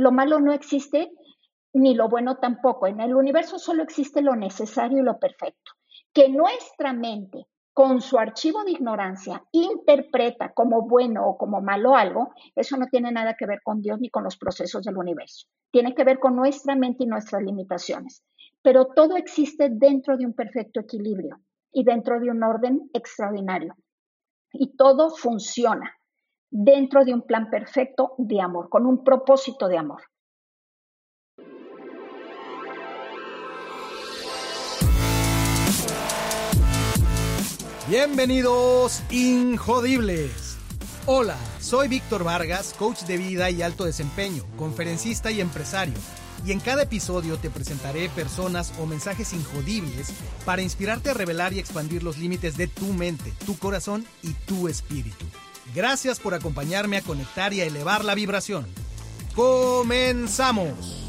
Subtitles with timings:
[0.00, 1.12] lo malo no existe
[1.74, 2.86] ni lo bueno tampoco.
[2.86, 5.72] En el universo solo existe lo necesario y lo perfecto.
[6.12, 12.32] Que nuestra mente, con su archivo de ignorancia, interpreta como bueno o como malo algo,
[12.56, 15.46] eso no tiene nada que ver con Dios ni con los procesos del universo.
[15.70, 18.24] Tiene que ver con nuestra mente y nuestras limitaciones.
[18.62, 21.40] Pero todo existe dentro de un perfecto equilibrio
[21.72, 23.76] y dentro de un orden extraordinario.
[24.52, 25.99] Y todo funciona
[26.50, 30.02] dentro de un plan perfecto de amor, con un propósito de amor.
[37.88, 40.58] Bienvenidos, Injodibles.
[41.06, 45.94] Hola, soy Víctor Vargas, coach de vida y alto desempeño, conferencista y empresario.
[46.46, 50.12] Y en cada episodio te presentaré personas o mensajes injodibles
[50.44, 54.68] para inspirarte a revelar y expandir los límites de tu mente, tu corazón y tu
[54.68, 55.26] espíritu.
[55.72, 58.66] Gracias por acompañarme a conectar y a elevar la vibración.
[59.36, 61.06] ¡Comenzamos!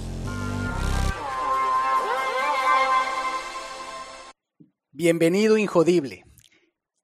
[4.92, 6.26] Bienvenido, Injodible.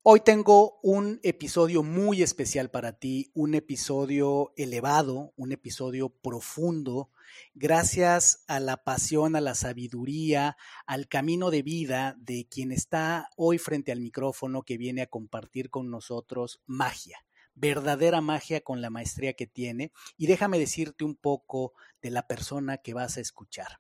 [0.03, 7.09] Hoy tengo un episodio muy especial para ti, un episodio elevado, un episodio profundo,
[7.55, 13.57] gracias a la pasión, a la sabiduría, al camino de vida de quien está hoy
[13.57, 17.26] frente al micrófono que viene a compartir con nosotros magia
[17.57, 22.77] verdadera magia con la maestría que tiene y déjame decirte un poco de la persona
[22.77, 23.79] que vas a escuchar.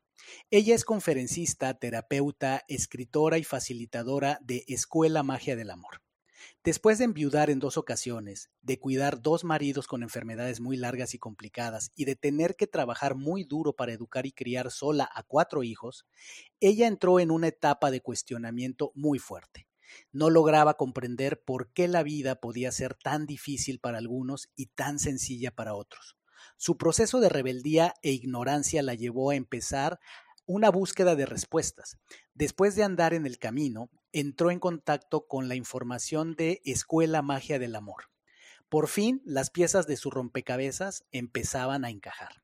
[0.49, 6.01] Ella es conferencista, terapeuta, escritora y facilitadora de Escuela Magia del Amor.
[6.63, 11.19] Después de enviudar en dos ocasiones, de cuidar dos maridos con enfermedades muy largas y
[11.19, 15.63] complicadas y de tener que trabajar muy duro para educar y criar sola a cuatro
[15.63, 16.05] hijos,
[16.59, 19.66] ella entró en una etapa de cuestionamiento muy fuerte.
[20.11, 24.99] No lograba comprender por qué la vida podía ser tan difícil para algunos y tan
[24.99, 26.17] sencilla para otros.
[26.57, 29.99] Su proceso de rebeldía e ignorancia la llevó a empezar
[30.45, 31.97] una búsqueda de respuestas.
[32.33, 37.59] Después de andar en el camino, entró en contacto con la información de Escuela Magia
[37.59, 38.05] del Amor.
[38.69, 42.43] Por fin, las piezas de su rompecabezas empezaban a encajar.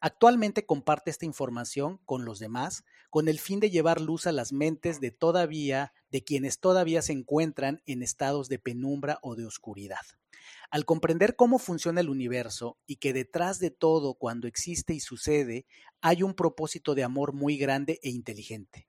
[0.00, 4.52] Actualmente comparte esta información con los demás con el fin de llevar luz a las
[4.52, 10.00] mentes de todavía de quienes todavía se encuentran en estados de penumbra o de oscuridad.
[10.68, 15.64] Al comprender cómo funciona el universo y que detrás de todo cuando existe y sucede
[16.00, 18.88] hay un propósito de amor muy grande e inteligente.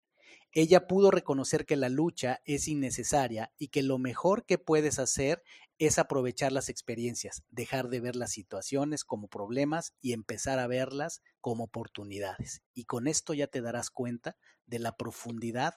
[0.51, 5.43] Ella pudo reconocer que la lucha es innecesaria y que lo mejor que puedes hacer
[5.77, 11.21] es aprovechar las experiencias, dejar de ver las situaciones como problemas y empezar a verlas
[11.41, 12.61] como oportunidades.
[12.73, 15.75] Y con esto ya te darás cuenta de la profundidad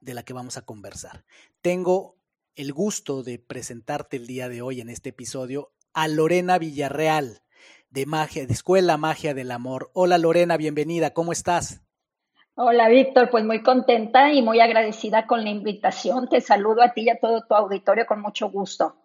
[0.00, 1.24] de la que vamos a conversar.
[1.62, 2.16] Tengo
[2.54, 7.42] el gusto de presentarte el día de hoy en este episodio a Lorena Villarreal
[7.90, 9.90] de Magia, de Escuela Magia del Amor.
[9.94, 11.82] Hola Lorena, bienvenida, ¿cómo estás?
[12.58, 16.26] Hola Víctor, pues muy contenta y muy agradecida con la invitación.
[16.26, 18.96] Te saludo a ti y a todo tu auditorio con mucho gusto.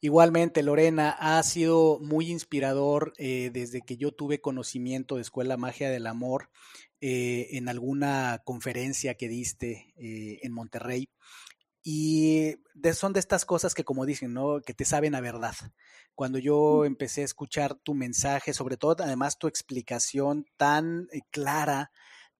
[0.00, 5.88] Igualmente, Lorena, ha sido muy inspirador eh, desde que yo tuve conocimiento de Escuela Magia
[5.88, 6.50] del Amor
[7.00, 11.08] eh, en alguna conferencia que diste eh, en Monterrey.
[11.84, 12.56] Y
[12.92, 14.62] son de estas cosas que, como dicen, ¿no?
[14.62, 15.54] Que te saben a verdad.
[16.16, 21.92] Cuando yo empecé a escuchar tu mensaje, sobre todo, además, tu explicación tan clara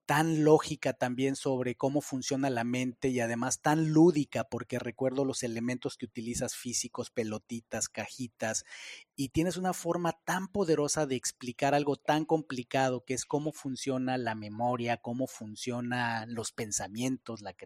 [0.09, 5.43] tan lógica también sobre cómo funciona la mente y además tan lúdica porque recuerdo los
[5.43, 8.65] elementos que utilizas físicos, pelotitas, cajitas
[9.21, 14.17] y tienes una forma tan poderosa de explicar algo tan complicado que es cómo funciona
[14.17, 17.57] la memoria, cómo funcionan los pensamientos, las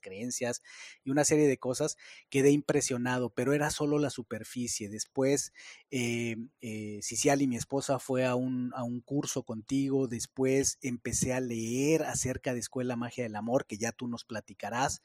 [0.00, 0.60] creencias
[1.04, 1.96] y una serie de cosas.
[2.30, 4.88] Quedé impresionado, pero era solo la superficie.
[4.88, 5.52] Después,
[5.92, 11.38] eh, eh, Ciciali, mi esposa, fue a un, a un curso contigo, después empecé a
[11.38, 15.00] leer acerca de Escuela Magia del Amor, que ya tú nos platicarás.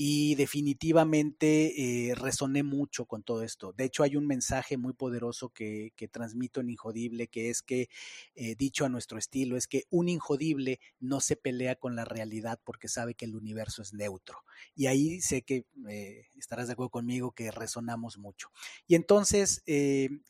[0.00, 3.72] Y definitivamente eh, resoné mucho con todo esto.
[3.72, 7.88] De hecho, hay un mensaje muy poderoso que, transmito en Injodible, que es que,
[8.36, 12.60] eh, dicho a nuestro estilo, es que un Injodible no se pelea con la realidad
[12.62, 14.38] porque sabe que el universo es neutro.
[14.74, 18.50] Y ahí sé que eh, estarás de acuerdo conmigo que resonamos mucho.
[18.86, 19.62] Y entonces,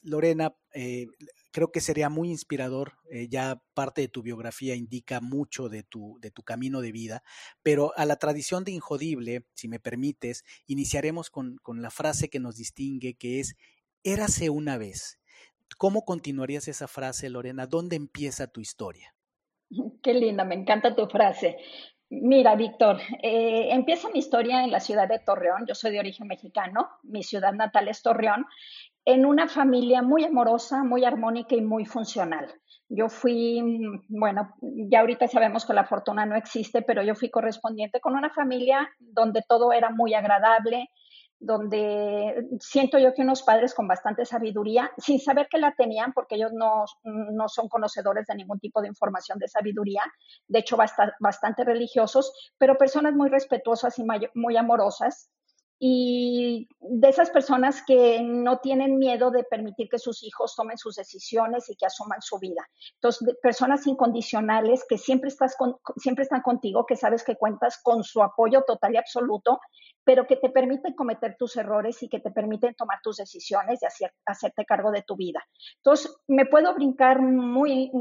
[0.02, 0.54] Lorena,
[1.50, 6.18] creo que sería muy inspirador, eh, ya parte de tu biografía indica mucho de tu,
[6.20, 7.22] de tu camino de vida,
[7.62, 12.40] pero a la tradición de Injodible, si me permites, iniciaremos con, con la frase que
[12.40, 13.56] nos distingue, que es,
[14.04, 15.18] érase una vez.
[15.76, 17.66] ¿Cómo continuarías esa frase, Lorena?
[17.66, 19.14] ¿Dónde empieza tu historia?
[20.02, 21.56] Qué linda, me encanta tu frase.
[22.10, 25.66] Mira, Víctor, eh, empieza mi historia en la ciudad de Torreón.
[25.66, 28.46] Yo soy de origen mexicano, mi ciudad natal es Torreón,
[29.04, 32.46] en una familia muy amorosa, muy armónica y muy funcional.
[32.88, 33.62] Yo fui,
[34.08, 38.30] bueno, ya ahorita sabemos que la fortuna no existe, pero yo fui correspondiente con una
[38.30, 40.88] familia donde todo era muy agradable,
[41.40, 46.34] donde siento yo que unos padres con bastante sabiduría, sin saber que la tenían, porque
[46.34, 50.02] ellos no, no son conocedores de ningún tipo de información de sabiduría,
[50.48, 50.76] de hecho
[51.20, 54.04] bastante religiosos, pero personas muy respetuosas y
[54.34, 55.30] muy amorosas,
[55.80, 60.96] y de esas personas que no tienen miedo de permitir que sus hijos tomen sus
[60.96, 62.68] decisiones y que asuman su vida.
[62.94, 65.56] Entonces, personas incondicionales que siempre, estás
[65.96, 69.60] siempre están contigo, que sabes que cuentas con su apoyo total y absoluto,
[70.02, 73.86] pero que te permiten cometer tus errores y que te permiten tomar tus decisiones y
[73.86, 75.46] hacer, hacerte cargo de tu vida.
[75.76, 77.92] Entonces, me puedo brincar muy,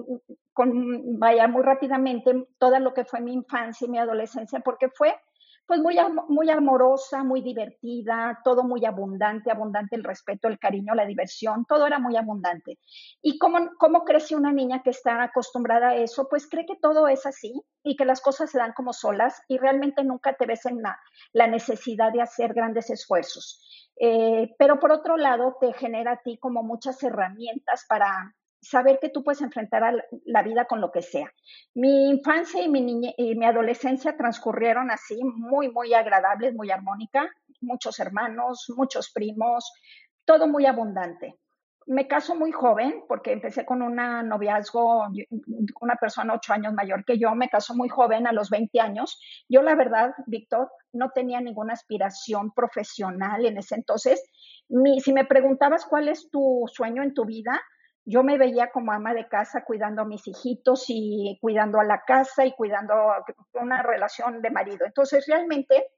[0.53, 5.13] con, vaya, muy rápidamente todo lo que fue mi infancia y mi adolescencia, porque fue
[5.67, 5.97] pues muy,
[6.29, 11.85] muy amorosa, muy divertida, todo muy abundante, abundante el respeto, el cariño, la diversión, todo
[11.85, 12.79] era muy abundante.
[13.21, 16.27] ¿Y cómo, cómo crece una niña que está acostumbrada a eso?
[16.29, 19.57] Pues cree que todo es así y que las cosas se dan como solas y
[19.57, 23.61] realmente nunca te ves en la, necesidad de hacer grandes esfuerzos.
[23.99, 28.35] Eh, pero por otro lado, te genera a ti como muchas herramientas para,
[28.69, 29.93] saber que tú puedes enfrentar a
[30.25, 31.31] la vida con lo que sea.
[31.73, 37.29] Mi infancia y mi, y mi adolescencia transcurrieron así, muy, muy agradables, muy armónica,
[37.61, 39.71] muchos hermanos, muchos primos,
[40.25, 41.35] todo muy abundante.
[41.89, 45.07] Me caso muy joven porque empecé con un noviazgo,
[45.79, 49.17] una persona ocho años mayor que yo, me casó muy joven a los 20 años.
[49.47, 54.21] Yo la verdad, Víctor, no tenía ninguna aspiración profesional en ese entonces.
[54.99, 57.57] si me preguntabas cuál es tu sueño en tu vida,
[58.09, 62.03] yo me veía como ama de casa cuidando a mis hijitos y cuidando a la
[62.05, 62.93] casa y cuidando
[63.53, 64.85] una relación de marido.
[64.85, 65.91] Entonces realmente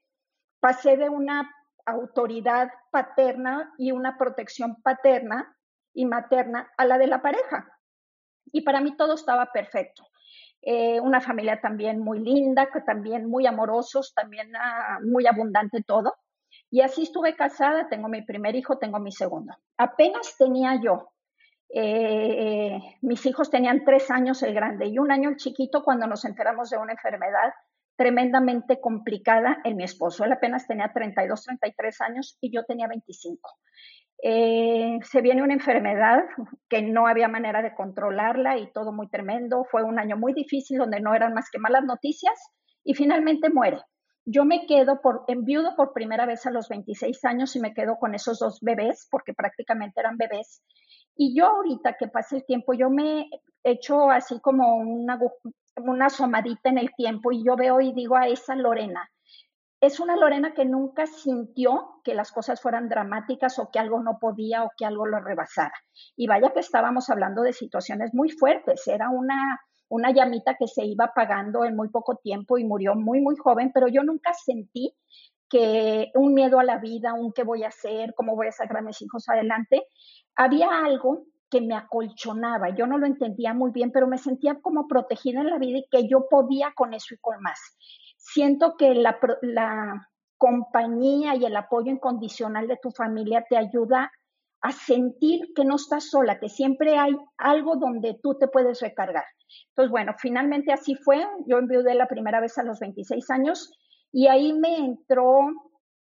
[0.58, 1.48] pasé de una
[1.86, 5.56] autoridad paterna y una protección paterna
[5.94, 7.78] y materna a la de la pareja.
[8.46, 10.02] Y para mí todo estaba perfecto.
[10.62, 16.16] Eh, una familia también muy linda, también muy amorosos, también ah, muy abundante todo.
[16.72, 19.54] Y así estuve casada, tengo mi primer hijo, tengo mi segundo.
[19.76, 21.12] Apenas tenía yo
[21.72, 26.24] eh, mis hijos tenían tres años el grande y un año el chiquito cuando nos
[26.24, 27.52] enteramos de una enfermedad
[27.96, 30.24] tremendamente complicada en mi esposo.
[30.24, 33.50] Él apenas tenía 32, 33 años y yo tenía 25.
[34.22, 36.24] Eh, se viene una enfermedad
[36.68, 39.64] que no había manera de controlarla y todo muy tremendo.
[39.70, 42.38] Fue un año muy difícil donde no eran más que malas noticias
[42.84, 43.78] y finalmente muere.
[44.26, 47.74] Yo me quedo por, en viudo por primera vez a los 26 años y me
[47.74, 50.62] quedo con esos dos bebés, porque prácticamente eran bebés.
[51.22, 53.28] Y yo ahorita que pasa el tiempo, yo me
[53.62, 55.20] echo así como una,
[55.76, 59.06] una asomadita en el tiempo y yo veo y digo a esa Lorena,
[59.82, 64.16] es una Lorena que nunca sintió que las cosas fueran dramáticas o que algo no
[64.18, 65.74] podía o que algo lo rebasara.
[66.16, 70.86] Y vaya que estábamos hablando de situaciones muy fuertes, era una, una llamita que se
[70.86, 74.96] iba apagando en muy poco tiempo y murió muy, muy joven, pero yo nunca sentí
[75.50, 78.78] que un miedo a la vida, un qué voy a hacer, cómo voy a sacar
[78.78, 79.84] a mis hijos adelante,
[80.36, 82.74] había algo que me acolchonaba.
[82.74, 85.86] Yo no lo entendía muy bien, pero me sentía como protegida en la vida y
[85.90, 87.58] que yo podía con eso y con más.
[88.16, 89.18] Siento que la,
[90.38, 94.10] compañía y el apoyo incondicional de tu familia te ayuda
[94.62, 99.24] a sentir que no estás sola, que siempre hay algo donde tú te puedes recargar.
[99.68, 101.26] Entonces, bueno, finalmente así fue.
[101.46, 103.70] Yo enviudé la primera vez a los 26 años
[104.12, 105.48] y ahí me entró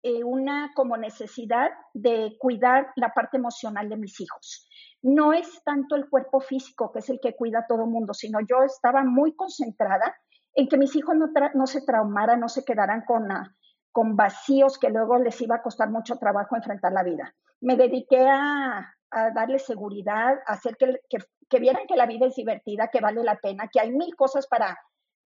[0.02, 4.68] eh, una como necesidad de cuidar la parte emocional de mis hijos.
[5.02, 8.38] No es tanto el cuerpo físico que es el que cuida a todo mundo, sino
[8.40, 10.14] yo estaba muy concentrada
[10.54, 11.16] en que mis hijos
[11.54, 13.54] no, se traumaran, no se quedaran con, ah,
[13.92, 17.34] con vacíos que luego les iba a costar mucho trabajo enfrentar la vida.
[17.60, 18.94] Me dediqué a,
[19.34, 23.68] darles seguridad, a hacer que vieran que la vida es divertida, que vale la pena,
[23.72, 24.78] que hay mil cosas para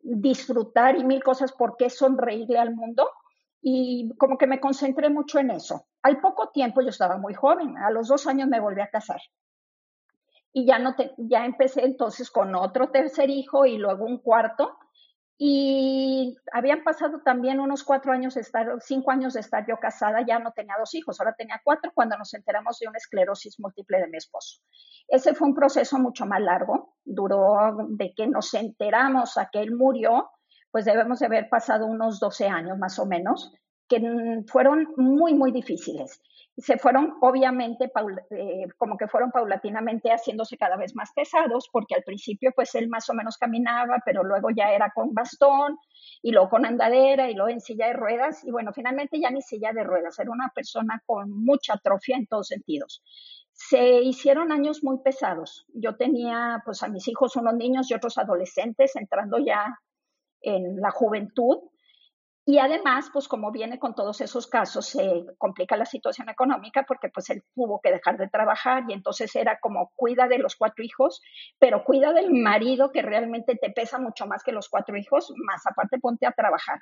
[0.03, 3.09] disfrutar y mil cosas por qué sonreírle al mundo
[3.63, 5.87] y como que me concentré mucho en eso.
[6.03, 9.21] Al poco tiempo yo estaba muy joven, a los dos años me volví a casar.
[10.53, 14.77] Y ya, no te, ya empecé entonces con otro tercer hijo y luego un cuarto.
[15.39, 20.25] Y habían pasado también unos cuatro años de estar, cinco años de estar yo casada,
[20.27, 23.99] ya no tenía dos hijos, ahora tenía cuatro cuando nos enteramos de una esclerosis múltiple
[23.99, 24.61] de mi esposo.
[25.09, 29.75] Ese fue un proceso mucho más largo, duró de que nos enteramos a que él
[29.75, 30.31] murió,
[30.71, 33.53] pues debemos de haber pasado unos 12 años más o menos,
[33.89, 34.01] que
[34.47, 36.21] fueron muy, muy difíciles.
[36.57, 37.91] Se fueron, obviamente,
[38.31, 42.89] eh, como que fueron paulatinamente haciéndose cada vez más pesados, porque al principio, pues él
[42.89, 45.79] más o menos caminaba, pero luego ya era con bastón,
[46.21, 49.41] y luego con andadera, y luego en silla de ruedas, y bueno, finalmente ya ni
[49.41, 53.03] silla de ruedas, era una persona con mucha atrofia en todos sentidos
[53.55, 55.67] se hicieron años muy pesados.
[55.75, 59.79] Yo tenía pues a mis hijos unos niños y otros adolescentes entrando ya
[60.41, 61.59] en la juventud
[62.45, 67.09] y además, pues como viene con todos esos casos, se complica la situación económica porque
[67.09, 70.85] pues él tuvo que dejar de trabajar y entonces era como cuida de los cuatro
[70.85, 71.21] hijos,
[71.61, 75.65] pero cuida del marido que realmente te pesa mucho más que los cuatro hijos, más
[75.67, 76.81] aparte ponte a trabajar.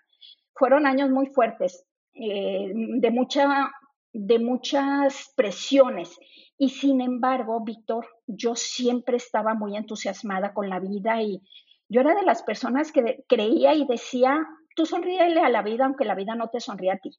[0.55, 3.71] Fueron años muy fuertes, eh, de, mucha,
[4.15, 6.19] de muchas presiones
[6.57, 11.43] y sin embargo, Víctor, yo siempre estaba muy entusiasmada con la vida y
[11.89, 16.05] yo era de las personas que creía y decía, tú sonríele a la vida aunque
[16.05, 17.11] la vida no te sonríe a ti.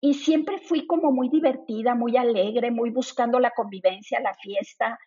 [0.00, 4.98] Y siempre fui como muy divertida, muy alegre, muy buscando la convivencia, la fiesta,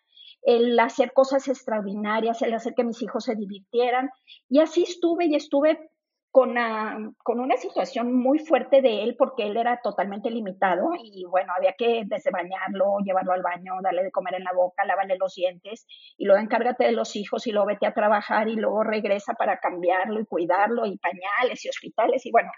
[0.42, 4.10] el hacer cosas extraordinarias, el hacer que mis hijos se divirtieran.
[4.48, 5.90] Y así estuve y estuve
[6.30, 11.24] con una, con una situación muy fuerte de él porque él era totalmente limitado y
[11.24, 15.16] bueno, había que desde bañarlo, llevarlo al baño, darle de comer en la boca, lavarle
[15.18, 18.84] los dientes y luego encárgate de los hijos y luego vete a trabajar y luego
[18.84, 22.50] regresa para cambiarlo y cuidarlo y pañales y hospitales y bueno,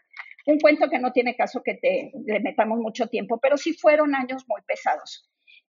[0.47, 4.15] un cuento que no tiene caso que te le metamos mucho tiempo, pero sí fueron
[4.15, 5.31] años muy pesados.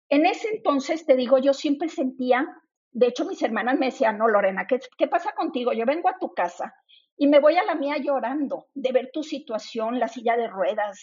[0.09, 2.47] En ese entonces, te digo, yo siempre sentía,
[2.93, 5.73] de hecho mis hermanas me decían, no, Lorena, ¿qué, qué pasa contigo?
[5.73, 6.75] Yo vengo a tu casa
[7.23, 11.03] y me voy a la mía llorando de ver tu situación, la silla de ruedas,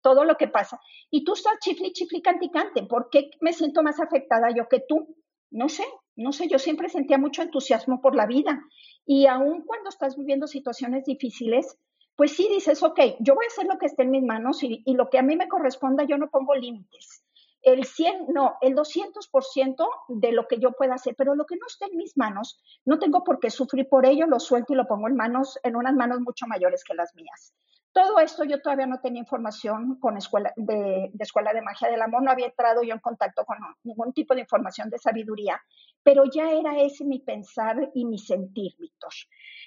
[0.00, 0.80] todo lo que pasa.
[1.10, 2.84] Y tú estás chifli, chifli, canticante.
[2.84, 5.14] ¿Por qué me siento más afectada yo que tú?
[5.50, 5.84] No sé,
[6.16, 8.58] no sé, yo siempre sentía mucho entusiasmo por la vida.
[9.04, 11.76] Y aun cuando estás viviendo situaciones difíciles,
[12.16, 14.82] pues sí dices, ok, yo voy a hacer lo que esté en mis manos y,
[14.86, 17.22] y lo que a mí me corresponda, yo no pongo límites
[17.62, 21.66] el 100, no, el 200% de lo que yo pueda hacer, pero lo que no
[21.66, 24.86] esté en mis manos, no tengo por qué sufrir por ello, lo suelto y lo
[24.86, 27.54] pongo en manos, en unas manos mucho mayores que las mías.
[27.92, 32.00] Todo esto yo todavía no tenía información con escuela de, de, Escuela de Magia del
[32.00, 35.60] Amor, no había entrado yo en contacto con ningún tipo de información de sabiduría,
[36.02, 39.10] pero ya era ese mi pensar y mi sentir, Víctor.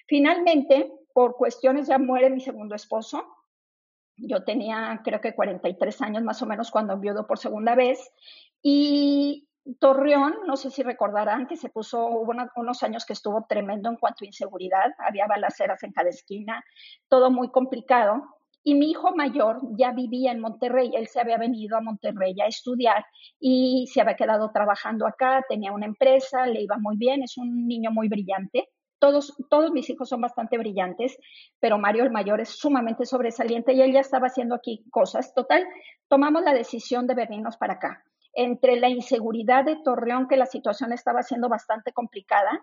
[0.07, 3.25] Finalmente, por cuestiones ya muere mi segundo esposo,
[4.17, 8.11] yo tenía creo que 43 años más o menos cuando enviudó por segunda vez
[8.61, 9.47] y
[9.79, 13.95] Torreón, no sé si recordarán que se puso, hubo unos años que estuvo tremendo en
[13.95, 16.63] cuanto a inseguridad, había balaceras en cada esquina,
[17.07, 18.23] todo muy complicado.
[18.65, 22.47] Y mi hijo mayor ya vivía en Monterrey, él se había venido a Monterrey a
[22.47, 23.05] estudiar
[23.39, 27.67] y se había quedado trabajando acá, tenía una empresa, le iba muy bien, es un
[27.67, 28.69] niño muy brillante.
[29.03, 31.17] Todos, todos mis hijos son bastante brillantes,
[31.59, 35.33] pero Mario el mayor es sumamente sobresaliente y él ya estaba haciendo aquí cosas.
[35.33, 35.67] Total,
[36.07, 38.01] tomamos la decisión de venirnos para acá.
[38.31, 42.61] Entre la inseguridad de Torreón, que la situación estaba siendo bastante complicada,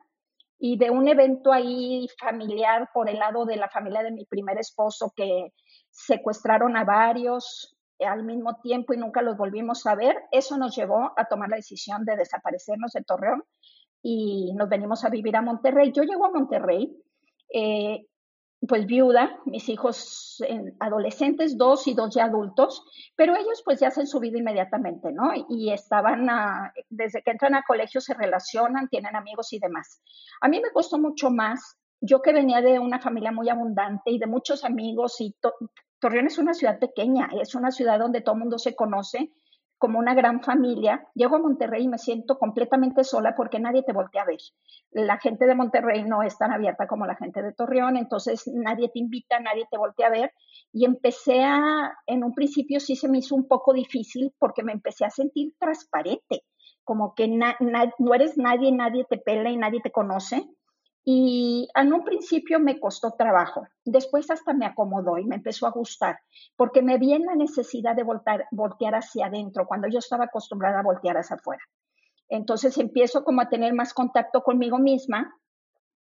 [0.58, 4.58] y de un evento ahí familiar por el lado de la familia de mi primer
[4.58, 5.52] esposo que
[5.90, 11.12] secuestraron a varios al mismo tiempo y nunca los volvimos a ver, eso nos llevó
[11.18, 13.44] a tomar la decisión de desaparecernos de Torreón
[14.02, 15.92] y nos venimos a vivir a Monterrey.
[15.92, 16.96] Yo llego a Monterrey,
[17.52, 18.06] eh,
[18.68, 20.42] pues viuda, mis hijos
[20.80, 22.84] adolescentes, dos y dos ya adultos,
[23.16, 25.30] pero ellos pues ya hacen su vida inmediatamente, ¿no?
[25.48, 26.28] Y estaban,
[26.90, 30.02] desde que entran a colegio se relacionan, tienen amigos y demás.
[30.42, 34.18] A mí me costó mucho más, yo que venía de una familia muy abundante y
[34.18, 35.34] de muchos amigos y
[35.98, 39.32] Torreón es una ciudad pequeña, es una ciudad donde todo mundo se conoce,
[39.80, 41.08] como una gran familia.
[41.14, 44.38] Llego a Monterrey y me siento completamente sola porque nadie te voltea a ver.
[44.90, 48.90] La gente de Monterrey no es tan abierta como la gente de Torreón, entonces nadie
[48.90, 50.32] te invita, nadie te voltea a ver.
[50.70, 54.72] Y empecé a, en un principio sí se me hizo un poco difícil porque me
[54.72, 56.42] empecé a sentir transparente,
[56.84, 60.46] como que no eres nadie, nadie te pela y nadie te conoce.
[61.04, 65.70] Y en un principio me costó trabajo, después hasta me acomodó y me empezó a
[65.70, 66.18] gustar,
[66.56, 70.80] porque me vi en la necesidad de voltar, voltear hacia adentro, cuando yo estaba acostumbrada
[70.80, 71.62] a voltear hacia afuera.
[72.28, 75.34] Entonces empiezo como a tener más contacto conmigo misma.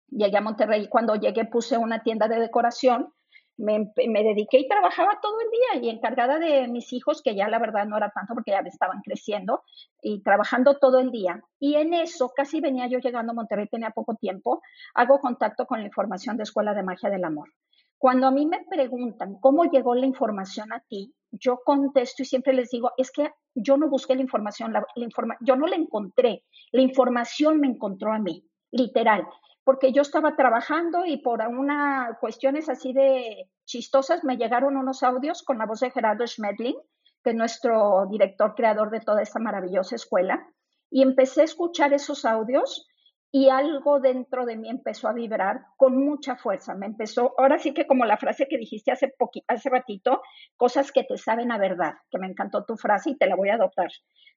[0.10, 3.13] Llegué a Monterrey, cuando llegué puse una tienda de decoración
[3.58, 7.60] me, dediqué y trabajaba todo el día y encargada de mis hijos, que ya la
[7.60, 9.64] verdad no era tanto porque ya estaban creciendo,
[10.02, 11.42] y trabajando todo el día.
[11.60, 14.62] Y en eso casi venía yo llegando a Monterrey, tenía poco tiempo,
[14.94, 17.52] hago contacto con la información de Escuela de Magia del Amor.
[17.98, 22.54] Cuando a mí me preguntan cómo llegó la información a ti, yo contesto y siempre
[22.54, 26.44] les digo, es que yo no busqué la información, la, informa yo no la encontré,
[26.72, 29.28] la información me encontró a mí, literal
[29.68, 35.44] porque yo estaba trabajando y por una cuestiones así de chistosas me llegaron unos audios
[35.44, 36.78] con la voz de Gerardo Schmedling,
[37.22, 40.48] que es nuestro director creador de toda esta maravillosa escuela,
[40.90, 42.88] y empecé a escuchar esos audios
[43.30, 46.74] y algo dentro de mí empezó a vibrar con mucha fuerza.
[46.74, 49.14] Me empezó, ahora sí que como la frase que dijiste hace,
[49.50, 50.22] hace ratito,
[50.56, 53.50] cosas que te saben a verdad, que me encantó tu frase y te la voy
[53.50, 53.90] a adoptar.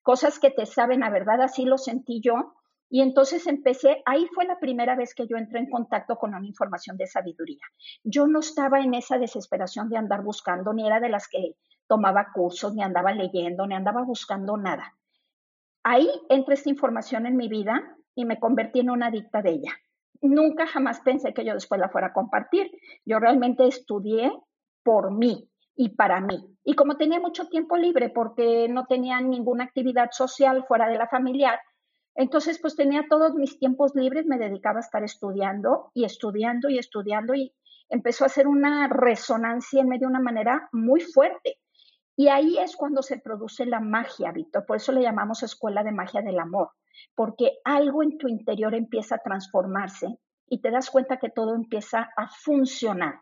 [0.02, 2.52] Cosas que te saben a verdad, así lo sentí yo.
[2.90, 6.46] Y entonces empecé, ahí fue la primera vez que yo entré en contacto con una
[6.46, 7.62] información de sabiduría.
[8.02, 11.54] Yo no estaba en esa desesperación de andar buscando, ni era de las que
[11.86, 14.96] tomaba cursos, ni andaba leyendo, ni andaba buscando nada.
[15.84, 19.72] Ahí entra esta información en mi vida y me convertí en una adicta de ella.
[20.20, 22.70] Nunca jamás pensé que yo después la fuera a compartir.
[23.06, 24.32] Yo realmente estudié
[24.82, 26.44] por mí y para mí.
[26.64, 31.08] Y como tenía mucho tiempo libre porque no tenía ninguna actividad social fuera de la
[31.08, 31.58] familiar,
[32.14, 36.78] entonces pues tenía todos mis tiempos libres, me dedicaba a estar estudiando y estudiando y
[36.78, 37.54] estudiando y
[37.88, 41.58] empezó a hacer una resonancia en medio de una manera muy fuerte.
[42.16, 44.66] Y ahí es cuando se produce la magia, Víctor.
[44.66, 46.70] Por eso le llamamos Escuela de Magia del Amor
[47.14, 52.10] porque algo en tu interior empieza a transformarse y te das cuenta que todo empieza
[52.16, 53.20] a funcionar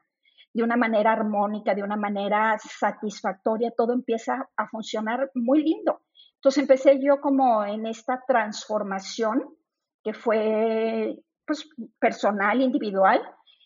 [0.55, 6.01] de una manera armónica, de una manera satisfactoria, todo empieza a funcionar muy lindo.
[6.39, 9.57] Entonces empecé yo como en esta transformación
[10.05, 11.69] que fue pues,
[11.99, 13.21] personal, individual,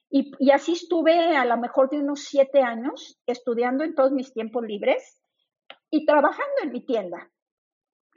[0.09, 4.33] y, y, así estuve a lo mejor de unos siete años estudiando en todos mis
[4.33, 5.23] tiempos libres
[5.91, 7.31] y trabajando en mi tienda.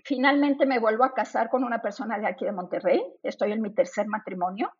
[0.03, 3.01] Finalmente me vuelvo a casar con una persona de aquí de Monterrey.
[3.23, 4.71] Estoy en mi tercer matrimonio.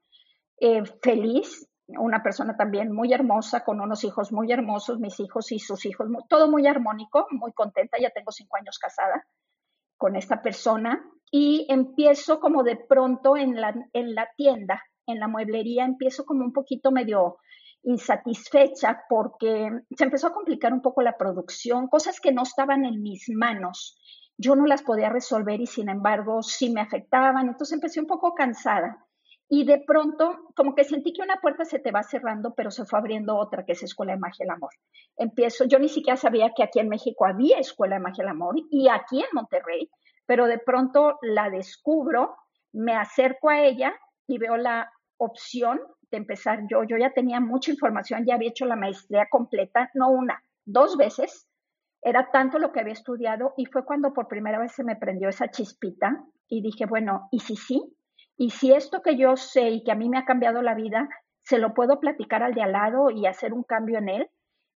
[0.60, 5.60] Eh, feliz, una persona también muy hermosa, con unos hijos muy hermosos, mis hijos y
[5.60, 7.98] sus hijos, todo muy armónico, muy contenta.
[7.98, 9.26] Ya tengo cinco años casada
[9.98, 15.28] con esta persona y empiezo como de pronto en la, en la tienda, en la
[15.28, 17.38] mueblería, empiezo como un poquito medio
[17.84, 23.02] insatisfecha porque se empezó a complicar un poco la producción, cosas que no estaban en
[23.02, 23.98] mis manos
[24.38, 27.48] yo no las podía resolver y sin embargo sí me afectaban.
[27.48, 29.05] Entonces empecé un poco cansada
[29.48, 32.86] y de pronto como que sentí que una puerta se te va cerrando, pero se
[32.86, 34.72] fue abriendo otra, que es Escuela de Magia del Amor.
[35.18, 38.56] Empiezo, yo ni siquiera sabía que aquí en México había Escuela de Magia del Amor
[38.72, 39.90] y aquí en Monterrey,
[40.26, 42.36] pero de pronto la descubro,
[42.74, 43.94] me acerco a ella
[44.28, 46.84] y veo la opción de empezar yo.
[46.84, 51.48] Yo ya tenía mucha información, ya había hecho la maestría completa, no una, dos veces
[52.02, 55.30] era tanto lo que había estudiado y fue cuando por primera vez se me prendió
[55.30, 57.96] esa chispita y dije, bueno, ¿y si sí?
[58.38, 61.08] ¿Y si esto que yo sé y que a mí me ha cambiado la vida,
[61.44, 64.30] se lo puedo platicar al de al lado y hacer un cambio en él?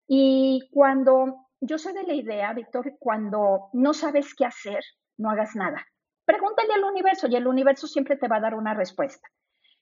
[0.08, 4.84] Y cuando yo soy de la idea, Víctor, cuando no sabes qué hacer,
[5.18, 5.86] no hagas nada.
[6.26, 9.28] Pregúntale al universo y el universo siempre te va a dar una respuesta.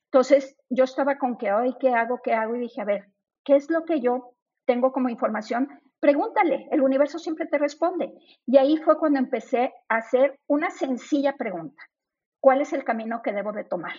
[0.05, 2.19] Entonces, yo estaba con que, hoy, ¿qué hago?
[2.23, 2.55] ¿Qué hago?
[2.55, 3.07] Y dije, a ver,
[3.43, 4.33] ¿qué es lo que yo
[4.65, 5.67] tengo como información
[5.99, 8.13] Pregúntale, el universo siempre te responde.
[8.45, 11.81] Y ahí fue cuando empecé a hacer una sencilla pregunta.
[12.39, 13.95] ¿Cuál es el camino que debo de tomar?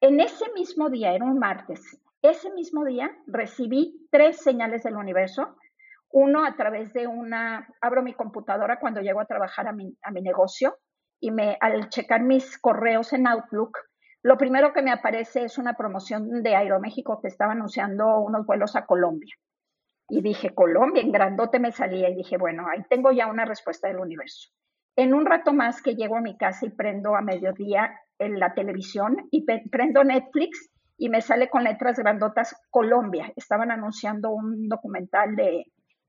[0.00, 5.56] En ese mismo día, era un martes, ese mismo día recibí tres señales del universo.
[6.10, 10.10] Uno a través de una, abro mi computadora cuando llego a trabajar a mi, a
[10.10, 10.78] mi negocio
[11.20, 13.78] y me, al checar mis correos en Outlook,
[14.22, 18.74] lo primero que me aparece es una promoción de Aeroméxico que estaba anunciando unos vuelos
[18.74, 19.34] a Colombia.
[20.08, 23.88] Y dije, Colombia, en grandote me salía y dije, bueno, ahí tengo ya una respuesta
[23.88, 24.50] del universo.
[24.96, 28.54] En un rato más que llego a mi casa y prendo a mediodía en la
[28.54, 33.30] televisión y prendo Netflix y me sale con letras grandotas Colombia.
[33.36, 35.66] Estaban anunciando un documental de,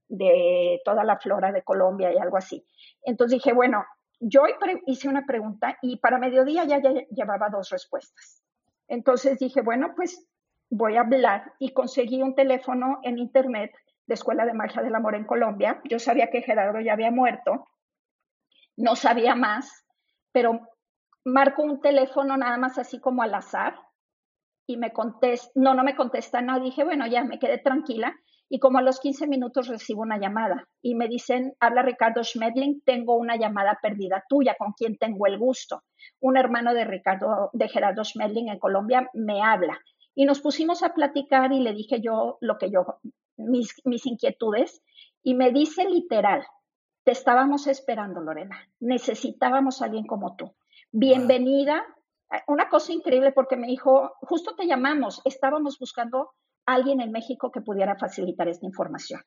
[0.08, 2.66] de toda la flora de Colombia y algo así.
[3.04, 3.84] Entonces dije, bueno,
[4.20, 4.44] yo
[4.86, 8.42] hice una pregunta y para mediodía ya, ya llevaba dos respuestas.
[8.88, 10.26] Entonces dije, bueno, pues
[10.70, 13.72] voy a hablar y conseguí un teléfono en internet
[14.06, 15.82] de Escuela de Magia del Amor en Colombia.
[15.84, 17.68] Yo sabía que Gerardo ya había muerto,
[18.78, 19.86] no sabía más,
[20.32, 20.62] pero
[21.26, 23.76] marco un teléfono nada más así como al azar
[24.66, 26.60] y me contesta, no, no me contesta nada.
[26.60, 28.16] Dije, bueno, ya me quedé tranquila
[28.50, 32.82] y como a los 15 minutos recibo una llamada y me dicen, habla Ricardo Schmedling,
[32.86, 35.84] tengo una llamada perdida tuya, con quien tengo el gusto.
[36.22, 39.80] Un hermano de Ricardo, de Gerardo Schmedling en Colombia me habla
[40.16, 43.00] y nos pusimos a platicar y le dije yo lo que yo
[43.38, 44.82] mis, mis inquietudes
[45.24, 46.46] y me dice literal,
[47.08, 50.54] te estábamos esperando, Lorena, necesitábamos a alguien como tú.
[50.92, 51.86] Bienvenida.
[52.48, 56.34] Una cosa increíble porque me dijo, justo te llamamos, estábamos buscando
[56.66, 59.22] a alguien en México que pudiera facilitar esta información.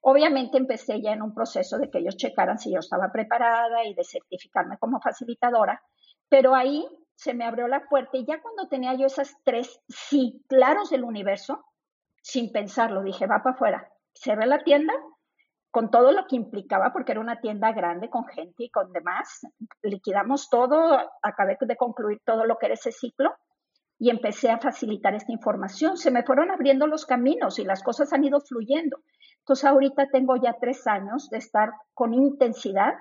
[0.00, 3.92] Obviamente empecé ya en un proceso de que ellos checaran si yo estaba preparada y
[3.92, 5.82] de certificarme como facilitadora,
[6.30, 10.42] pero ahí se me abrió la puerta y ya cuando tenía yo esas tres sí
[10.48, 11.62] claros del universo,
[12.22, 13.92] sin pensarlo, dije, va para afuera.
[14.14, 14.94] Cerré la tienda
[15.70, 19.46] con todo lo que implicaba, porque era una tienda grande con gente y con demás.
[19.82, 23.34] Liquidamos todo, acabé de concluir todo lo que era ese ciclo
[23.98, 25.96] y empecé a facilitar esta información.
[25.96, 28.98] Se me fueron abriendo los caminos y las cosas han ido fluyendo.
[29.40, 32.94] Entonces ahorita tengo ya tres años de estar con intensidad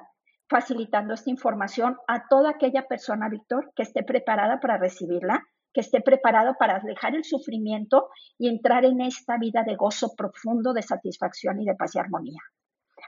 [0.49, 6.01] facilitando esta información a toda aquella persona, Víctor, que esté preparada para recibirla, que esté
[6.01, 11.60] preparado para dejar el sufrimiento y entrar en esta vida de gozo profundo, de satisfacción
[11.62, 12.39] y de paz y armonía.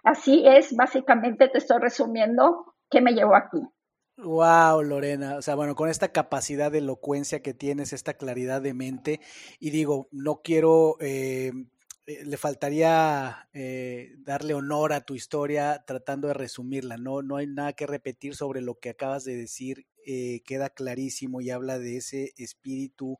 [0.03, 3.59] Así es, básicamente te estoy resumiendo qué me llevó aquí.
[4.21, 5.37] Wow, Lorena.
[5.37, 9.21] O sea, bueno, con esta capacidad de elocuencia que tienes, esta claridad de mente,
[9.59, 11.53] y digo, no quiero, eh,
[12.05, 16.97] eh, le faltaría eh, darle honor a tu historia tratando de resumirla.
[16.97, 19.85] No, no hay nada que repetir sobre lo que acabas de decir.
[20.45, 23.17] queda clarísimo y habla de ese espíritu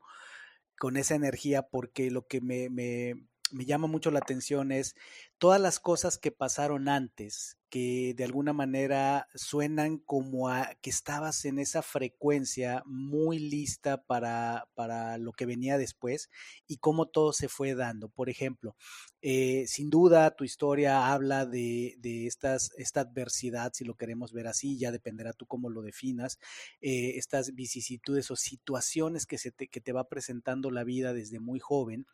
[0.78, 3.14] con esa energía, porque lo que me, me,
[3.52, 4.96] me llama mucho la atención es
[5.40, 11.46] todas las cosas que pasaron antes, que de alguna manera suenan como a que estabas
[11.46, 16.28] en esa frecuencia muy lista para, para lo que venía después
[16.66, 18.10] y cómo todo se fue dando.
[18.10, 18.76] Por ejemplo,
[19.22, 24.46] eh, sin duda tu historia habla de, de, estas, esta adversidad, si lo queremos ver
[24.46, 26.38] así, ya dependerá tú cómo lo definas,
[26.82, 31.60] eh, estas vicisitudes o situaciones que, se que te va presentando la vida desde muy
[31.60, 32.06] joven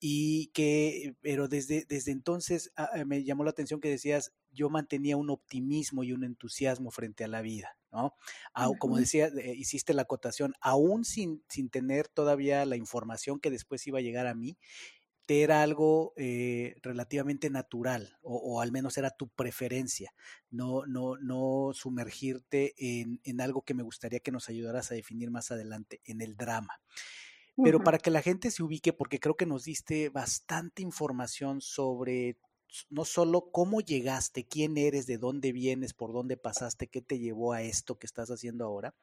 [0.00, 4.70] y que, pero desde, desde entonces ah, eh, me llamó la atención que decías, yo
[4.70, 8.14] mantenía un optimismo y un entusiasmo frente a la vida, ¿no?
[8.78, 13.86] Como decía, eh, hiciste la acotación, aún sin, sin tener todavía la información que después
[13.86, 14.56] iba a llegar a mí,
[15.26, 20.14] te era algo eh, relativamente natural, o, o, al menos era tu preferencia,
[20.50, 25.30] no, no, no sumergirte en, en algo que me gustaría que nos ayudaras a definir
[25.30, 26.80] más adelante, en el drama.
[27.62, 32.36] Pero para que la gente se ubique, porque creo que nos diste bastante información sobre
[32.90, 37.52] no solo cómo llegaste, quién eres, de dónde vienes, por dónde pasaste, qué te llevó
[37.52, 38.94] a esto que estás haciendo ahora.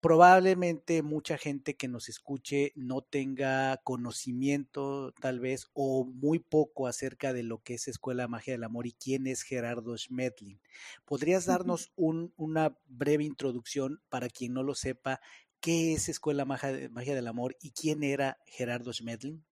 [0.00, 7.32] Probablemente mucha gente que nos escuche no tenga conocimiento tal vez o muy poco acerca
[7.32, 10.60] de lo que es Escuela Magia del Amor y quién es Gerardo Schmedlin.
[11.06, 15.22] ¿Podrías darnos un, una breve introducción para quien no lo sepa
[15.64, 19.42] ¿Qué es Escuela Magia del Amor y quién era Gerardo Schmedlin?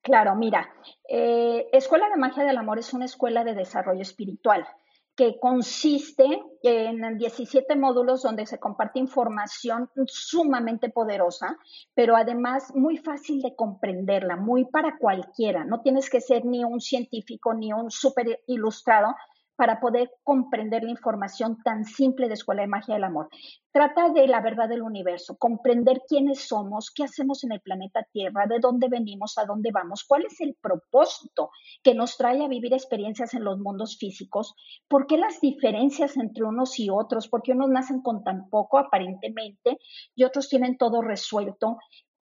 [0.00, 0.72] Claro, mira,
[1.06, 4.66] eh, Escuela de Magia del Amor es una escuela de desarrollo espiritual
[5.14, 6.24] que consiste
[6.62, 11.58] en 17 módulos donde se comparte información sumamente poderosa,
[11.92, 15.62] pero además muy fácil de comprenderla, muy para cualquiera.
[15.64, 19.14] No tienes que ser ni un científico ni un súper ilustrado
[19.58, 23.28] para poder comprender la información tan simple de Escuela de Magia del Amor.
[23.72, 28.46] Trata de la verdad del universo, comprender quiénes somos, qué hacemos en el planeta Tierra,
[28.46, 31.50] de dónde venimos, a dónde vamos, cuál es el propósito
[31.82, 34.54] que nos trae a vivir experiencias en los mundos físicos,
[34.86, 38.78] por qué las diferencias entre unos y otros, por qué unos nacen con tan poco
[38.78, 39.78] aparentemente
[40.14, 41.78] y otros tienen todo resuelto.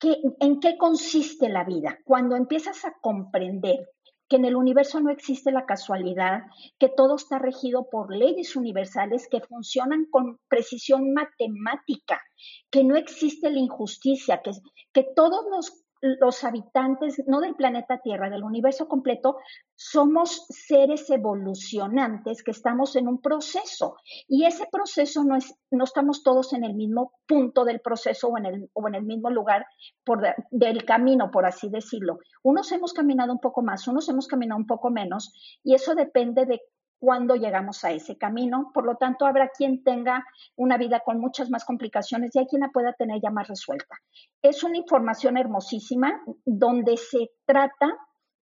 [0.02, 1.98] ¿En qué consiste la vida?
[2.04, 3.86] Cuando empiezas a comprender
[4.30, 6.44] que en el universo no existe la casualidad,
[6.78, 12.22] que todo está regido por leyes universales que funcionan con precisión matemática,
[12.70, 14.40] que no existe la injusticia,
[14.94, 19.36] que, todos los los habitantes, no del planeta Tierra, del universo completo,
[19.74, 23.96] somos seres evolucionantes que estamos en un proceso.
[24.26, 28.38] Y ese proceso no, es, no estamos todos en el mismo punto del proceso o
[28.38, 29.66] en el, o en el mismo lugar
[30.04, 32.18] por del camino, por así decirlo.
[32.42, 35.32] Unos hemos caminado un poco más, unos hemos caminado un poco menos,
[35.62, 36.60] y eso depende de
[37.00, 38.70] cuando llegamos a ese camino.
[38.72, 42.60] Por lo tanto, habrá quien tenga una vida con muchas más complicaciones y hay quien
[42.60, 43.96] la pueda tener ya más resuelta.
[44.42, 47.96] Es una información hermosísima donde se trata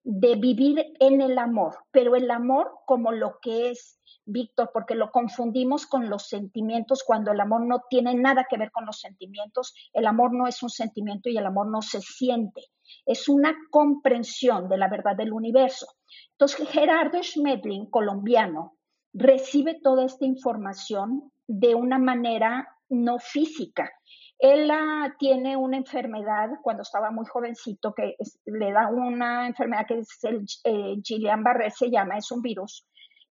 [0.03, 5.11] de vivir en el amor, pero el amor como lo que es, Víctor, porque lo
[5.11, 9.73] confundimos con los sentimientos cuando el amor no tiene nada que ver con los sentimientos.
[9.93, 12.61] El amor no es un sentimiento y el amor no se siente.
[13.05, 15.87] Es una comprensión de la verdad del universo.
[16.31, 18.77] Entonces, Gerardo Schmedlin, colombiano,
[19.13, 23.91] recibe toda esta información de una manera no física.
[24.43, 24.69] Él
[25.19, 30.45] tiene una enfermedad cuando estaba muy jovencito que le da una enfermedad que es el
[30.65, 32.86] eh, Guillain-Barré, se llama, es un virus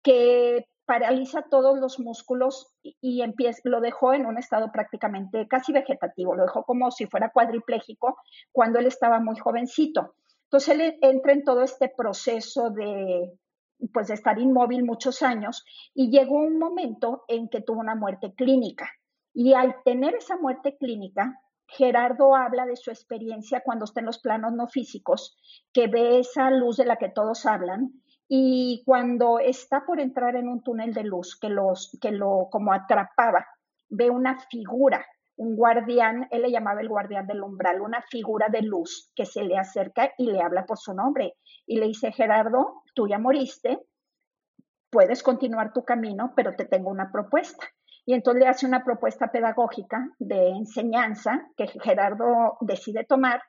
[0.02, 3.24] que paraliza todos los músculos y,
[3.64, 8.18] lo dejó en un estado prácticamente casi vegetativo, lo dejó como si fuera cuadripléjico
[8.52, 10.14] cuando él estaba muy jovencito.
[10.44, 13.32] Entonces él entra en todo este proceso de,
[13.94, 18.34] pues, de estar inmóvil muchos años y llegó un momento en que tuvo una muerte
[18.34, 18.90] clínica.
[19.34, 24.18] Y al tener esa muerte clínica, Gerardo habla de su experiencia cuando está en los
[24.18, 25.36] planos no físicos,
[25.72, 27.92] que ve esa luz de la que todos hablan
[28.26, 32.72] y cuando está por entrar en un túnel de luz que, los, que lo como
[32.72, 33.46] atrapaba,
[33.88, 35.04] ve una figura,
[35.36, 39.44] un guardián, él le llamaba el guardián del umbral, una figura de luz que se
[39.44, 41.36] le acerca y le habla por su nombre
[41.66, 43.78] y le dice, Gerardo, tú ya moriste,
[44.90, 47.66] puedes continuar tu camino, pero te tengo una propuesta.
[48.08, 53.42] Y entonces le hace una propuesta pedagógica de enseñanza que Gerardo decide tomar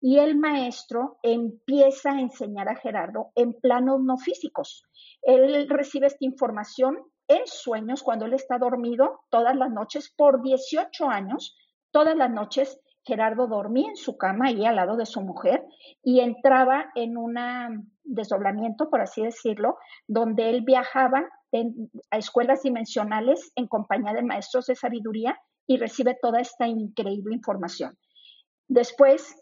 [0.00, 4.84] y el maestro empieza a enseñar a Gerardo en planos no físicos.
[5.20, 6.96] Él recibe esta información
[7.26, 11.56] en sueños cuando él está dormido todas las noches por 18 años.
[11.90, 15.64] Todas las noches Gerardo dormía en su cama ahí al lado de su mujer
[16.04, 17.34] y entraba en un
[18.04, 21.28] desdoblamiento, por así decirlo, donde él viajaba
[22.10, 27.96] a escuelas dimensionales en compañía de maestros de sabiduría y recibe toda esta increíble información.
[28.68, 29.36] Después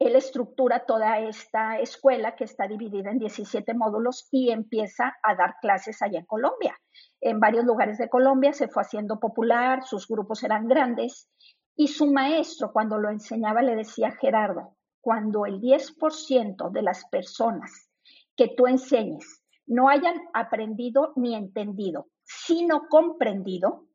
[0.00, 5.54] él estructura toda esta escuela que está dividida en 17 módulos y empieza a dar
[5.60, 6.76] clases allá en Colombia.
[7.20, 11.28] En varios lugares de Colombia se fue haciendo popular, sus grupos eran grandes
[11.76, 17.88] y su maestro cuando lo enseñaba le decía, Gerardo, cuando el 10% de las personas
[18.36, 23.86] que tú enseñes no hayan aprendido ni entendido, sino comprendido,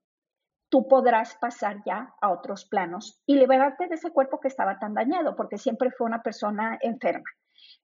[0.69, 4.93] tú podrás pasar ya a otros planos y liberarte de ese cuerpo que estaba tan
[4.93, 7.29] dañado, porque siempre fue una persona enferma.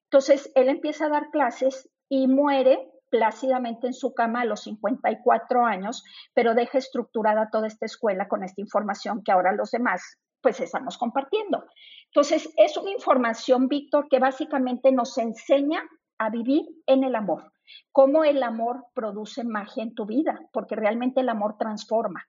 [0.03, 5.65] Entonces, él empieza a dar clases y muere plácidamente en su cama a los 54
[5.65, 10.59] años, pero deja estructurada toda esta escuela con esta información que ahora los demás pues
[10.59, 11.65] estamos compartiendo.
[12.05, 15.83] Entonces, es una información, Víctor, que básicamente nos enseña
[16.19, 17.51] a vivir en el amor,
[17.91, 22.27] cómo el amor produce magia en tu vida, porque realmente el amor transforma.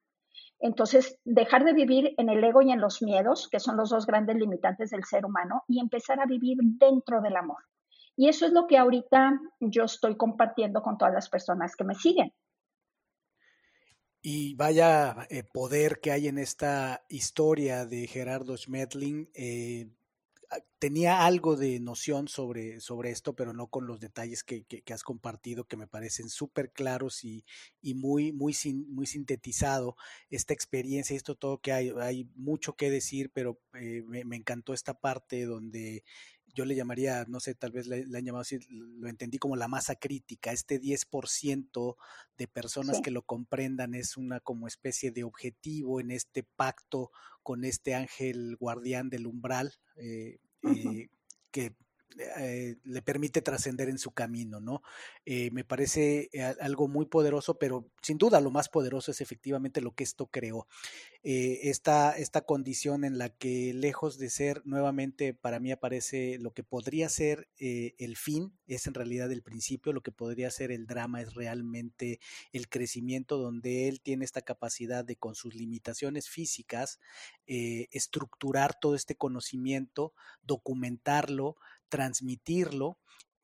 [0.59, 4.07] Entonces, dejar de vivir en el ego y en los miedos, que son los dos
[4.07, 7.65] grandes limitantes del ser humano, y empezar a vivir dentro del amor.
[8.17, 11.95] Y eso es lo que ahorita yo estoy compartiendo con todas las personas que me
[11.95, 12.33] siguen.
[14.23, 19.31] Y vaya eh, poder que hay en esta historia de Gerardo Schmedling.
[19.35, 19.91] Eh,
[20.79, 25.03] tenía algo de noción sobre, sobre esto, pero no con los detalles que, que, has
[25.03, 27.45] compartido, que me parecen súper claros y,
[27.81, 28.55] y, muy, muy,
[28.89, 29.97] muy sintetizado
[30.31, 31.93] esta experiencia y esto todo que hay.
[32.01, 36.05] Hay mucho que decir, pero eh, me, encantó esta parte donde
[36.57, 39.69] yo le llamaría, no sé, tal vez le, han llamado así, lo entendí como la
[39.69, 41.97] masa crítica, este 10%
[42.39, 47.11] de personas que lo comprendan es una como especie de objetivo en este pacto
[47.43, 51.09] con este ángel guardián del umbral, eh, eh,
[51.51, 51.75] que
[52.19, 54.83] eh, le permite trascender en su camino, ¿no?
[55.27, 59.83] Eh, me parece eh, algo muy poderoso, pero sin duda lo más poderoso es efectivamente
[59.83, 60.67] lo que esto creó.
[61.23, 66.63] esta, esta condición en la que lejos de ser nuevamente, para mí aparece lo que
[66.63, 71.21] podría ser el fin, es en realidad el principio, lo que podría ser el drama
[71.21, 72.21] es realmente
[72.53, 77.01] el crecimiento donde él tiene esta capacidad de con sus limitaciones físicas
[77.47, 81.57] estructurar todo este conocimiento, documentarlo,
[81.89, 82.99] transmitirlo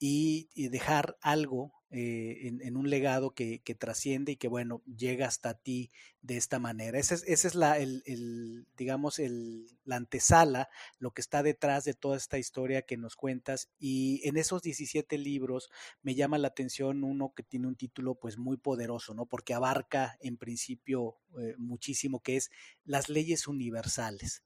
[0.05, 5.92] y, dejar algo eh, en, un legado que, trasciende y que, bueno, llega hasta ti
[6.22, 6.98] de esta manera.
[6.98, 11.94] Esa es, esa es la, el, digamos, el, la antesala, lo que está detrás de
[11.94, 13.68] toda esta historia que nos cuentas.
[13.78, 15.70] Y en esos 17 libros
[16.02, 19.26] me llama la atención uno que tiene un título, pues, muy poderoso, ¿no?
[19.26, 22.50] Porque abarca, en principio, eh, muchísimo, que es
[22.85, 24.42] las leyes universales.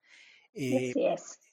[0.52, 0.92] Eh,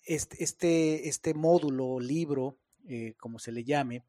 [0.05, 4.03] este, este, este, módulo, libro, eh, como se le llame,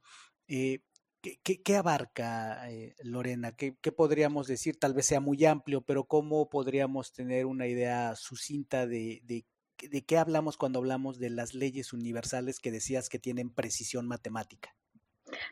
[0.48, 0.80] eh,
[1.20, 3.52] ¿qué, abarca, eh, Lorena?
[3.52, 4.78] ¿Qué, podríamos decir?
[4.78, 9.44] Tal vez sea muy amplio, pero ¿cómo podríamos tener una idea sucinta de, de,
[9.88, 14.74] de qué hablamos cuando hablamos de las leyes universales que decías que tienen precisión matemática?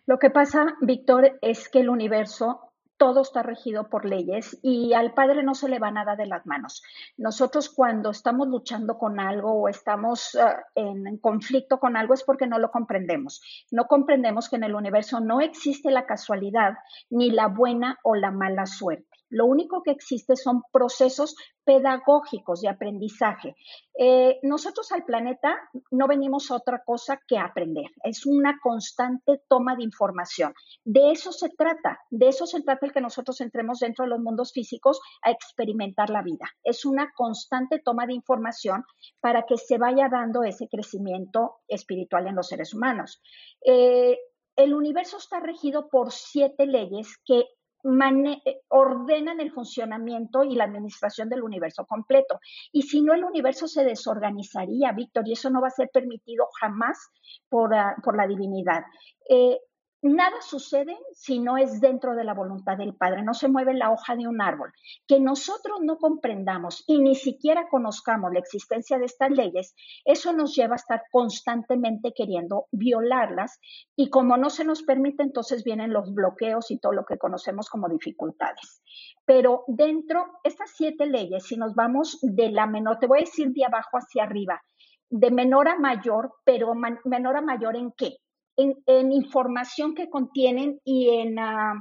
[0.07, 2.72] Lo que pasa, Víctor, es que el universo
[3.03, 6.47] todo está regido por leyes y al padre no se le va nada de las
[6.47, 6.85] manos.
[7.17, 12.47] Nosotros cuando estamos luchando con algo o estamos uh, en conflicto con algo es porque
[12.47, 13.43] no lo comprendemos.
[13.73, 16.75] No comprendemos que en el universo no existe la casualidad
[17.11, 19.12] ni la buena o la mala suerte.
[19.33, 23.57] Lo único que existe son procesos pedagógicos de aprendizaje.
[23.99, 25.57] Eh, nosotros al planeta
[25.91, 27.87] no venimos a otra cosa que aprender.
[28.05, 30.53] Es una constante toma de información.
[30.85, 31.99] De eso se trata.
[32.11, 36.11] De eso se trata el que nosotros entremos dentro de los mundos físicos a experimentar
[36.11, 36.45] la vida.
[36.63, 38.85] Es una constante toma de información
[39.21, 43.23] para que se vaya dando ese crecimiento espiritual en los seres humanos.
[43.65, 44.19] Eh,
[44.57, 47.47] el universo está regido por siete leyes que
[47.83, 52.39] ordenan el funcionamiento y la administración del universo completo.
[52.73, 56.47] Y si no, el universo se desorganizaría, Víctor, y eso no va a ser permitido
[56.61, 57.11] jamás
[57.49, 58.83] por, ah, por la divinidad.
[59.29, 59.59] Eh,
[60.03, 63.91] nada sucede si no es dentro de la voluntad del Padre, no se mueve la
[63.91, 64.73] hoja de un árbol.
[65.07, 70.55] Que nosotros no comprendamos y ni siquiera conozcamos la existencia de estas leyes, eso nos
[70.55, 73.61] lleva a estar constantemente queriendo violarlas
[73.97, 77.71] y como no se nos permite, entonces vienen los bloqueos y todo lo que conocemos
[77.71, 78.83] como dificultades.
[79.25, 83.53] Pero dentro, estas siete leyes, si nos vamos de la menor, te voy a decir
[83.53, 84.61] de abajo hacia arriba,
[85.09, 86.73] de menor a mayor, pero
[87.05, 88.17] menor a mayor en qué?
[88.57, 91.75] En, información que contienen y en ah,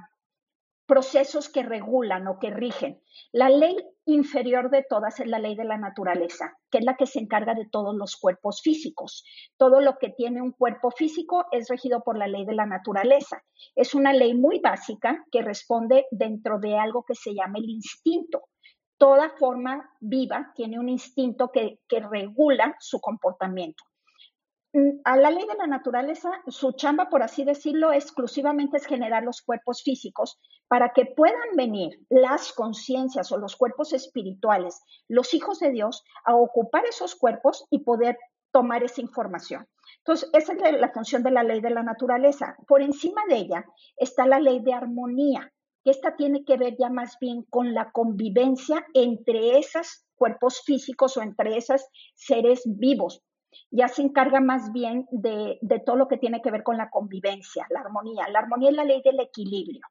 [0.92, 3.02] procesos que regulan o que rigen.
[3.32, 7.06] La ley inferior de todas es la ley de la naturaleza, que es la que
[7.06, 9.24] se encarga de todos los cuerpos físicos.
[9.58, 13.42] Todo lo que tiene un cuerpo físico es regido por la ley de la naturaleza.
[13.76, 18.42] Es una ley muy básica que responde dentro de algo que se llama el instinto.
[18.98, 23.84] Toda forma viva tiene un instinto que regula su comportamiento.
[24.74, 29.24] Mm, a la ley de la naturaleza, su chamba, por así decirlo, exclusivamente es generar
[29.24, 35.60] los cuerpos físicos para que puedan venir las conciencias o los cuerpos espirituales, los hijos
[35.60, 38.18] de Dios, a ocupar esos cuerpos y poder
[38.52, 39.68] tomar esa información.
[39.98, 42.56] Entonces, esa es la función de la ley de la naturaleza.
[42.66, 43.66] Por encima de ella
[43.98, 45.52] está la ley de armonía,
[45.84, 51.18] que esta tiene que ver ya más bien con la convivencia entre esos cuerpos físicos
[51.18, 53.22] o entre esos seres vivos,
[53.70, 57.66] ya se encarga más bien de, todo lo que tiene que ver con la convivencia,
[57.70, 58.28] la armonía.
[58.30, 59.82] La armonía es la ley del equilibrio.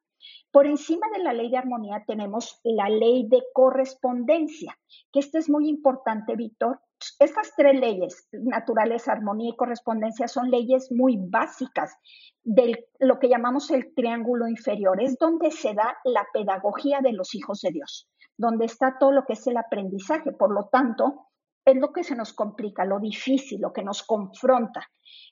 [0.51, 4.77] Por encima de la ley de armonía tenemos la ley de correspondencia,
[5.13, 6.81] que esto es muy importante, Víctor.
[7.19, 11.97] Estas tres leyes, naturaleza, armonía y correspondencia, son leyes muy básicas
[12.43, 15.03] de lo que llamamos el triángulo inferior.
[15.03, 19.25] Es donde se da la pedagogía de los hijos de Dios, donde está todo lo
[19.25, 20.33] que es el aprendizaje.
[20.33, 21.30] Por lo tanto,
[21.65, 24.89] es lo que se nos complica, lo difícil, lo que nos confronta.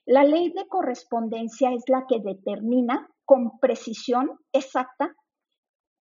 [0.07, 5.15] La ley de correspondencia es la que determina con precisión exacta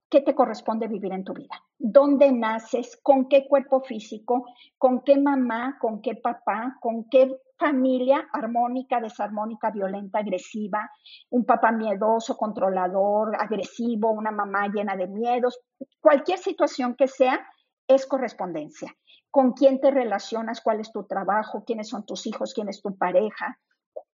[0.10, 4.46] qué te corresponde vivir en tu vida, dónde naces, con qué cuerpo físico,
[4.78, 10.90] con qué mamá, con qué papá, con qué familia armónica, desarmónica, violenta, agresiva,
[11.32, 15.60] un papá miedoso, controlador, agresivo, una mamá llena de miedos,
[16.00, 17.46] cualquier situación que sea,
[17.88, 18.96] es correspondencia
[19.36, 22.98] con quién te relacionas, cuál es tu trabajo, quiénes son tus hijos, quién es tu
[22.98, 23.60] pareja,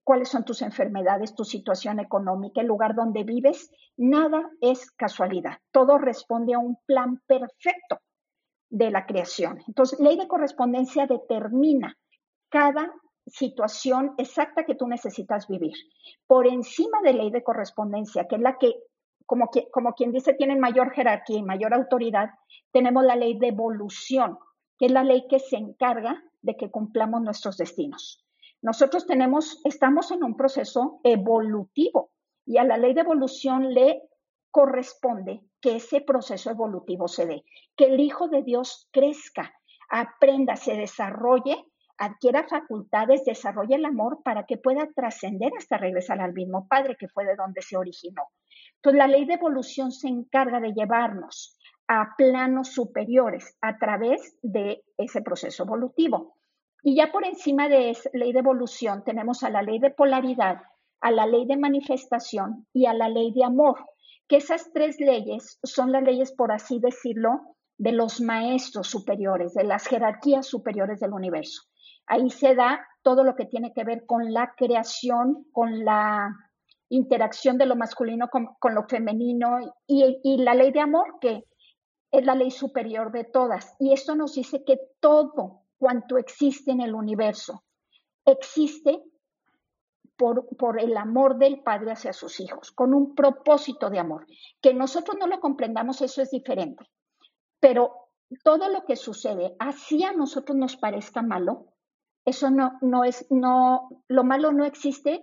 [0.04, 3.70] cuáles son tus enfermedades, tu situación económica, el lugar donde vives.
[3.96, 5.59] Nada es casualidad.
[5.72, 7.98] Todo responde a un plan perfecto
[8.70, 9.59] de la creación.
[9.66, 11.98] Entonces, ley de correspondencia determina
[12.48, 12.92] cada
[13.26, 15.74] situación exacta que tú necesitas vivir.
[16.26, 18.72] Por encima de ley de correspondencia, que es la que,
[19.29, 22.31] como, quien dice, tiene mayor jerarquía y mayor autoridad,
[22.73, 24.38] tenemos la ley de evolución,
[24.79, 28.25] que es la ley que se encarga de que cumplamos nuestros destinos.
[28.62, 32.11] Nosotros tenemos, estamos en un proceso evolutivo
[32.47, 34.03] y a la ley de evolución le
[34.51, 37.45] corresponde que ese proceso evolutivo se dé,
[37.77, 39.53] que el Hijo de Dios crezca,
[39.91, 41.67] aprenda, se desarrolle,
[41.99, 47.09] adquiera facultades, desarrolle el amor para que pueda trascender hasta regresar al mismo Padre que
[47.09, 48.23] fue de donde se originó.
[48.79, 54.85] Entonces, la ley de evolución se encarga de llevarnos a planos superiores a través de
[54.97, 56.37] ese proceso evolutivo.
[56.83, 60.62] Y ya por encima de esa ley de evolución tenemos a la ley de polaridad,
[61.01, 63.85] a la ley de manifestación y a la ley de amor,
[64.29, 69.64] que esas tres leyes son las leyes, por así decirlo, de los maestros superiores, de
[69.64, 71.62] las jerarquías superiores del universo.
[72.07, 76.35] Ahí se da todo lo que tiene que ver con la creación, con la
[76.88, 81.44] interacción de lo masculino con, lo femenino y, y la ley de amor, que
[82.11, 83.74] es la ley superior de todas.
[83.79, 87.62] Y esto nos dice que todo cuanto existe en el universo
[88.31, 89.03] existe
[90.16, 94.27] por, por, el amor del Padre hacia sus hijos, con un propósito de amor.
[94.61, 96.85] Que nosotros no lo comprendamos, eso es diferente.
[97.61, 98.11] Pero
[98.42, 101.66] todo lo que sucede, así a nosotros nos parezca malo,
[102.24, 105.22] eso no, no es, no, lo malo no existe,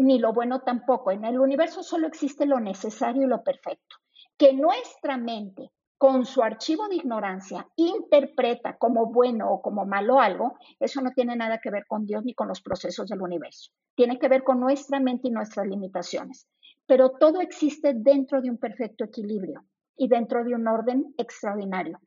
[0.00, 1.10] ni lo bueno tampoco.
[1.10, 3.96] En el universo solo existe lo necesario y lo perfecto.
[4.36, 10.54] Que nuestra mente con su archivo de ignorancia interpreta como bueno o como malo algo,
[10.78, 13.72] eso no tiene nada que ver con Dios ni con los procesos del universo.
[13.94, 16.48] Tiene que ver con nuestra mente y nuestras limitaciones.
[16.86, 22.00] Pero todo existe dentro de un perfecto equilibrio y dentro de un orden extraordinario.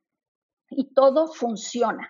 [0.71, 2.09] Y todo funciona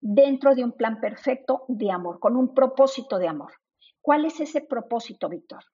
[0.00, 3.52] dentro de un plan perfecto de amor, con un propósito de amor.
[4.06, 5.64] ¿Cuál es ese propósito, Víctor?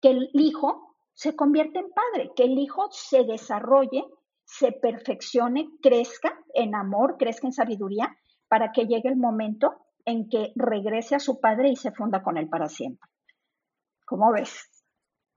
[0.00, 4.06] Que el hijo se convierta en padre, que el hijo se desarrolle
[4.46, 8.16] se perfeccione, crezca en amor, crezca en sabiduría,
[8.48, 9.74] para que llegue el momento
[10.06, 13.06] en que regrese a su padre y se funda con él para siempre.
[14.06, 14.73] ¿Cómo ves?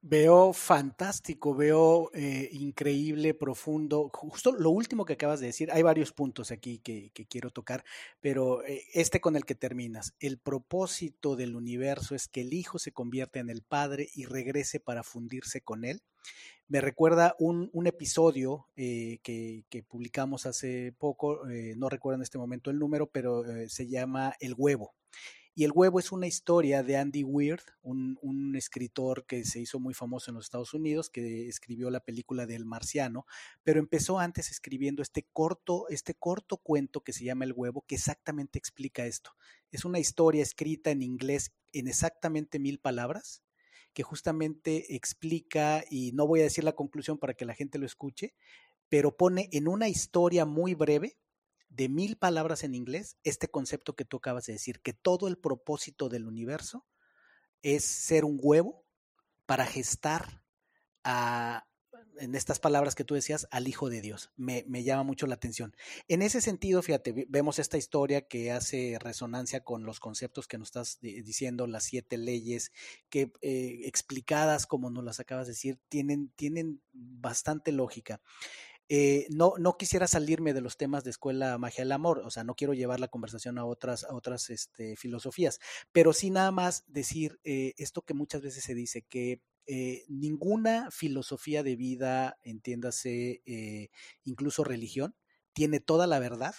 [0.10, 4.10] Veo fantástico, veo eh, increíble, profundo.
[4.14, 7.84] Justo lo último que acabas de decir, hay varios puntos aquí que, quiero tocar,
[8.22, 10.14] pero eh, este con el que terminas.
[10.22, 14.80] El propósito del universo es que el Hijo se convierta en el Padre y regrese
[14.80, 16.02] para fundirse con Él.
[16.70, 21.42] Me recuerda un, episodio eh, que, publicamos hace poco,
[21.76, 24.94] no recuerdo en este momento el número, pero se llama El huevo.
[25.60, 29.96] Y El huevo es una historia de Andy Weir, un, escritor que se hizo muy
[29.96, 33.26] famoso en los Estados Unidos, que escribió la película del Marciano,
[33.64, 37.96] pero empezó antes escribiendo este corto, este corto cuento que se llama El huevo, que
[37.96, 39.32] exactamente explica esto.
[39.72, 43.42] Es una historia escrita en inglés en exactamente mil palabras,
[43.94, 47.88] que justamente explica, y no voy a decir la conclusión para que la gente lo
[47.88, 48.36] escuche,
[48.90, 51.18] pero pone en una historia muy breve
[51.70, 55.38] de mil palabras en inglés este concepto que tú acabas de decir, que todo el
[55.38, 56.86] propósito del universo
[57.62, 58.86] es ser un huevo
[59.46, 60.44] para gestar
[61.04, 61.68] a,
[62.20, 64.32] en estas palabras que tú decías, al Hijo de Dios.
[64.36, 65.76] Me, llama mucho la atención.
[66.08, 70.70] En ese sentido, fíjate, vemos esta historia que hace resonancia con los conceptos que nos
[70.70, 72.72] estás diciendo, las siete leyes,
[73.10, 78.22] que eh, explicadas como nos las acabas de decir, tienen, tienen bastante lógica.
[78.90, 82.44] Eh, no, no quisiera salirme de los temas de escuela magia del amor, o sea,
[82.44, 85.60] no quiero llevar la conversación a otras, a otras este, filosofías,
[85.92, 90.90] pero sí nada más decir eh, esto que muchas veces se dice, que eh, ninguna
[90.92, 93.42] filosofía de vida, entiéndase,
[94.24, 95.16] incluso religión,
[95.54, 96.56] tiene toda la verdad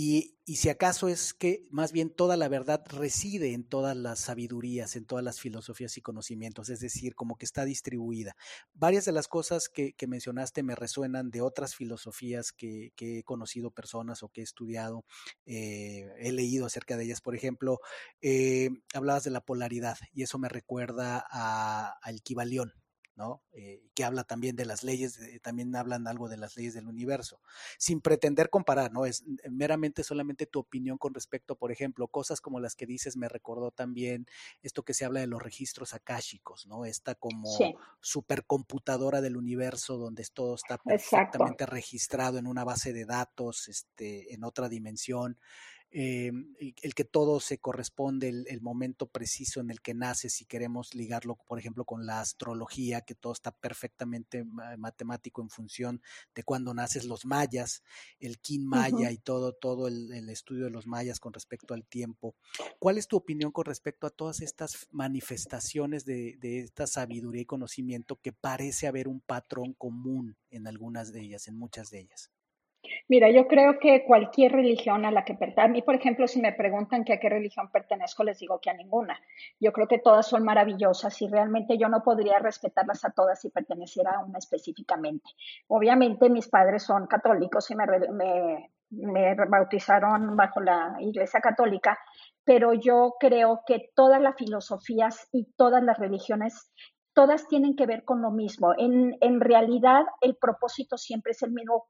[0.00, 4.94] y, si acaso es que más bien toda la verdad reside en todas las sabidurías,
[4.94, 8.36] en todas las filosofías y conocimientos, es decir, como que está distribuida.
[8.74, 14.22] Varias de las cosas que, mencionaste me resuenan de otras filosofías que, he conocido personas
[14.22, 15.04] o que he estudiado,
[15.46, 17.20] eh, he leído acerca de ellas.
[17.20, 17.80] Por ejemplo,
[18.20, 22.72] eh, hablabas de la polaridad y eso me recuerda al Kibalión,
[23.18, 23.42] ¿no?
[23.52, 27.40] Eh, que habla también de las leyes, también hablan algo de las leyes del universo,
[27.76, 29.04] sin pretender comparar, ¿no?
[29.04, 33.28] Es meramente solamente tu opinión con respecto, por ejemplo, cosas como las que dices, me
[33.28, 34.26] recordó también
[34.62, 36.84] esto que se habla de los registros akáshicos, ¿no?
[36.84, 37.50] Esta como
[38.00, 44.44] supercomputadora del universo donde todo está perfectamente registrado en una base de datos, este, en
[44.44, 45.38] otra dimensión.
[45.90, 46.30] Eh,
[46.82, 51.36] el que todo se corresponde, el, momento preciso en el que nace, si queremos ligarlo,
[51.46, 54.44] por ejemplo, con la astrología, que todo está perfectamente
[54.76, 56.02] matemático en función
[56.34, 57.82] de cuando naces los mayas,
[58.20, 62.34] el kin maya y todo, todo el, estudio de los mayas con respecto al tiempo.
[62.78, 67.46] ¿Cuál es tu opinión con respecto a todas estas manifestaciones de, de esta sabiduría y
[67.46, 72.30] conocimiento que parece haber un patrón común en algunas de ellas, en muchas de ellas?
[73.10, 76.42] Mira, yo creo que cualquier religión a la que pertenezco, a mí, por ejemplo, si
[76.42, 79.18] me preguntan que a qué religión pertenezco, les digo que a ninguna.
[79.58, 83.48] Yo creo que todas son maravillosas y realmente yo no podría respetarlas a todas si
[83.48, 85.24] perteneciera a una específicamente.
[85.68, 91.98] Obviamente mis padres son católicos y me, me, me bautizaron bajo la Iglesia Católica,
[92.44, 96.70] pero yo creo que todas las filosofías y todas las religiones
[97.18, 98.74] todas tienen que ver con lo mismo.
[98.78, 101.84] En, realidad, el propósito siempre es el mismo,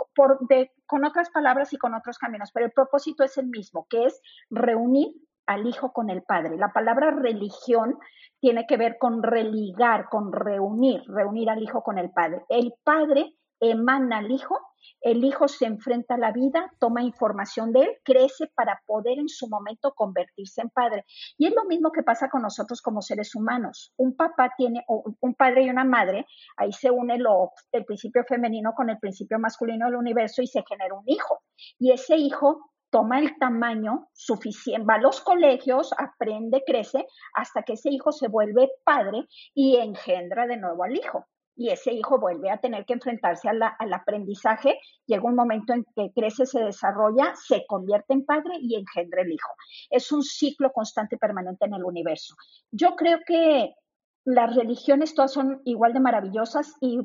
[0.86, 4.22] con otras palabras y con otros caminos, pero el propósito es el mismo, que es
[4.48, 5.08] reunir
[5.44, 6.56] al Hijo con el Padre.
[6.56, 7.98] La palabra religión
[8.40, 12.46] tiene que ver con religar, con reunir, reunir al Hijo con el Padre.
[12.48, 14.58] El Padre emana al Hijo
[15.00, 19.28] el hijo se enfrenta a la vida, toma información de él, crece para poder en
[19.28, 21.04] su momento convertirse en padre.
[21.36, 23.92] Y es lo mismo que pasa con nosotros como seres humanos.
[23.96, 28.72] Un papá tiene, un padre y una madre, ahí se une lo, el principio femenino
[28.74, 31.42] con el principio masculino del universo y se genera un hijo.
[31.78, 37.74] Y ese hijo toma el tamaño suficiente, va a los colegios, aprende, crece, hasta que
[37.74, 41.26] ese hijo se vuelve padre y engendra de nuevo al hijo
[41.58, 46.12] y ese hijo vuelve a tener que enfrentarse al aprendizaje, llega un momento en que
[46.14, 49.52] crece, se desarrolla, se convierte en padre y engendra el hijo.
[49.90, 52.36] Es un ciclo constante y permanente en el universo.
[52.70, 53.74] Yo creo que
[54.24, 57.00] las religiones todas son igual de maravillosas y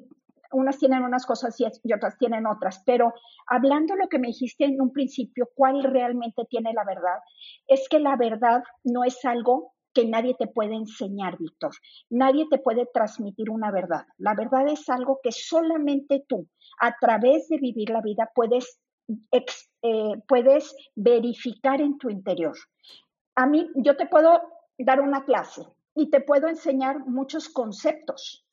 [0.51, 3.11] unas tienen unas cosas y, otras tienen otras, pero
[3.47, 7.17] hablando lo que me dijiste en un principio, ¿cuál realmente tiene la verdad?
[7.65, 11.71] Es que la verdad no es algo que nadie te puede enseñar, Víctor.
[12.09, 14.05] Nadie te puede transmitir una verdad.
[14.17, 16.47] La verdad es algo que solamente tú,
[16.79, 18.79] a través de vivir la vida, puedes,
[19.81, 22.55] eh, puedes verificar en tu interior.
[23.35, 24.41] A mí, yo te puedo
[24.77, 25.63] dar una clase
[25.95, 28.45] y te puedo enseñar muchos conceptos,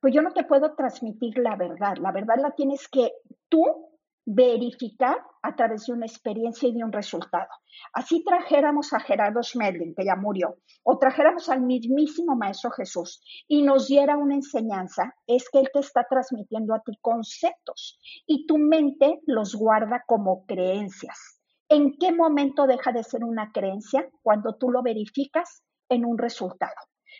[0.00, 1.96] pues yo no te puedo transmitir la verdad.
[1.98, 3.12] La verdad la tienes que
[3.48, 3.91] tú
[4.24, 7.48] verificar a través de una experiencia y de un resultado.
[7.92, 13.62] Así trajéramos a Gerardo Schmedlin, que ya murió, o trajéramos al mismísimo Maestro Jesús y
[13.62, 18.58] nos diera una enseñanza, es que Él te está transmitiendo a ti conceptos y tu
[18.58, 21.40] mente los guarda como creencias.
[21.68, 24.08] ¿En qué momento deja de ser una creencia?
[24.22, 26.74] Cuando tú lo verificas en un resultado.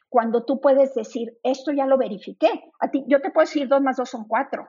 [0.08, 2.50] Cuando tú puedes decir, esto ya lo verifiqué.
[2.80, 4.68] A ti, yo te puedo decir 2 más 2 son 4,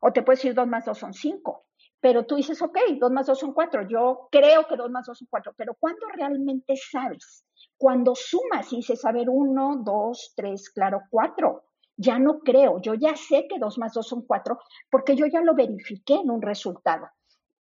[0.00, 1.65] o te puedo decir 2 más 2 son 5,
[2.06, 5.18] pero tú dices, ok, 2 más 2 son 4, yo creo que 2 más 2
[5.18, 7.44] son 4, pero ¿cuándo realmente sabes?
[7.76, 11.64] Cuando sumas y dices, a ver, 1, 2, 3, claro, 4.
[11.96, 14.56] Ya no creo, yo ya sé que 2 más 2 son 4
[14.88, 17.08] porque yo ya lo verifiqué en un resultado.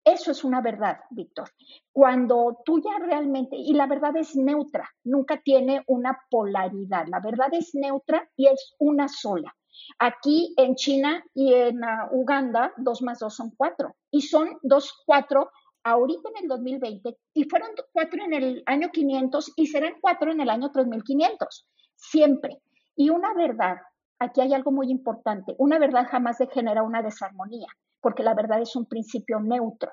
[0.03, 1.51] Eso es una verdad, Víctor.
[1.91, 7.49] Cuando tú ya realmente, y la verdad es neutra, nunca tiene una polaridad, la verdad
[7.51, 9.55] es neutra y es una sola.
[9.99, 13.95] Aquí en China y en ah, Uganda, dos más dos son cuatro.
[14.11, 15.51] Y son dos, cuatro
[15.83, 20.41] ahorita en el 2020 y fueron cuatro en el año 500 y serán cuatro en
[20.41, 21.67] el año 3500.
[21.95, 22.61] Siempre.
[22.95, 23.77] Y una verdad,
[24.19, 27.67] aquí hay algo muy importante, una verdad jamás genera una desarmonía,
[28.01, 29.91] porque la verdad es un principio neutro.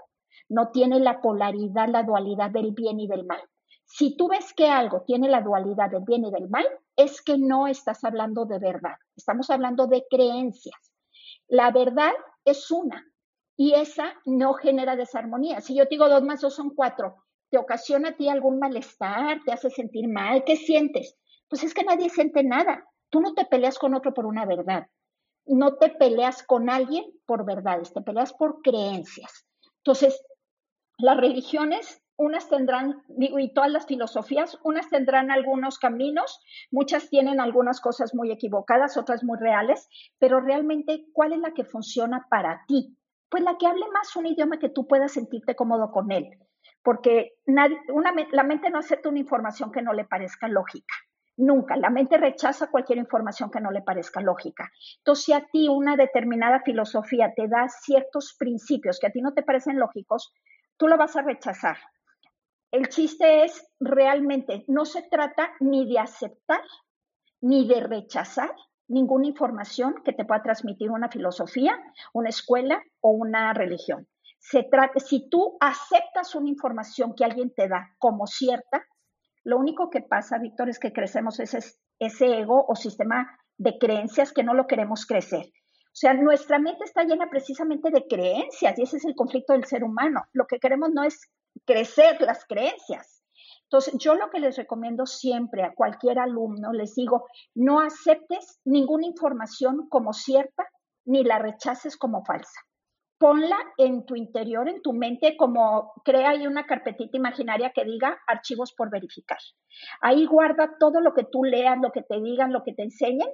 [0.48, 3.40] No tiene la polaridad, la dualidad del bien y del mal.
[3.86, 6.66] Si tú ves que algo tiene la dualidad del bien y del mal,
[7.02, 10.92] es que no estás hablando de verdad, estamos hablando de creencias.
[11.48, 12.12] La verdad
[12.44, 13.04] es una
[13.56, 15.60] y esa no genera desarmonía.
[15.60, 19.40] Si yo te digo dos más dos son cuatro, ¿te ocasiona a ti algún malestar?
[19.44, 20.44] ¿Te hace sentir mal?
[20.44, 21.16] ¿Qué sientes?
[21.48, 22.84] Pues es que nadie siente nada.
[23.10, 24.86] Tú no te peleas con otro por una verdad.
[25.46, 29.46] No te peleas con alguien por verdades, te peleas por creencias.
[29.78, 30.22] Entonces,
[30.98, 37.40] las religiones unas tendrán, digo, y todas las filosofías, unas tendrán algunos caminos, muchas tienen
[37.40, 42.62] algunas cosas muy equivocadas, otras muy reales, pero realmente, ¿cuál es la que funciona para
[42.68, 42.94] ti?
[43.30, 46.28] Pues la que hable más un idioma que tú puedas sentirte cómodo con él,
[46.82, 50.94] porque la mente no acepta una información que no le parezca lógica.
[51.38, 51.74] Nunca.
[51.78, 54.70] La mente rechaza cualquier información que no le parezca lógica.
[54.98, 59.32] Entonces, si a ti una determinada filosofía te da ciertos principios que a ti no
[59.32, 60.34] te parecen lógicos,
[60.76, 61.78] tú lo vas a rechazar
[62.72, 66.62] el chiste es realmente, no se trata ni de aceptar
[67.40, 68.54] ni de rechazar
[68.88, 71.78] ninguna información que te pueda transmitir una filosofía,
[72.12, 74.08] una escuela o una religión.
[74.38, 78.84] Se trata, si tú aceptas una información que alguien te da como cierta,
[79.44, 84.42] lo único que pasa, Víctor, es que crecemos ese, ego o sistema de creencias que
[84.42, 85.46] no lo queremos crecer.
[85.46, 89.64] O sea, nuestra mente está llena precisamente de creencias y ese es el conflicto del
[89.64, 90.22] ser humano.
[90.32, 91.28] Lo que queremos no es
[91.64, 93.22] crecer las creencias.
[93.64, 99.06] Entonces, yo lo que les recomiendo siempre a cualquier alumno, les digo, no aceptes ninguna
[99.06, 100.66] información como cierta
[101.04, 102.60] ni la rechaces como falsa.
[103.18, 108.18] Ponla en tu interior, en tu mente, como crea ahí una carpetita imaginaria que diga
[108.26, 109.38] archivos por verificar.
[110.00, 113.28] Ahí guarda todo lo que tú leas, lo que te digan, lo que te enseñen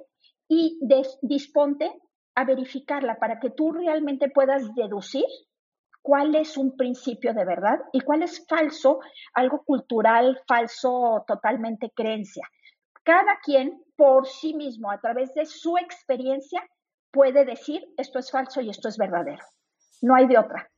[0.47, 0.77] y
[1.21, 1.91] disponte
[2.35, 5.25] a verificarla para que tú realmente puedas deducir
[6.01, 8.99] cuál es un principio de verdad y cuál es falso,
[9.33, 12.47] algo cultural, falso, totalmente creencia.
[13.03, 16.61] Cada quien por sí mismo, a través de su experiencia,
[17.11, 19.43] puede decir esto es falso y esto es verdadero.
[20.01, 20.69] No hay de otra.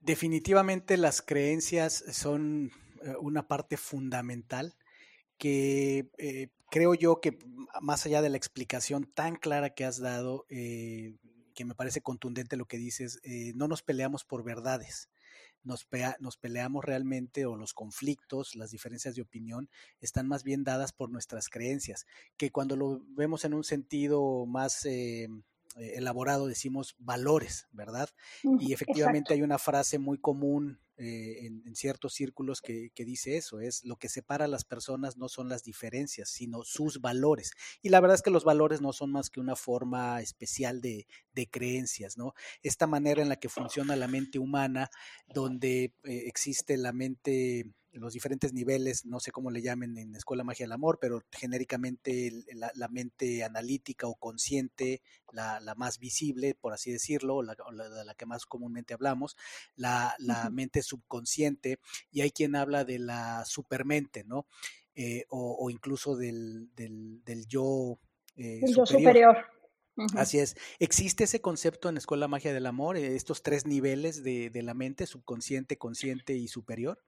[0.00, 2.70] Definitivamente las creencias son
[3.02, 4.74] eh, una parte fundamental
[5.38, 7.38] que eh, creo yo que
[7.80, 11.14] más allá de la explicación tan clara que has dado, eh,
[11.56, 15.08] que me parece contundente lo que dices, eh, no nos peleamos por verdades,
[15.64, 15.88] nos,
[16.20, 19.68] nos, peleamos realmente o los conflictos, las diferencias de opinión
[20.00, 24.84] están más bien dadas por nuestras creencias, que cuando lo vemos en un sentido más
[24.84, 25.28] eh,
[25.76, 28.10] elaborado decimos valores, ¿verdad?
[28.60, 33.84] Y efectivamente hay una frase muy común eh, en, ciertos círculos que, dice eso, es
[33.84, 37.52] lo que separa a las personas no son las diferencias, sino sus valores.
[37.82, 41.06] Y la verdad es que los valores no son más que una forma especial de,
[41.34, 42.32] de creencias, ¿no?
[42.62, 44.90] Esta manera en la que funciona la mente humana,
[45.26, 47.66] donde eh, existe la mente
[47.98, 52.44] los diferentes niveles, no sé cómo le llamen en Escuela Magia del Amor, pero genéricamente
[52.52, 57.56] la, mente analítica o consciente, la, más visible, por así decirlo, la,
[58.04, 59.36] la que más comúnmente hablamos,
[59.74, 60.14] la,
[60.50, 61.78] mente subconsciente,
[62.10, 64.46] y hay quien habla de la supermente, ¿no?
[64.94, 66.70] Eh, o, incluso del,
[67.48, 67.98] yo,
[68.36, 69.36] eh, superior.
[70.14, 70.56] Así es.
[70.78, 75.06] ¿Existe ese concepto en Escuela Magia del Amor, estos tres niveles de, de la mente,
[75.06, 77.02] subconsciente, consciente y superior?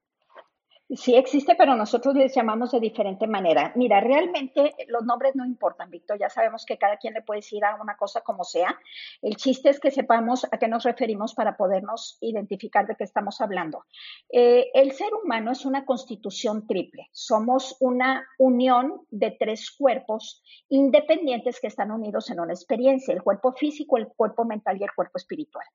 [0.96, 3.72] Sí existe, pero nosotros les llamamos de diferente manera.
[3.76, 6.18] Mira, realmente los nombres no importan, Víctor.
[6.18, 8.74] Ya sabemos que cada quien le puede decir a una cosa como sea.
[9.20, 13.42] El chiste es que sepamos a qué nos referimos para podernos identificar de qué estamos
[13.42, 13.84] hablando.
[14.32, 17.10] Eh, el ser humano es una constitución triple.
[17.12, 23.52] Somos una unión de tres cuerpos independientes que están unidos en una experiencia, el cuerpo
[23.52, 25.66] físico, el cuerpo mental y el cuerpo espiritual.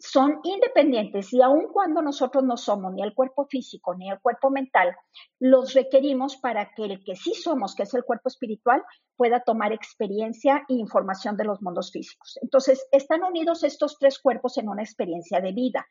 [0.00, 4.48] Son independientes y aun cuando nosotros no somos ni el cuerpo físico ni el cuerpo
[4.48, 4.94] mental,
[5.40, 8.84] los requerimos para que el que sí somos, que es el cuerpo espiritual,
[9.16, 12.38] pueda tomar experiencia e información de los mundos físicos.
[12.42, 15.84] Entonces, están unidos estos tres cuerpos en una experiencia de vida.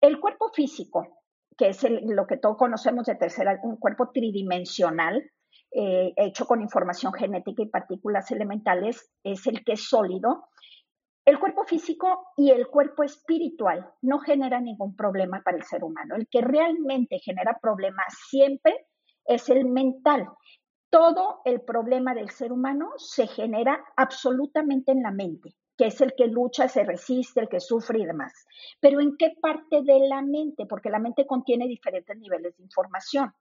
[0.00, 1.06] El cuerpo físico,
[1.56, 5.30] que es lo que todos conocemos de tercera, un cuerpo tridimensional,
[5.70, 10.48] eh, hecho con información genética y partículas elementales, es el que es sólido.
[11.26, 16.14] El cuerpo físico y el cuerpo espiritual no generan ningún problema para el ser humano.
[16.14, 18.86] El que realmente genera problemas siempre
[19.24, 20.28] es el mental.
[20.88, 26.14] Todo el problema del ser humano se genera absolutamente en la mente, que es el
[26.16, 28.32] que lucha, se resiste, el que sufre y demás.
[28.78, 30.64] Pero ¿en qué parte de la mente?
[30.64, 33.34] Porque la mente contiene diferentes niveles de información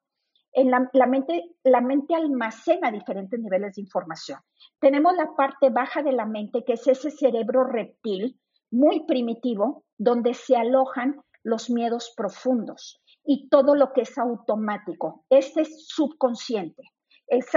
[0.55, 4.39] en la, mente, la mente almacena diferentes niveles de información.
[4.79, 8.39] Tenemos la parte baja de la mente, que es ese cerebro reptil
[8.71, 15.25] muy primitivo, donde se alojan los miedos profundos y todo lo que es automático.
[15.29, 16.83] Este es subconsciente.
[17.27, 17.47] Es,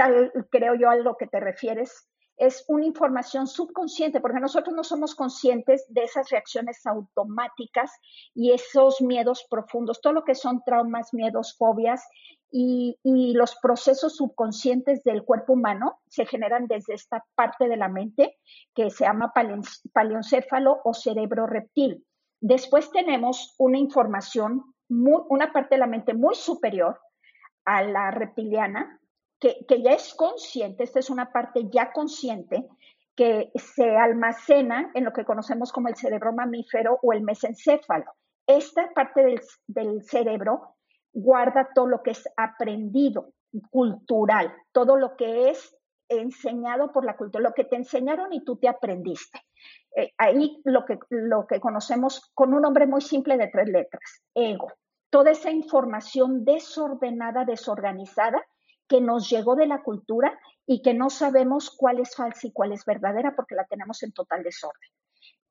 [0.51, 2.08] creo yo, a lo que te refieres
[2.39, 7.91] es una información subconsciente, porque nosotros no somos conscientes de esas reacciones automáticas
[8.33, 12.01] y esos miedos profundos, todo lo que son traumas, miedos, fobias
[12.51, 12.97] y,
[13.35, 18.37] los procesos subconscientes del cuerpo humano se generan desde esta parte de la mente
[18.73, 19.33] que se llama
[19.93, 22.05] paleoncéfalo o cerebro reptil.
[22.41, 26.99] Después tenemos una información, una parte de la mente muy superior
[27.65, 28.98] a la reptiliana,
[29.39, 32.67] que, ya es consciente, esta es una parte ya consciente,
[33.15, 38.13] que se almacena en lo que conocemos como el cerebro mamífero o el mesencéfalo.
[38.47, 40.75] Esta parte del, cerebro
[41.11, 43.33] guarda todo lo que es aprendido,
[43.71, 45.75] cultural, todo lo que es
[46.07, 49.39] enseñado por la cultura, lo que te enseñaron y tú te aprendiste.
[49.95, 54.23] Eh, ahí lo que, lo que conocemos con un nombre muy simple de tres letras,
[54.33, 54.71] ego.
[55.09, 58.41] Toda esa información desordenada, desorganizada,
[58.89, 62.73] que nos llegó de la cultura y que no sabemos cuál es falsa y cuál
[62.73, 64.89] es verdadera porque la tenemos en total desorden.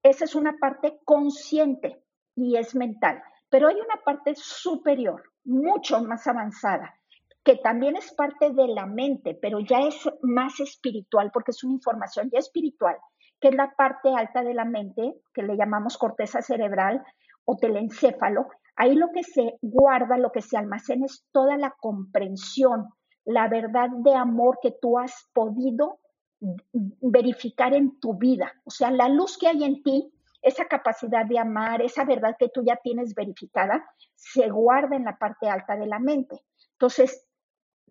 [0.03, 6.27] Esa es una parte consciente y es mental, pero hay una parte superior, mucho más
[6.27, 6.95] avanzada,
[7.43, 11.75] que también es parte de la mente, pero ya es más espiritual porque es una
[11.75, 12.97] información ya espiritual,
[13.41, 17.05] que es la parte alta de la mente, que le llamamos corteza cerebral
[17.45, 18.49] o telencéfalo.
[18.77, 22.89] Ahí lo que se guarda, lo que se almacena es toda la comprensión,
[23.29, 26.01] la verdad de amor que tú has podido
[26.41, 28.55] verificar en tu vida.
[28.65, 30.11] O sea, la luz que hay en ti,
[30.41, 35.19] esa capacidad de amar, esa verdad que tú ya tienes verificada, se guarda en la
[35.19, 36.41] parte alta de la mente.
[36.73, 37.27] Entonces,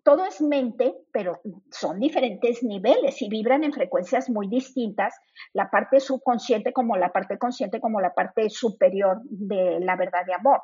[0.02, 5.14] todo es mente, pero son diferentes niveles y vibran en frecuencias muy distintas,
[5.52, 10.34] la parte subconsciente como la parte consciente como la parte superior de la verdad de
[10.34, 10.60] amor.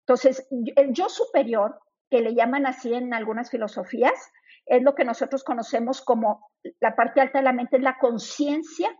[0.00, 0.46] Entonces,
[0.76, 1.78] el yo superior
[2.10, 4.32] que le llaman así en algunas filosofías,
[4.66, 6.50] es lo que nosotros conocemos como
[6.80, 8.94] la parte alta de la mente, es la conciencia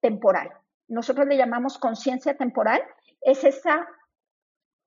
[0.00, 0.50] temporal.
[0.88, 2.82] Nosotros le llamamos conciencia temporal,
[3.20, 3.88] es esa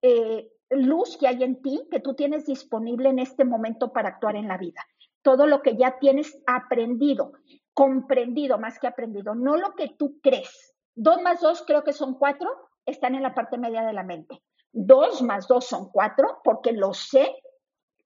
[0.01, 4.35] eh, luz que hay en ti, que tú tienes disponible en este momento para actuar
[4.35, 4.85] en la vida.
[5.21, 7.33] Todo lo que ya tienes aprendido,
[7.73, 10.75] comprendido más que aprendido, no lo que tú crees.
[10.95, 12.49] Dos más dos creo que son cuatro,
[12.85, 14.41] están en la parte media de la mente.
[14.71, 17.35] Dos más dos son cuatro, porque lo sé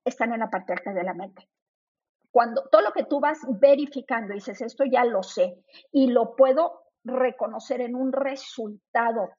[0.06, 1.48] están en la parte alta de la mente.
[2.32, 6.84] Cuando todo lo que tú vas verificando, dices, esto ya lo sé y lo puedo
[7.04, 9.30] reconocer en un resultado,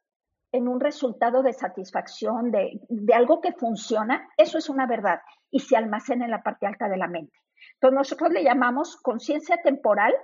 [0.53, 5.61] en un resultado de satisfacción, de, de algo que funciona, eso es una verdad y
[5.61, 7.37] se almacena en la parte alta de la mente.
[7.75, 10.15] Entonces nosotros le llamamos conciencia temporal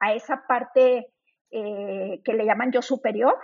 [0.00, 1.12] a esa parte
[1.50, 3.34] eh, que le llaman yo superior,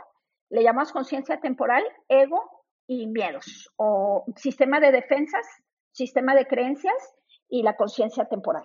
[0.50, 5.46] le llamamos conciencia temporal, ego y miedos o sistema de defensas
[5.94, 6.94] sistema de creencias
[7.48, 8.64] y la conciencia temporal.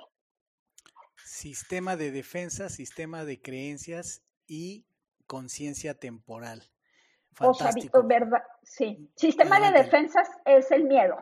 [1.23, 4.85] Sistema de defensa, sistema de creencias y
[5.27, 6.63] conciencia temporal.
[7.33, 7.99] Fantástico.
[7.99, 9.11] O verdad, sí.
[9.15, 11.15] Sistema de defensas es el miedo.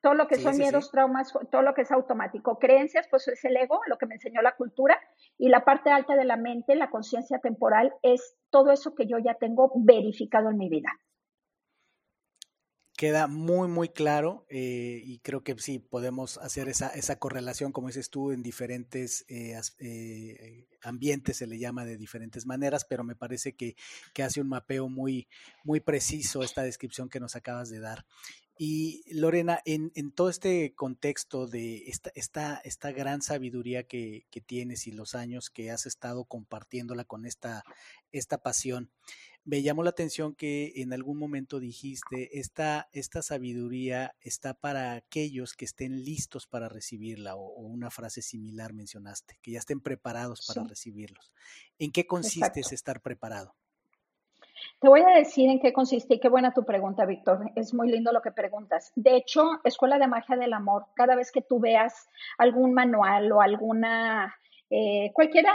[0.00, 2.60] Todo lo que son miedos, traumas, todo lo que es automático.
[2.60, 4.96] Creencias, pues es el ego, lo que me enseñó la cultura.
[5.36, 9.18] Y la parte alta de la mente, la conciencia temporal, es todo eso que yo
[9.18, 10.88] ya tengo verificado en mi vida.
[12.98, 17.86] Queda muy, muy claro eh, y creo que sí podemos hacer esa, esa correlación, como
[17.86, 23.14] dices tú, en diferentes eh, eh, ambientes, se le llama de diferentes maneras, pero me
[23.14, 23.76] parece que,
[24.12, 25.28] que, hace un mapeo muy,
[25.62, 28.04] muy preciso esta descripción que nos acabas de dar.
[28.58, 34.40] Y Lorena, en, en todo este contexto de esta, esta, esta gran sabiduría que, que,
[34.40, 37.62] tienes y los años que has estado compartiéndola con esta,
[38.10, 38.90] esta pasión,
[39.48, 45.54] me llamó la atención que en algún momento dijiste, esta, esta sabiduría está para aquellos
[45.54, 50.68] que estén listos para recibirla, o, una frase similar mencionaste, que ya estén preparados para
[50.68, 51.32] recibirlos.
[51.78, 53.54] ¿En qué consiste ese estar preparado?
[54.80, 57.50] Te voy a decir en qué consiste y qué buena tu pregunta, Víctor.
[57.56, 58.92] Es muy lindo lo que preguntas.
[58.96, 63.40] De hecho, Escuela de Magia del Amor, cada vez que tú veas algún manual o
[63.40, 64.36] alguna
[64.70, 65.46] eh, cualquier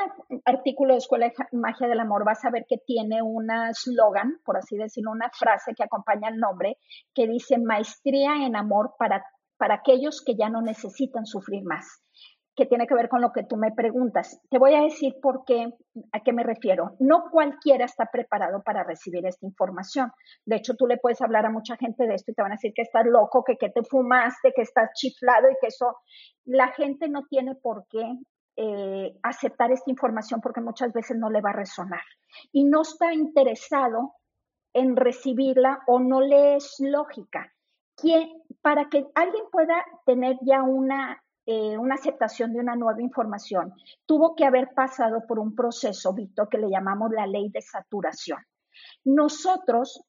[0.46, 4.58] artículo de Escuela de Magia del Amor vas a ver que tiene un slogan, por
[4.58, 6.78] así decirlo, una frase que acompaña el nombre,
[7.14, 9.24] que dice maestría en amor para,
[9.58, 12.04] para aquellos que ya no necesitan sufrir más,
[12.56, 14.42] que tiene que ver con lo que tú me preguntas.
[14.50, 15.72] Te voy a decir por qué,
[16.12, 16.96] a qué me refiero.
[17.00, 20.12] No cualquiera está preparado para recibir esta información.
[20.44, 22.56] De hecho, tú le puedes hablar a mucha gente de esto y te van a
[22.56, 25.98] decir que estás loco, que, que te fumaste, que estás chiflado y que eso,
[26.46, 28.18] la gente no tiene por qué
[28.56, 32.04] eh, aceptar esta información porque muchas veces no le va a resonar
[32.52, 34.14] y no está interesado
[34.74, 37.52] en recibirla o no le es lógica.
[38.62, 43.74] Para que alguien pueda tener ya una, eh, una aceptación de una nueva información,
[44.06, 48.40] tuvo que haber pasado por un proceso, Víctor, que le llamamos la ley de saturación.
[49.04, 50.04] Nosotros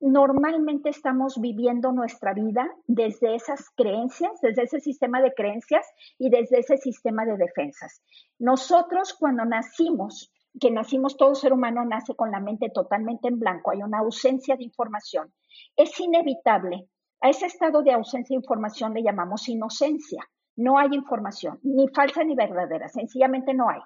[0.00, 5.86] normalmente estamos viviendo nuestra vida desde esas creencias, desde ese sistema de creencias
[6.18, 8.02] y desde ese sistema de defensas.
[8.38, 13.70] Nosotros cuando nacimos, que nacimos todo ser humano nace con la mente totalmente en blanco,
[13.70, 15.32] hay una ausencia de información,
[15.76, 16.88] es inevitable.
[17.20, 20.22] A ese estado de ausencia de información le llamamos inocencia.
[20.54, 23.80] No hay información, ni falsa ni verdadera, sencillamente no hay.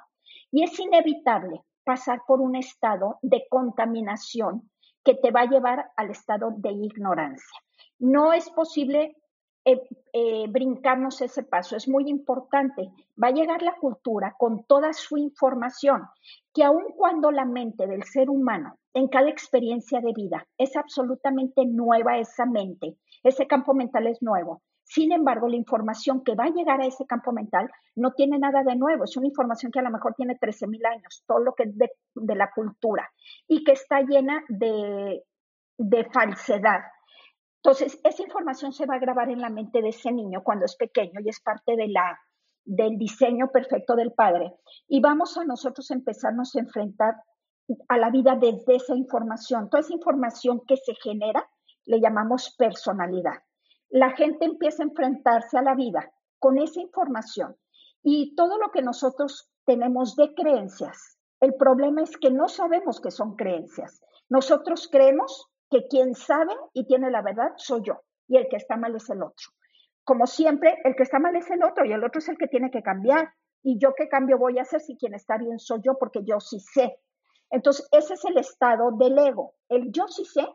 [0.52, 4.70] Y es inevitable pasar por un estado de contaminación
[5.04, 7.60] que te va a llevar al estado de ignorancia.
[7.98, 9.16] No es posible
[9.64, 9.80] eh,
[10.14, 12.90] eh, brincarnos ese paso, es muy importante.
[13.22, 16.08] Va a llegar la cultura con toda su información,
[16.54, 21.66] que aun cuando la mente del ser humano en cada experiencia de vida es absolutamente
[21.66, 26.50] nueva esa mente, ese campo mental es nuevo, sin embargo, la información que va a
[26.50, 29.82] llegar a ese campo mental no tiene nada de nuevo, es una información que a
[29.82, 33.08] lo mejor tiene 13.000 años, todo lo que es de, la cultura,
[33.46, 35.22] y que está llena de,
[35.78, 36.80] de falsedad.
[37.62, 40.74] Entonces, esa información se va a grabar en la mente de ese niño cuando es
[40.74, 42.18] pequeño y es parte de la,
[42.64, 44.54] del diseño perfecto del padre.
[44.88, 47.14] Y vamos a nosotros empezarnos a enfrentar
[47.86, 49.70] a la vida desde esa información.
[49.70, 51.48] Toda esa información que se genera
[51.84, 53.34] le llamamos personalidad
[53.90, 57.56] la gente empieza a enfrentarse a la vida con esa información
[58.02, 61.18] y todo lo que nosotros tenemos de creencias.
[61.40, 64.00] El problema es que no sabemos que son creencias.
[64.28, 68.76] Nosotros creemos que quien sabe y tiene la verdad soy yo y el que está
[68.76, 69.48] mal es el otro.
[70.04, 72.48] Como siempre, el que está mal es el otro y el otro es el que
[72.48, 73.32] tiene que cambiar.
[73.62, 76.40] ¿Y yo qué cambio voy a hacer si quien está bien soy yo porque yo
[76.40, 76.96] sí sé?
[77.50, 79.54] Entonces, ese es el estado del ego.
[79.68, 80.46] El yo sí sé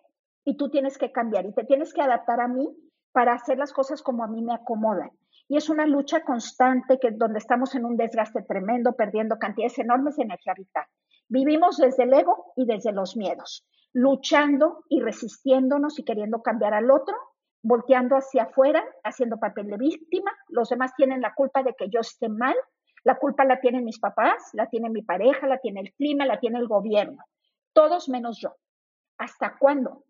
[0.45, 2.67] y tú tienes que cambiar y te tienes que adaptar a mí
[3.15, 5.09] para hacer las cosas como a mí me acomodan.
[5.47, 10.17] Y es una lucha constante que donde estamos en un desgaste tremendo, perdiendo cantidades enormes
[10.17, 10.83] de energía vital.
[11.29, 16.91] Vivimos desde el ego y desde los miedos, luchando y resistiéndonos y queriendo cambiar al
[16.91, 17.15] otro,
[17.63, 20.33] volteando hacia afuera, haciendo papel de víctima.
[20.49, 22.55] Los demás tienen la culpa de que yo esté mal.
[23.05, 26.41] La culpa la tienen mis papás, la tiene mi pareja, la tiene el clima, la
[26.41, 27.23] tiene el gobierno.
[27.71, 28.57] Todos menos yo.
[29.17, 30.03] ¿Hasta cuándo?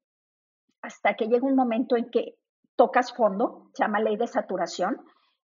[0.82, 2.36] Hasta que llega un momento en que
[2.76, 4.98] tocas fondo, se llama ley de saturación,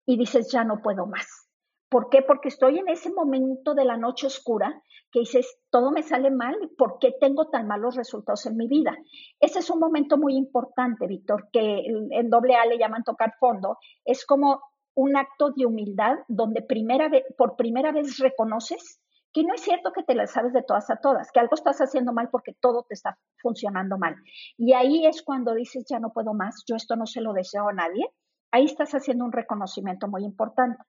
[0.06, 1.48] y dices, ya no puedo más.
[1.90, 2.22] ¿Por qué?
[2.22, 6.56] Porque estoy en ese momento de la noche oscura que dices, todo me sale mal,
[6.78, 8.98] ¿por qué tengo tan malos resultados en mi vida?
[9.42, 13.78] Ese es un momento muy importante, Víctor, que en doble A le llaman tocar fondo.
[14.06, 14.62] Es como
[14.96, 19.01] un acto de humildad donde primera por primera vez reconoces
[19.34, 21.80] que no es cierto que te las sabes de todas a todas, que algo estás
[21.80, 24.16] haciendo mal porque todo te está funcionando mal.
[24.58, 27.70] Y ahí es cuando dices, ya no puedo más, yo esto no se lo deseo
[27.70, 28.06] a nadie.
[28.52, 30.84] Ahí estás haciendo un reconocimiento muy importante.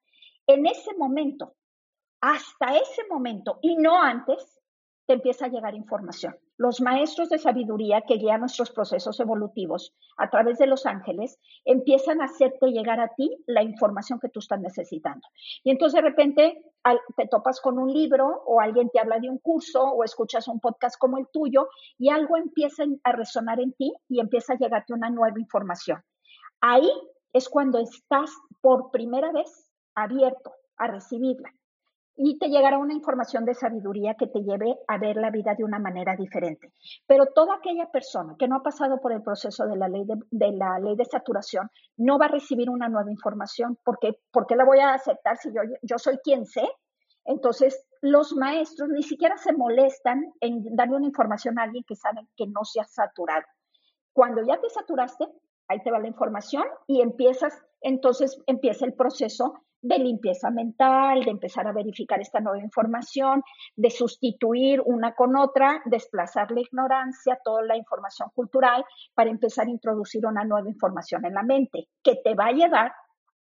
[0.47, 1.55] En ese momento,
[2.21, 4.61] hasta ese momento y no antes,
[5.07, 6.35] te empieza a llegar información.
[6.59, 12.21] Los maestros de sabiduría que guían nuestros procesos evolutivos a través de los ángeles empiezan
[12.21, 15.27] a hacerte llegar a ti la información que tú estás necesitando.
[15.65, 16.63] Y entonces de repente
[17.17, 20.61] te topas con un libro o alguien te habla de un curso o escuchas un
[20.61, 24.93] podcast como el tuyo y algo empieza a resonar en ti y empieza a llegarte
[24.93, 26.03] una nueva información.
[26.61, 26.91] Ahí
[27.33, 28.31] es cuando estás
[28.61, 31.51] por primera vez abierto a recibirla
[32.17, 35.65] y te llegará una información de sabiduría que te lleve a ver la vida de
[35.65, 36.73] una manera diferente.
[37.07, 40.53] Pero toda aquella persona que no ha pasado por el proceso de la ley de,
[40.53, 44.65] la ley de saturación no va a recibir una nueva información porque ¿por qué la
[44.65, 46.69] voy a aceptar si yo, yo soy quien sé?
[47.25, 52.27] Entonces, los maestros ni siquiera se molestan en darle una información a alguien que sabe
[52.37, 53.45] que no se ha saturado.
[54.13, 55.27] Cuando ya te saturaste,
[55.69, 61.33] ahí te va la información y empiezas, entonces empieza el proceso de limpieza mental, de
[61.33, 63.43] empezar a verificar esta nueva información,
[63.75, 69.71] de sustituir una con otra, desplazar la ignorancia, toda la información cultural, para empezar a
[69.71, 72.93] introducir una nueva información en la mente, que te va a llevar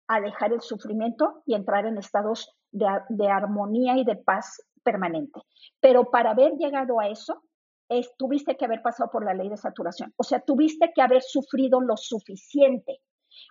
[0.07, 5.41] a dejar el sufrimiento y entrar en estados de, armonía y de paz permanente.
[5.79, 7.43] Pero para haber llegado a eso,
[7.89, 10.13] es, tuviste que haber pasado por la ley de saturación.
[10.15, 13.01] O sea, tuviste que haber sufrido lo suficiente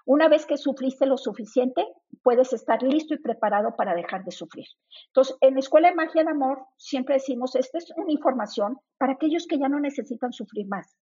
[0.07, 1.87] una vez que sufriste lo suficiente,
[2.23, 4.67] puedes estar listo y preparado para dejar de sufrir.
[5.09, 9.15] Entonces, en la Escuela de Magia del Amor siempre decimos, esta es una información para
[9.15, 10.97] aquellos que ya no necesitan sufrir más,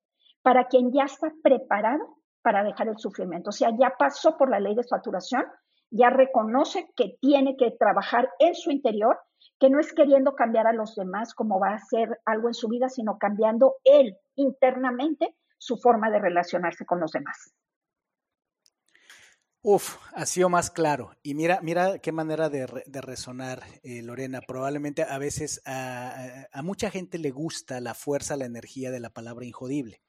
[0.42, 3.50] para quien ya está preparado para dejar el sufrimiento.
[3.50, 5.44] O sea, ya pasó por la ley de saturación,
[5.90, 9.18] ya reconoce que tiene que trabajar en su interior,
[9.58, 12.68] que no es queriendo cambiar a los demás como va a hacer algo en su
[12.68, 17.54] vida, sino cambiando él internamente su forma de relacionarse con los demás.
[19.66, 21.16] Uf, ha sido más claro.
[21.22, 24.42] Y mira, mira qué manera de, resonar, eh, Lorena.
[24.42, 29.46] Probablemente a veces a, mucha gente le gusta la fuerza, la energía de la palabra
[29.46, 30.02] injodible.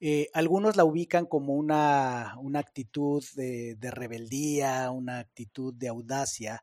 [0.00, 6.62] Eh, algunos la ubican como una, una actitud de, rebeldía, una actitud de audacia,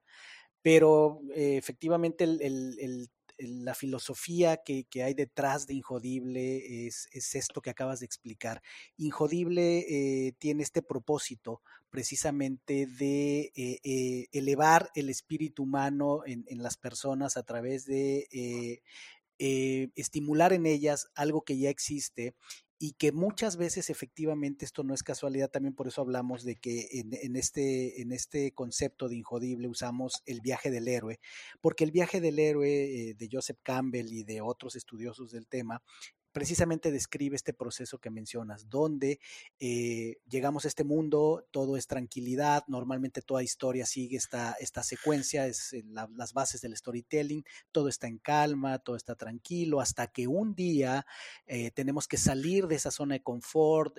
[0.62, 3.10] pero eh, efectivamente el,
[3.42, 8.62] la filosofía que, hay detrás de Injodible es, esto que acabas de explicar.
[8.98, 11.62] Injodible tiene este propósito
[11.92, 18.82] precisamente de eh, eh, elevar el espíritu humano en, las personas a través de
[19.38, 22.34] eh, estimular en ellas algo que ya existe
[22.84, 26.88] y que muchas veces efectivamente esto no es casualidad, también por eso hablamos de que
[26.94, 31.20] en, este, en este concepto de injodible usamos el viaje del héroe,
[31.62, 35.84] porque el viaje del héroe de Joseph Campbell y de otros estudiosos del tema
[36.32, 39.20] precisamente describe este proceso que mencionas, donde
[39.60, 45.74] eh, llegamos a este mundo, todo es tranquilidad, normalmente toda historia sigue esta, secuencia, es
[45.74, 50.56] eh, las bases del storytelling, todo está en calma, todo está tranquilo, hasta que un
[50.56, 51.06] día
[51.46, 53.98] eh, tenemos que salir de esa zona de confort,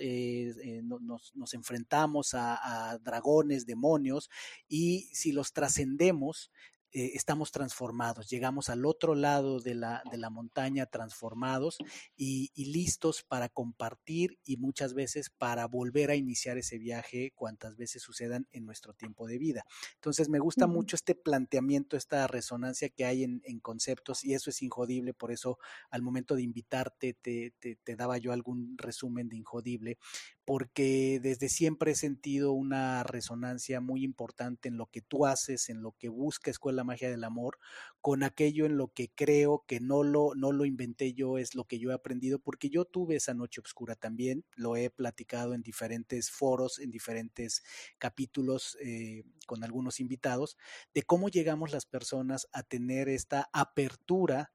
[0.82, 4.30] nos, enfrentamos a dragones, demonios,
[4.68, 6.50] y si los trascendemos,
[6.94, 11.78] eh, estamos transformados, llegamos al otro lado de la, de la montaña transformados
[12.16, 18.02] y, listos para compartir y muchas veces para volver a iniciar ese viaje cuantas veces
[18.02, 19.64] sucedan en nuestro tiempo de vida.
[19.94, 24.62] Entonces me gusta mucho este planteamiento, esta resonancia que hay en, conceptos y eso es
[24.62, 25.58] injodible, por eso
[25.90, 29.98] al momento de invitarte te, te daba yo algún resumen de injodible,
[30.44, 35.82] porque desde siempre he sentido una resonancia muy importante en lo que tú haces, en
[35.82, 37.58] lo que busca Escuela Magia del Amor,
[38.00, 41.64] con aquello en lo que creo que no lo, no lo inventé yo, es lo
[41.64, 45.62] que yo he aprendido, porque yo tuve esa noche oscura también, lo he platicado en
[45.62, 47.62] diferentes foros, en diferentes
[47.98, 50.56] capítulos eh, con algunos invitados,
[50.94, 54.52] de cómo llegamos las personas a tener esta apertura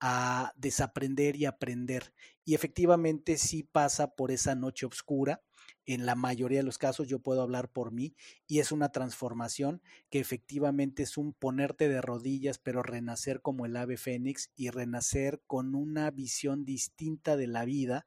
[0.00, 2.14] a desaprender y aprender.
[2.44, 5.42] Y efectivamente sí pasa por esa noche oscura.
[5.88, 8.14] En la mayoría de los casos yo puedo hablar por mí
[8.46, 9.80] y es una transformación
[10.10, 15.40] que efectivamente es un ponerte de rodillas, pero renacer como el ave fénix y renacer
[15.46, 18.06] con una visión distinta de la vida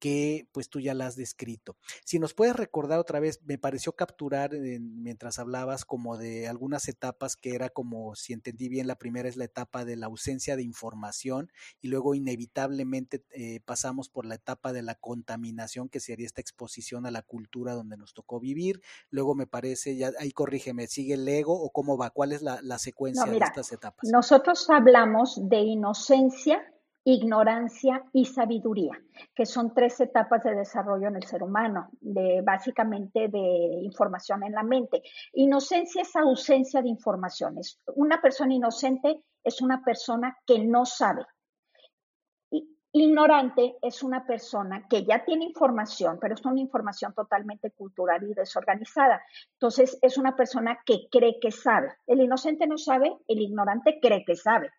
[0.00, 1.76] que pues tú ya la has descrito.
[2.04, 7.36] Si nos puedes recordar otra vez, me pareció capturar mientras hablabas como de algunas etapas
[7.36, 10.62] que era como, si entendí bien, la primera es la etapa de la ausencia de
[10.62, 16.40] información y luego inevitablemente eh, pasamos por la etapa de la contaminación, que sería esta
[16.40, 18.80] exposición a la cultura donde nos tocó vivir.
[19.10, 22.10] Luego me parece, ya ahí corrígeme, ¿sigue el ego o cómo va?
[22.10, 24.08] ¿Cuál es la, secuencia de estas etapas?
[24.10, 26.62] Nosotros hablamos de inocencia,
[27.04, 29.00] ignorancia y sabiduría,
[29.34, 34.52] que son tres etapas de desarrollo en el ser humano, de básicamente de información en
[34.52, 35.02] la mente.
[35.32, 37.80] Inocencia es ausencia de informaciones.
[37.94, 41.24] Una persona inocente es una persona que no sabe.
[42.92, 48.34] Ignorante es una persona que ya tiene información, pero es una información totalmente cultural y
[48.34, 49.22] desorganizada.
[49.52, 51.94] Entonces, es una persona que cree que sabe.
[52.08, 54.70] El inocente no sabe, el ignorante cree que sabe.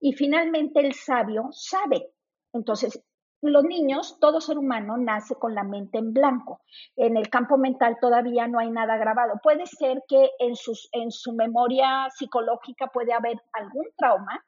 [0.00, 2.10] Y finalmente el sabio sabe.
[2.52, 3.02] Entonces,
[3.42, 6.62] los niños, todo ser humano nace con la mente en blanco.
[6.96, 9.34] En el campo mental todavía no hay nada grabado.
[9.42, 10.54] Puede ser que en,
[10.92, 14.42] en su memoria psicológica puede haber algún trauma,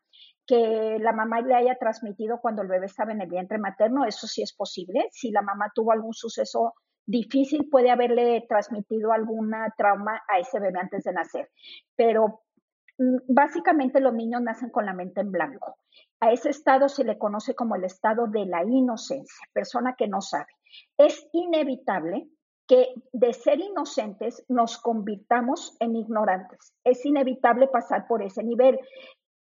[0.47, 4.27] que la mamá le haya transmitido cuando el bebé estaba en el vientre materno, eso
[4.27, 5.09] sí es posible.
[5.11, 6.73] Si la mamá tuvo algún suceso
[7.05, 11.51] difícil, puede haberle transmitido alguna trauma a ese bebé antes de nacer.
[11.97, 12.41] Pero
[12.99, 15.77] básicamente los niños nacen con la mente en blanco.
[16.21, 20.21] A ese estado se le conoce como el estado de la inocencia, persona que no
[20.21, 20.53] sabe.
[20.97, 22.29] Es inevitable
[22.67, 26.75] que de ser inocentes nos convirtamos en ignorantes.
[26.85, 28.79] Es inevitable pasar por ese nivel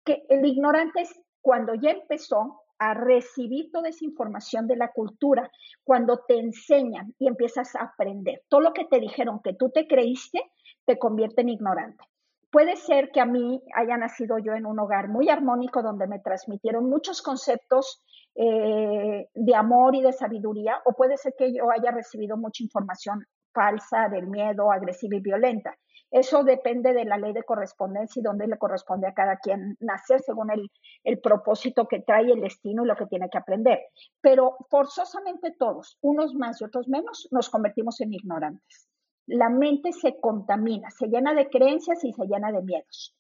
[0.04, 5.50] que el ignorante es cuando ya empezó a recibir toda esa información de la cultura,
[5.82, 8.42] cuando te enseñan y empiezas a aprender.
[8.48, 10.42] Todo lo que te dijeron que tú te creíste
[10.84, 12.04] te convierte en ignorante.
[12.50, 16.20] Puede ser que a mí haya nacido yo en un hogar muy armónico donde me
[16.20, 18.02] transmitieron muchos conceptos
[18.34, 23.26] eh, de amor y de sabiduría, o puede ser que yo haya recibido mucha información
[23.52, 25.74] falsa del miedo, agresiva y violenta.
[26.10, 30.20] Eso depende de la ley de correspondencia y dónde le corresponde a cada quien nacer
[30.20, 30.70] según el,
[31.02, 33.80] el propósito que trae el destino y lo que tiene que aprender.
[34.20, 38.88] Pero forzosamente todos, unos más y otros menos, nos convertimos en ignorantes.
[39.26, 43.16] La mente se contamina, se llena de creencias y se llena de miedos.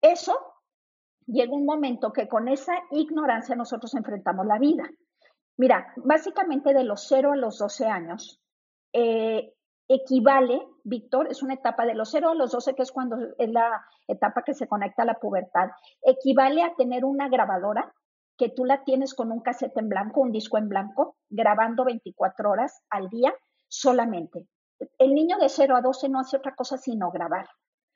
[0.00, 0.36] Eso
[1.26, 4.90] llega un momento que con esa ignorancia nosotros enfrentamos la vida.
[5.56, 8.40] Mira, básicamente de los 0 a los 12 años,
[8.92, 9.54] eh,
[9.88, 13.50] equivale, Víctor, es una etapa de los 0 a los 12, que es cuando es
[13.50, 15.70] la etapa que se conecta a la pubertad,
[16.02, 17.92] equivale a tener una grabadora
[18.36, 22.50] que tú la tienes con un casete en blanco, un disco en blanco, grabando 24
[22.50, 23.34] horas al día
[23.68, 24.48] solamente.
[24.98, 27.46] El niño de 0 a 12 no hace otra cosa sino grabar.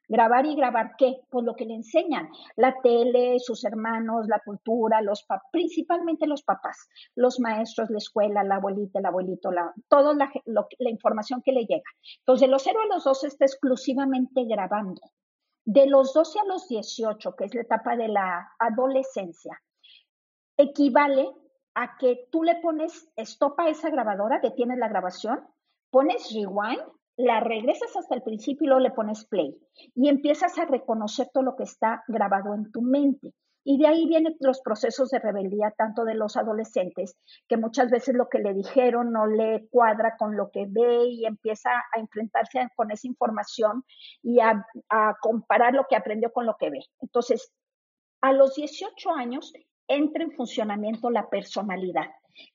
[0.09, 1.21] Grabar y grabar qué?
[1.31, 6.89] Pues lo que le enseñan, la tele, sus hermanos, la cultura, los principalmente los papás,
[7.17, 11.91] los maestros, la escuela, la abuelita, el abuelito, la, toda la, información que le llega.
[12.21, 15.01] Entonces, de los 0 a los 12 está exclusivamente grabando.
[15.65, 19.61] De los 12 a los 18, que es la etapa de la adolescencia,
[20.57, 21.29] equivale
[21.75, 25.41] a que tú le pones stop a esa grabadora, detienes la grabación,
[25.91, 26.83] pones rewind
[27.17, 29.57] la regresas hasta el principio y luego le pones play
[29.95, 33.33] y empiezas a reconocer todo lo que está grabado en tu mente.
[33.69, 37.17] Y de ahí vienen los procesos de rebeldía tanto de los adolescentes,
[37.49, 41.27] que muchas veces lo que le dijeron no le cuadra con lo que ve y
[41.27, 43.83] empieza a enfrentarse con esa información
[44.23, 44.65] y a,
[45.21, 46.85] comparar lo que aprendió con lo que ve.
[47.01, 47.53] Entonces,
[48.21, 49.53] a los 18 años
[49.89, 52.07] entra en funcionamiento la personalidad,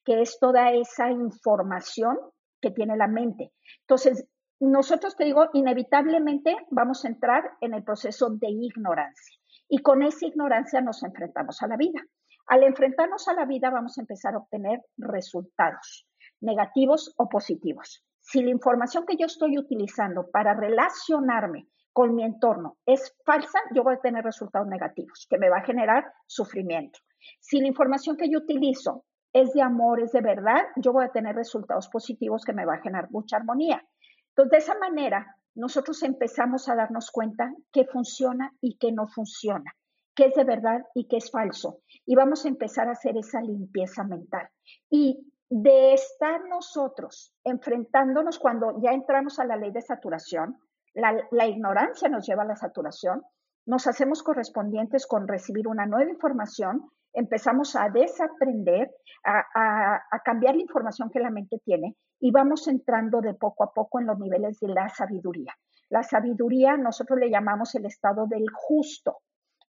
[0.05, 2.17] que es toda esa información
[2.61, 3.51] que tiene la mente.
[3.81, 4.27] Entonces,
[4.59, 9.35] nosotros te digo, inevitablemente vamos a entrar en el proceso de ignorancia
[9.67, 11.99] y con esa ignorancia nos enfrentamos a la vida.
[12.47, 16.07] Al enfrentarnos a la vida vamos a empezar a obtener resultados
[16.41, 18.05] negativos o positivos.
[18.19, 23.83] Si la información que yo estoy utilizando para relacionarme con mi entorno es falsa, yo
[23.83, 26.99] voy a tener resultados negativos, que me va a generar sufrimiento.
[27.39, 31.11] Si la información que yo utilizo es de amor, es de verdad, yo voy a
[31.11, 33.83] tener resultados positivos que me va a generar mucha armonía.
[34.29, 39.73] Entonces, de esa manera, nosotros empezamos a darnos cuenta qué funciona y qué no funciona,
[40.15, 41.79] qué es de verdad y qué es falso.
[42.05, 44.49] Y vamos a empezar a hacer esa limpieza mental.
[44.89, 50.57] Y de estar nosotros enfrentándonos cuando ya entramos a la ley de saturación,
[50.93, 53.21] la, la ignorancia nos lleva a la saturación,
[53.65, 58.91] nos hacemos correspondientes con recibir una nueva información empezamos a desaprender,
[59.23, 63.99] a, cambiar la información que la mente tiene y vamos entrando de poco a poco
[63.99, 65.53] en los niveles de la sabiduría.
[65.89, 69.17] La sabiduría nosotros le llamamos el estado del justo.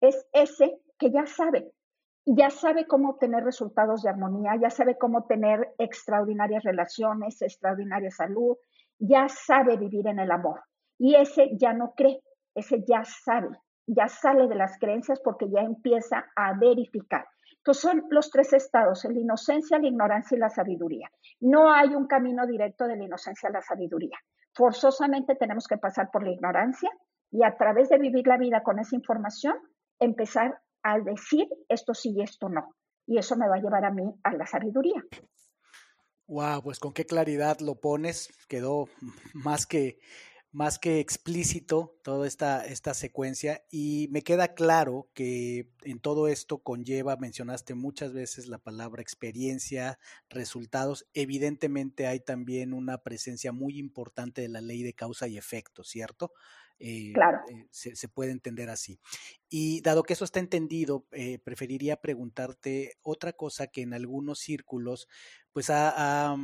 [0.01, 1.71] Es ese que ya sabe,
[2.25, 8.57] ya sabe cómo obtener resultados de armonía, ya sabe cómo tener extraordinarias relaciones, extraordinaria salud,
[8.97, 10.61] ya sabe vivir en el amor.
[10.97, 12.21] Y ese ya no cree,
[12.53, 13.49] ese ya sabe
[13.89, 17.25] ya sale de las creencias porque ya empieza a verificar.
[17.57, 21.11] Entonces son los tres estados, la inocencia, la ignorancia y la sabiduría.
[21.39, 24.17] No hay un camino directo de la inocencia a la sabiduría.
[24.53, 26.89] Forzosamente tenemos que pasar por la ignorancia
[27.31, 29.55] y a través de vivir la vida con esa información,
[29.99, 32.75] empezar a decir esto sí y esto no.
[33.05, 35.03] Y eso me va a llevar a mí a la sabiduría.
[36.27, 38.87] Wow, pues con qué claridad lo pones, quedó
[39.33, 39.97] más que
[40.51, 46.59] más que explícito toda esta, esta secuencia y me queda claro que en todo esto
[46.59, 54.41] conlleva, mencionaste muchas veces la palabra experiencia, resultados, evidentemente hay también una presencia muy importante
[54.41, 56.33] de la ley de causa y efecto, ¿cierto?
[56.79, 57.39] Eh, claro.
[57.49, 58.99] Eh, se, puede entender así.
[59.49, 65.07] Y dado que eso está entendido, eh, preferiría preguntarte otra cosa que en algunos círculos,
[65.51, 66.35] pues ha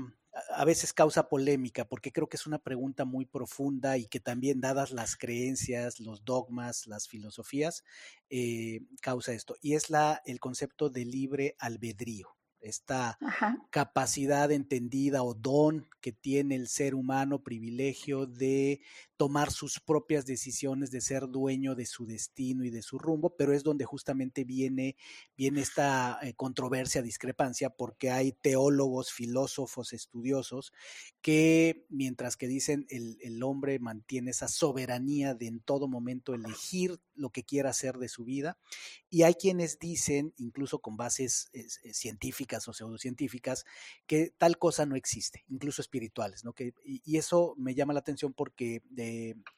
[0.53, 4.61] a veces causa polémica porque creo que es una pregunta muy profunda y que también
[4.61, 7.83] dadas las creencias, los dogmas, las filosofías,
[8.29, 9.55] eh, causa esto.
[9.61, 13.19] Y es la, el concepto de libre albedrío esta
[13.69, 18.81] capacidad entendida o don que tiene el ser humano, privilegio de
[19.17, 23.53] tomar sus propias decisiones, de ser dueño de su destino y de su rumbo, pero
[23.53, 24.95] es donde justamente viene,
[25.37, 30.73] viene esta eh, controversia, discrepancia, porque hay teólogos, filósofos, estudiosos,
[31.21, 36.99] que mientras que dicen el, el hombre mantiene esa soberanía de en todo momento elegir
[37.15, 38.57] lo que quiera hacer de su vida,
[39.09, 43.65] y hay quienes dicen, incluso con bases eh, científicas o pseudocientíficas,
[44.05, 46.53] que tal cosa no existe, incluso espirituales, ¿no?
[46.83, 48.83] Y, eso me llama la atención porque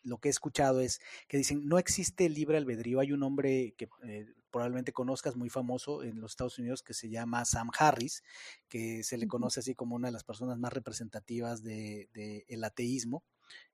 [0.04, 3.00] lo que he escuchado es que dicen, no existe libre albedrío.
[3.00, 7.10] Hay un hombre que eh, probablemente conozcas, muy famoso en los Estados Unidos, que se
[7.10, 8.24] llama Sam Harris,
[8.70, 12.64] que se le conoce así como una de las personas más representativas del de, el
[12.64, 13.24] ateísmo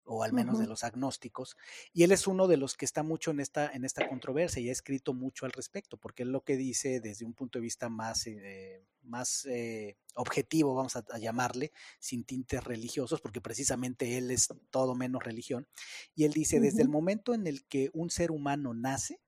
[0.05, 1.55] o al menos de los agnósticos,
[1.93, 4.69] y él es uno de los que está mucho en esta, en esta controversia y
[4.69, 7.89] ha escrito mucho al respecto, porque él lo que dice desde un punto de vista
[7.89, 14.49] más, eh, más eh, objetivo, vamos a, llamarle, sin tintes religiosos, porque precisamente él es
[14.69, 15.67] todo menos religión,
[16.15, 19.21] y él dice, desde el momento en el que un ser humano nace,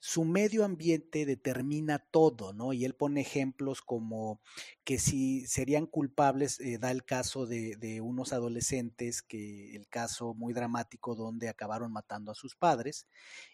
[0.00, 2.72] su medio ambiente determina todo, ¿no?
[2.72, 4.40] Y él pone ejemplos como
[4.82, 10.32] que si serían culpables, eh, da el caso de, de, unos adolescentes, que el caso
[10.32, 13.06] muy dramático donde acabaron matando a sus padres,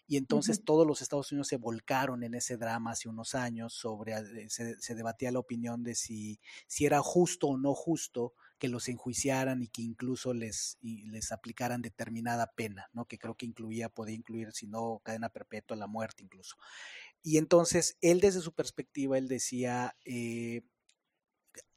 [0.07, 4.13] y entonces todos los Estados Unidos se volcaron en ese drama hace unos años sobre,
[4.13, 8.67] eh, se, se debatía la opinión de si, si era justo o no justo que
[8.67, 13.05] los enjuiciaran y que incluso les, les aplicaran determinada pena, ¿no?
[13.05, 16.55] Que creo que incluía, podía incluir, si no, cadena perpetua, la muerte incluso.
[17.23, 20.61] Y entonces, él desde su perspectiva, él decía, eh,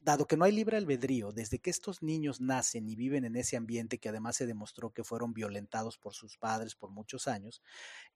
[0.00, 3.56] dado que no hay libre albedrío, desde que estos niños nacen y viven en ese
[3.56, 7.62] ambiente que además se demostró que fueron violentados por sus padres por muchos años,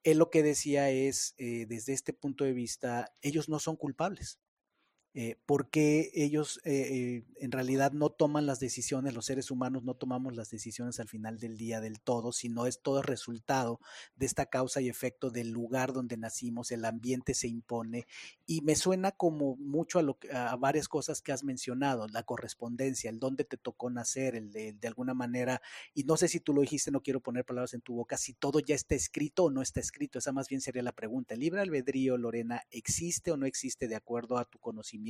[0.03, 4.39] él lo que decía es, eh, desde este punto de vista, ellos no son culpables
[5.17, 9.95] eh, porque ellos eh, eh, en realidad no toman las decisiones, los seres humanos no
[9.95, 13.79] tomamos las decisiones al final del día del todo, sino es todo resultado
[14.17, 18.09] de esta causa y efecto del lugar donde nacimos, el ambiente se impone
[18.45, 23.09] y me suena como mucho a, lo, a varias cosas que has mencionado, la correspondencia,
[23.09, 25.63] el dónde te tocó nacer, el de, de alguna manera,
[25.95, 28.35] y no sé si tú lo dijiste, no quiero poner palabras en tu boca, si
[28.35, 31.35] todo ya está escrito o no está escrito, esa más bien sería la pregunta.
[31.35, 35.04] ¿El libre albedrío, Lorena, existe o no existe de acuerdo a tu conocimiento?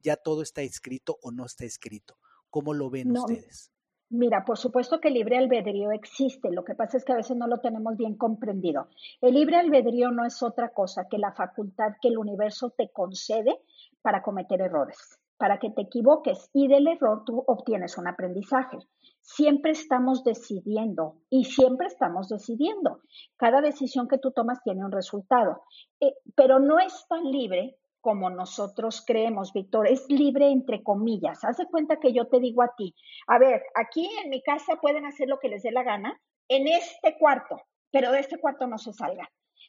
[0.00, 2.18] ¿Ya todo está escrito o no está escrito?
[2.50, 3.74] ¿Cómo lo ven ustedes?
[4.10, 7.36] Mira, por supuesto que el libre albedrío existe, lo que pasa es que a veces
[7.36, 8.88] no lo tenemos bien comprendido.
[9.20, 13.60] El libre albedrío no es otra cosa que la facultad que el universo te concede
[14.02, 18.78] para cometer errores, para que te equivoques y del error tú obtienes un aprendizaje.
[19.20, 23.00] Siempre estamos decidiendo y siempre estamos decidiendo.
[23.36, 25.62] Cada decisión que tú tomas tiene un resultado,
[25.98, 31.42] eh, pero no es tan libre como nosotros creemos, Víctor, es libre entre comillas.
[31.42, 32.94] Haz de cuenta que yo te digo a ti,
[33.26, 36.68] a ver, aquí en mi casa pueden hacer lo que les dé la gana, en
[36.68, 39.26] este cuarto, pero de este cuarto no se salga.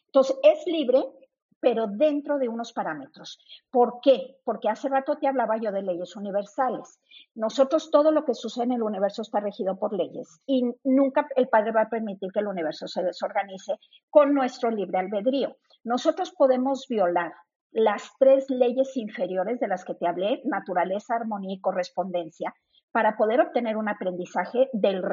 [0.08, 1.02] Entonces, es libre,
[1.62, 3.40] pero dentro de unos parámetros.
[3.72, 4.36] ¿Por qué?
[4.44, 7.00] Porque hace rato te hablaba yo de leyes universales.
[7.36, 11.48] Nosotros todo lo que sucede en el universo está regido por leyes y nunca el
[11.48, 13.80] Padre va a permitir que el universo se desorganice
[14.10, 15.56] con nuestro libre albedrío.
[15.86, 17.32] Nosotros podemos violar
[17.76, 22.56] las tres leyes inferiores de las que te hablé, naturaleza, armonía y correspondencia,
[22.94, 25.04] para poder obtener un aprendizaje del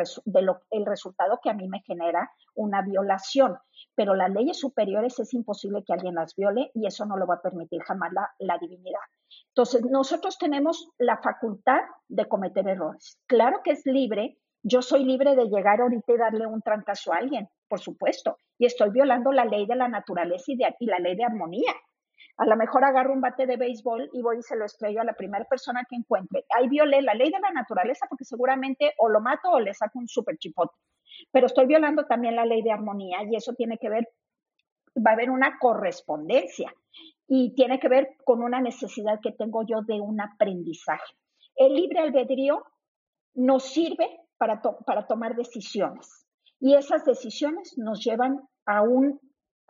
[0.70, 3.58] el resultado que a mí me genera una violación.
[3.96, 7.34] Pero las leyes superiores es imposible que alguien las viole y eso no lo va
[7.34, 9.00] a permitir jamás la, la divinidad.
[9.48, 13.18] Entonces, nosotros tenemos la facultad de cometer errores.
[13.26, 14.38] Claro que es libre.
[14.62, 18.66] Yo soy libre de llegar ahorita y darle un trancazo a alguien, por supuesto, y
[18.66, 21.72] estoy violando la ley de la naturaleza y, y la ley de armonía
[22.38, 25.04] a lo mejor agarro un bate de béisbol y voy y se lo estrello a
[25.04, 26.44] la primera persona que encuentre.
[26.56, 29.98] Ahí violé la ley de la naturaleza porque seguramente o lo mato o le saco
[29.98, 30.74] un super chipote.
[31.30, 34.08] Pero estoy violando también la ley de armonía y eso tiene que ver,
[34.96, 36.72] va a haber una correspondencia
[37.28, 41.14] y tiene que ver con una necesidad que tengo yo de un aprendizaje.
[41.54, 42.64] El libre albedrío
[43.34, 46.26] nos sirve para, para tomar decisiones
[46.60, 49.20] Y esas decisiones nos llevan a un,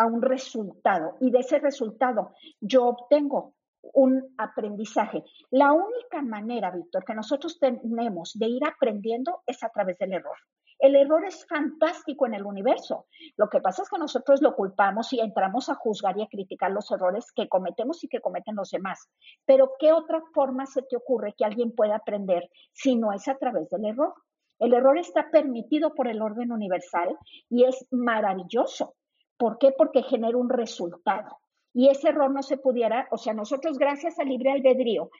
[0.02, 1.16] a un resultado.
[1.20, 3.54] Y de ese resultado yo obtengo
[3.94, 5.24] un aprendizaje.
[5.50, 10.36] La única manera, Víctor, que nosotros tenemos de ir aprendiendo es a través del error.
[10.78, 13.06] El error es fantástico en el universo.
[13.36, 16.72] Lo que pasa es que nosotros lo culpamos y entramos a juzgar y a criticar
[16.72, 19.08] los errores que cometemos y que cometen los demás.
[19.46, 23.36] Pero ¿qué otra forma se te ocurre que alguien pueda aprender si no es a
[23.36, 24.14] través del error?
[24.58, 27.16] El error está permitido por el orden universal
[27.48, 28.94] y es maravilloso.
[29.42, 29.72] ¿Por qué?
[29.76, 31.40] Porque genera un resultado.
[31.74, 35.10] Y ese error no se pudiera, o sea, nosotros gracias al libre albedrío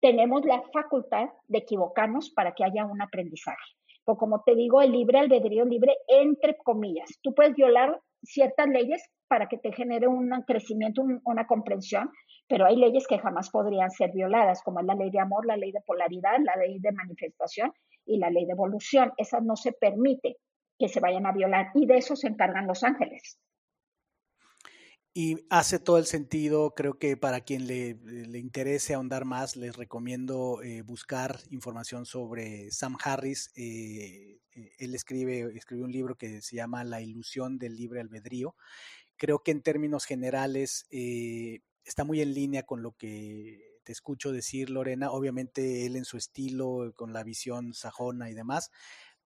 [0.00, 3.64] tenemos la facultad de equivocarnos para que haya un aprendizaje
[4.04, 7.10] o como te digo, el libre albedrío libre entre comillas.
[7.22, 12.10] Tú puedes violar ciertas leyes para que te genere un crecimiento, una comprensión,
[12.46, 15.56] pero hay leyes que jamás podrían ser violadas, como es la ley de amor, la
[15.56, 17.72] ley de polaridad, la ley de manifestación
[18.04, 19.12] y la ley de evolución.
[19.16, 20.36] Esas no se permite
[20.78, 23.40] que se vayan a violar y de eso se encargan los ángeles.
[25.16, 27.96] Y hace todo el sentido, creo que para quien le,
[28.36, 33.52] interese ahondar más, les recomiendo eh, buscar información sobre Sam Harris.
[33.54, 38.56] Eh, eh, él escribe un libro que se llama La ilusión del libre albedrío.
[39.16, 44.68] Creo que en términos generales está muy en línea con lo que te escucho decir,
[44.68, 45.12] Lorena.
[45.12, 48.72] Obviamente él en su estilo, con la visión sajona y demás,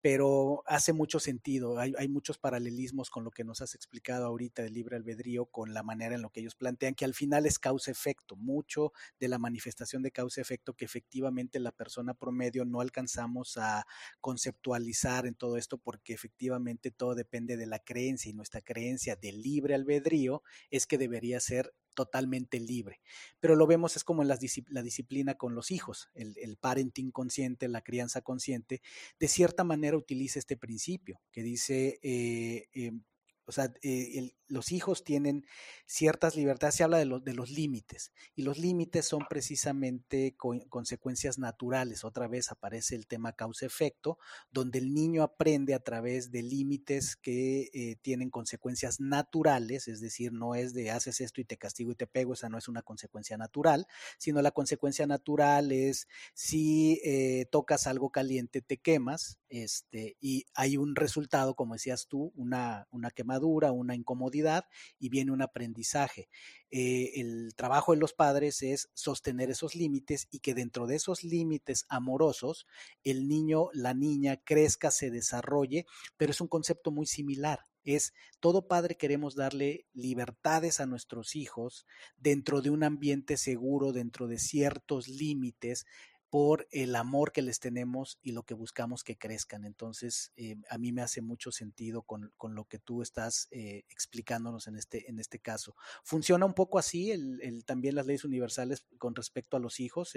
[0.01, 1.79] pero hace mucho sentido.
[1.79, 5.83] Hay, muchos paralelismos con lo que nos has explicado ahorita del libre albedrío, con la
[5.83, 10.03] manera en lo que ellos plantean, que al final es causa-efecto, mucho de la manifestación
[10.03, 13.85] de causa-efecto que efectivamente la persona promedio no alcanzamos a
[14.21, 19.41] conceptualizar en todo esto, porque efectivamente todo depende de la creencia y nuestra creencia del
[19.41, 23.01] libre albedrío es que debería ser totalmente libre.
[23.39, 27.81] Pero lo vemos es como en la, disciplina con los hijos, el, parenting consciente, la
[27.81, 28.83] crianza consciente,
[29.19, 33.01] de cierta manera utiliza este principio que dice, eh, em,
[33.47, 35.45] o sea, eh, los hijos tienen
[35.85, 40.35] ciertas libertades, se habla de, de los límites, y los límites son precisamente
[40.69, 42.03] consecuencias naturales.
[42.03, 44.19] Otra vez aparece el tema causa-efecto,
[44.51, 50.33] donde el niño aprende a través de límites que eh, tienen consecuencias naturales, es decir,
[50.33, 52.81] no es de haces esto y te castigo y te pego, esa no es una
[52.81, 53.87] consecuencia natural,
[54.17, 60.77] sino la consecuencia natural es si eh, tocas algo caliente te quemas, este, y hay
[60.77, 64.65] un resultado, como decías tú, una, una quemadura, una incomodidad
[64.99, 66.29] y viene un aprendizaje.
[66.69, 71.23] Eh, el trabajo de los padres es sostener esos límites y que dentro de esos
[71.23, 72.67] límites amorosos
[73.03, 75.85] el niño, la niña crezca, se desarrolle,
[76.17, 81.85] pero es un concepto muy similar es todo padre queremos darle libertades a nuestros hijos
[82.17, 85.85] dentro de un ambiente seguro, dentro de ciertos límites,
[86.29, 89.65] por el amor que les tenemos y lo que buscamos que crezcan.
[89.65, 94.67] Entonces, eh, a mí me hace mucho sentido con, lo que tú estás eh, explicándonos
[94.67, 95.75] en este, en este caso.
[96.03, 100.13] ¿Funciona un poco así el, también las leyes universales con respecto a los hijos,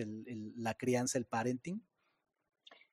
[0.57, 1.83] la crianza, el parenting?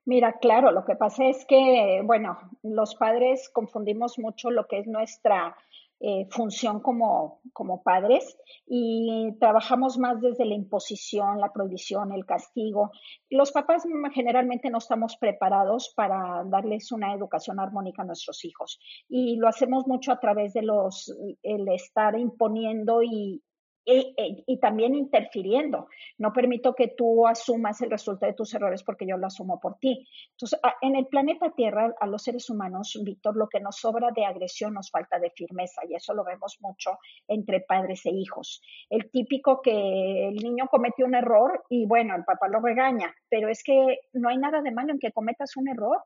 [0.06, 4.88] Mira, claro, lo que pasa es que, bueno, los padres confundimos mucho lo que es
[4.88, 5.58] nuestra
[6.00, 8.38] eh, función como, como padres
[8.68, 12.92] y trabajamos más desde la imposición, la prohibición, el castigo.
[13.30, 13.84] Los papás
[14.14, 18.80] generalmente no estamos preparados para darles una educación armónica a nuestros hijos
[19.10, 21.12] y lo hacemos mucho a través de los,
[21.42, 23.42] el estar imponiendo y,
[23.88, 25.88] y, también interfiriendo.
[26.18, 29.78] No permito que tú asumas el resultado de tus errores porque yo lo asumo por
[29.80, 30.08] ti.
[30.32, 34.26] Entonces, en el planeta Tierra, a los seres humanos, Víctor, lo que nos sobra de
[34.26, 38.62] agresión nos falta de firmeza y eso lo vemos mucho entre padres e hijos.
[38.90, 43.48] El típico que el niño comete un error y bueno, el papá lo regaña, pero
[43.48, 46.04] es que no hay nada de malo en que cometas un error.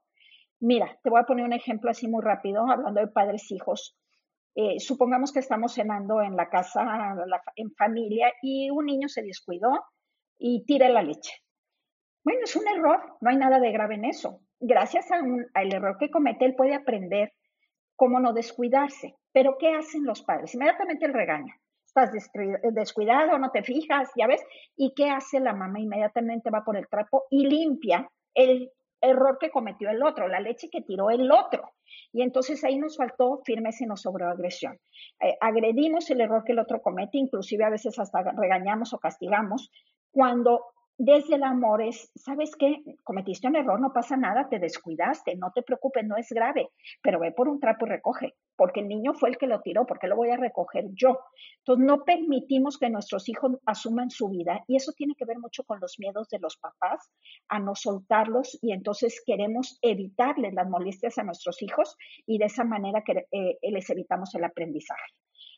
[0.59, 3.97] Mira, te voy a poner un ejemplo así muy rápido, hablando de padres e hijos.
[4.55, 6.85] Eh, supongamos que estamos cenando en la casa,
[7.55, 9.83] en familia, y un niño se descuidó
[10.37, 11.33] y tira la leche.
[12.23, 14.41] Bueno, es un error, no hay nada de grave en eso.
[14.59, 17.33] Gracias al error que comete, él puede aprender
[17.95, 19.15] cómo no descuidarse.
[19.31, 20.53] Pero ¿qué hacen los padres?
[20.53, 21.55] Inmediatamente el regaña.
[21.85, 22.11] Estás
[22.73, 24.41] descuidado, no te fijas, ya ves.
[24.75, 25.79] ¿Y qué hace la mamá?
[25.79, 28.71] Inmediatamente va por el trapo y limpia el
[29.01, 31.71] error que cometió el otro, la leche que tiró el otro.
[32.13, 34.79] Y entonces ahí nos faltó firmeza y nos sobró agresión.
[35.19, 39.71] Eh, agredimos el error que el otro comete, inclusive a veces hasta regañamos o castigamos,
[40.11, 40.65] cuando
[40.97, 42.83] desde el amor es, ¿sabes qué?
[43.03, 46.69] Cometiste un error, no pasa nada, te descuidaste, no te preocupes, no es grave,
[47.01, 48.35] pero ve por un trapo y recoge.
[48.55, 51.19] Porque el niño fue el que lo tiró, porque lo voy a recoger yo.
[51.59, 55.63] Entonces, no permitimos que nuestros hijos asuman su vida y eso tiene que ver mucho
[55.63, 57.11] con los miedos de los papás
[57.49, 61.95] a no soltarlos y entonces queremos evitarles las molestias a nuestros hijos
[62.25, 65.13] y de esa manera que, eh, les evitamos el aprendizaje.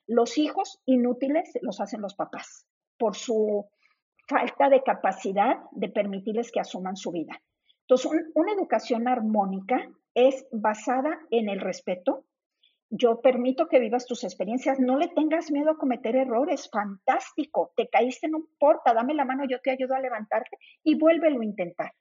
[0.07, 2.67] Los hijos inútiles los hacen los papás
[2.97, 3.65] por su
[4.27, 7.41] falta de capacidad de permitirles que asuman su vida.
[7.81, 12.25] Entonces, una educación armónica es basada en el respeto.
[12.95, 17.89] Yo permito que vivas tus experiencias, no le tengas miedo a cometer errores, fantástico, te
[17.89, 21.91] caíste, no importa, dame la mano, yo te ayudo a levantarte y vuélvelo a intentar.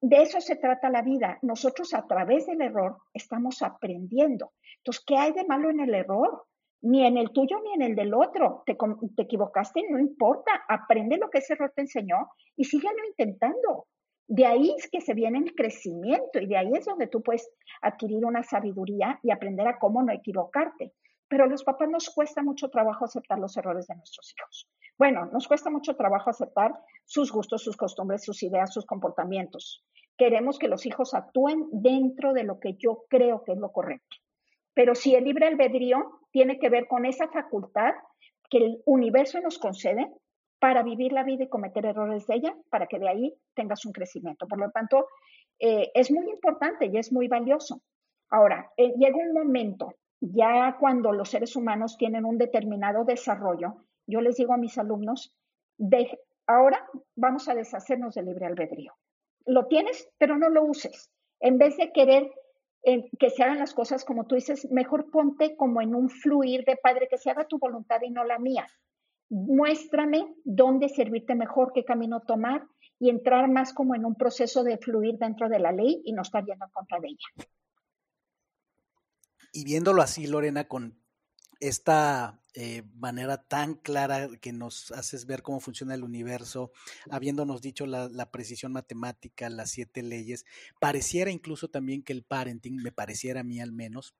[0.00, 1.38] De eso se trata la vida.
[1.42, 4.52] Nosotros a través del error estamos aprendiendo.
[4.78, 6.46] Entonces, ¿qué hay de malo en el error?
[6.80, 8.62] Ni en el tuyo ni en el del otro.
[8.64, 8.74] Te,
[9.14, 10.64] te equivocaste, no importa.
[10.68, 12.16] Aprende lo que ese error te enseñó
[12.56, 13.88] y síguelo intentando.
[14.28, 17.50] De ahí es que se viene el crecimiento y de ahí es donde tú puedes
[17.80, 20.92] adquirir una sabiduría y aprender a cómo no equivocarte.
[21.28, 24.68] Pero a los papás nos cuesta mucho trabajo aceptar los errores de nuestros hijos.
[24.98, 26.72] Bueno, nos cuesta mucho trabajo aceptar
[27.04, 29.84] sus gustos, sus costumbres, sus ideas, sus comportamientos.
[30.16, 34.16] Queremos que los hijos actúen dentro de lo que yo creo que es lo correcto.
[34.74, 37.92] Pero si el libre albedrío tiene que ver con esa facultad
[38.48, 40.12] que el universo nos concede
[40.62, 43.90] para vivir la vida y cometer errores de ella, para que de ahí tengas un
[43.90, 44.46] crecimiento.
[44.46, 45.08] Por lo tanto,
[45.58, 47.82] eh, es muy importante y es muy valioso.
[48.30, 54.20] Ahora, eh, llega un momento, ya cuando los seres humanos tienen un determinado desarrollo, yo
[54.20, 55.34] les digo a mis alumnos,
[55.78, 56.16] de,
[56.46, 58.92] ahora vamos a deshacernos del libre albedrío.
[59.44, 61.10] Lo tienes, pero no lo uses.
[61.40, 62.30] En vez de querer
[62.84, 66.64] eh, que se hagan las cosas como tú dices, mejor ponte como en un fluir
[66.64, 68.68] de Padre, que se haga tu voluntad y no la mía
[69.32, 72.68] muéstrame dónde servirte mejor, qué camino tomar
[72.98, 76.20] y entrar más como en un proceso de fluir dentro de la ley y no
[76.20, 77.48] estar yendo en contra de ella.
[79.52, 80.98] Y viéndolo así, Lorena, con
[81.60, 86.72] esta eh, manera tan clara que nos haces ver cómo funciona el universo,
[87.10, 90.44] habiéndonos dicho la, precisión matemática, las siete leyes,
[90.78, 94.14] pareciera incluso también que el parenting, me pareciera a mí al menos,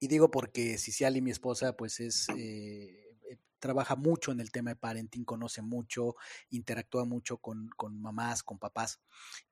[0.00, 2.28] y digo porque Ciciali, mi esposa, pues es...
[2.34, 3.07] Eh,
[3.58, 6.16] trabaja mucho en el tema de parenting, conoce mucho,
[6.50, 7.70] interactúa mucho con,
[8.00, 9.00] mamás, con papás,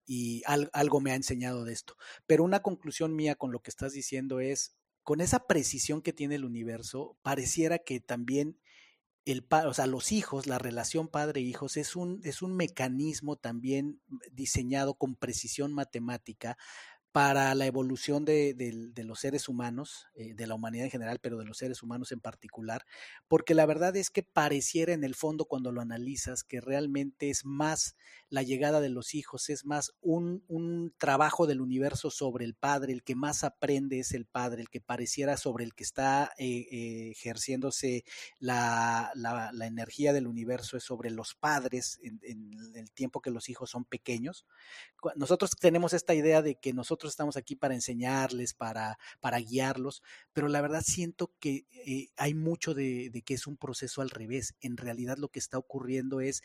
[0.05, 1.97] y algo me ha enseñado de esto.
[2.27, 6.35] Pero una conclusión mía con lo que estás diciendo es, con esa precisión que tiene
[6.35, 8.59] el universo, pareciera que también
[9.25, 14.01] el, o sea, los hijos, la relación padre-hijos es un, es un mecanismo también
[14.31, 16.57] diseñado con precisión matemática
[17.17, 21.47] para la evolución de, los seres humanos, eh, de la humanidad en general, pero de
[21.47, 22.85] los seres humanos en particular,
[23.27, 27.47] porque la verdad es que pareciera en el fondo cuando lo analizas que realmente es
[27.47, 27.97] más
[28.29, 30.45] la llegada de los hijos, es más un,
[30.99, 34.83] trabajo del universo sobre el padre, el que más aprende es el padre, el que
[34.83, 38.05] pareciera sobre el que está eh, eh, ejerciéndose
[38.41, 39.11] la,
[39.63, 42.21] energía del universo es sobre los padres en
[42.75, 44.45] el tiempo que los hijos son pequeños.
[45.15, 50.03] Nosotros tenemos esta idea de que nosotros estamos aquí para enseñarles, para, para guiarlos,
[50.33, 54.55] pero la verdad siento que eh, hay mucho de que es un proceso al revés.
[54.61, 56.43] En realidad lo que está ocurriendo es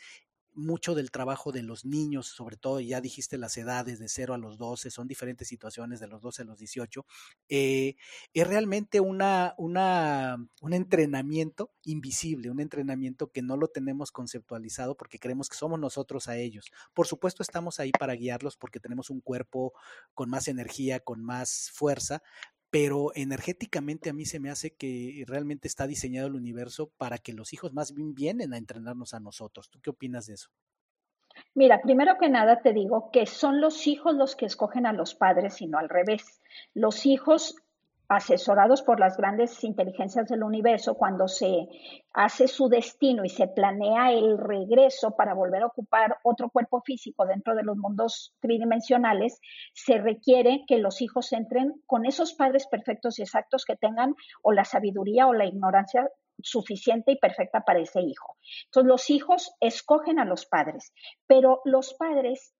[0.54, 4.38] mucho del trabajo de los niños, sobre todo, ya dijiste las edades de 0 a
[4.38, 7.06] los 12, son diferentes situaciones de los 12 a los 18,
[7.48, 7.96] eh,
[8.34, 15.18] es realmente una, una, un entrenamiento invisible, un entrenamiento que no lo tenemos conceptualizado porque
[15.18, 16.70] creemos que somos nosotros a ellos.
[16.94, 19.72] Por supuesto, estamos ahí para guiarlos porque tenemos un cuerpo
[20.14, 22.22] con más energía, con más fuerza,
[22.72, 27.34] pero energéticamente a mí se me hace que realmente está diseñado el universo para que
[27.34, 29.68] los hijos más bien vienen a entrenarnos a nosotros.
[29.68, 30.48] ¿Tú qué opinas de eso?
[31.54, 35.14] Mira, primero que nada te digo que son los hijos los que escogen a los
[35.14, 36.40] padres y no al revés.
[36.72, 37.56] Los hijos
[38.14, 41.66] asesorados por las grandes inteligencias del universo, cuando se
[42.12, 47.24] hace su destino y se planea el regreso para volver a ocupar otro cuerpo físico
[47.24, 49.40] dentro de los mundos tridimensionales,
[49.72, 54.52] se requiere que los hijos entren con esos padres perfectos y exactos que tengan o
[54.52, 56.06] la sabiduría o la ignorancia
[56.42, 58.36] suficiente y perfecta para ese hijo.
[58.64, 60.92] Entonces los hijos escogen a los padres,
[61.26, 62.54] pero los padres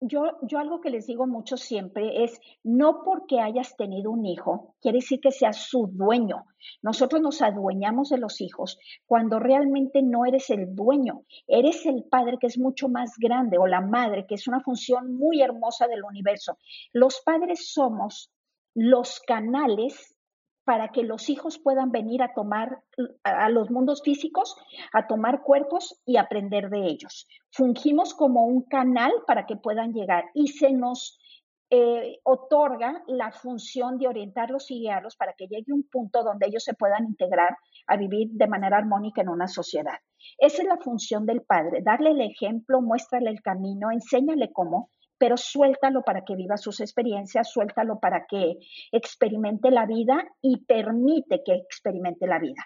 [0.00, 4.74] yo, yo algo que les digo mucho siempre es, no porque hayas tenido un hijo,
[4.80, 6.46] quiere decir que seas su dueño.
[6.82, 12.38] Nosotros nos adueñamos de los hijos cuando realmente no eres el dueño, eres el padre
[12.40, 16.04] que es mucho más grande o la madre, que es una función muy hermosa del
[16.04, 16.56] universo.
[16.92, 18.30] Los padres somos
[18.74, 20.14] los canales
[20.64, 22.82] para que los hijos puedan venir a tomar
[23.24, 24.56] a los mundos físicos,
[24.92, 27.26] a tomar cuerpos y aprender de ellos.
[27.50, 31.18] Fungimos como un canal para que puedan llegar y se nos
[31.72, 36.64] eh, otorga la función de orientarlos y guiarlos para que llegue un punto donde ellos
[36.64, 37.56] se puedan integrar
[37.86, 39.98] a vivir de manera armónica en una sociedad.
[40.38, 45.36] Esa es la función del padre, darle el ejemplo, muéstrale el camino, enséñale cómo, pero
[45.36, 48.56] suéltalo para que viva sus experiencias, suéltalo para que
[48.90, 52.64] experimente la vida y permite que experimente la vida.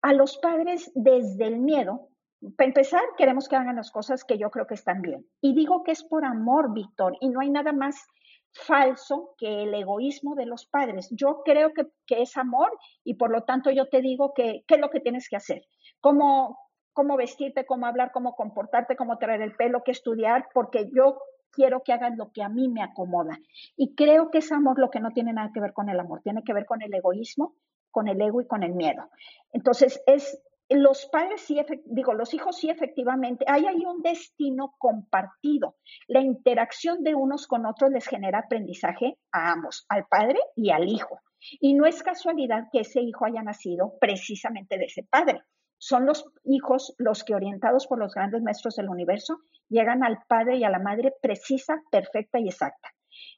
[0.00, 2.08] A los padres desde el miedo
[2.56, 5.26] para empezar, queremos que hagan las cosas que yo creo que están bien.
[5.40, 8.06] Y digo que es por amor, Víctor, y no hay nada más
[8.52, 11.08] falso que el egoísmo de los padres.
[11.10, 12.70] Yo creo que, es amor
[13.02, 15.62] y por lo tanto yo te digo que qué es lo que tienes que hacer.
[16.00, 16.58] Cómo,
[16.92, 21.18] cómo vestirte, cómo hablar, cómo comportarte, cómo traer el pelo, qué estudiar, porque yo
[21.54, 23.38] quiero que hagan lo que a mí me acomoda.
[23.76, 26.22] Y creo que es amor lo que no tiene nada que ver con el amor,
[26.22, 27.54] tiene que ver con el egoísmo,
[27.90, 29.08] con el ego y con el miedo.
[29.52, 30.40] Entonces, es
[30.70, 35.76] los padres sí, digo, los hijos sí efectivamente, hay ahí un destino compartido.
[36.08, 40.88] La interacción de unos con otros les genera aprendizaje a ambos, al padre y al
[40.88, 41.20] hijo.
[41.60, 45.42] Y no es casualidad que ese hijo haya nacido precisamente de ese padre.
[45.78, 49.38] Son los hijos los que orientados por los grandes maestros del universo
[49.68, 52.90] llegan al padre y a la madre precisa, perfecta y exacta.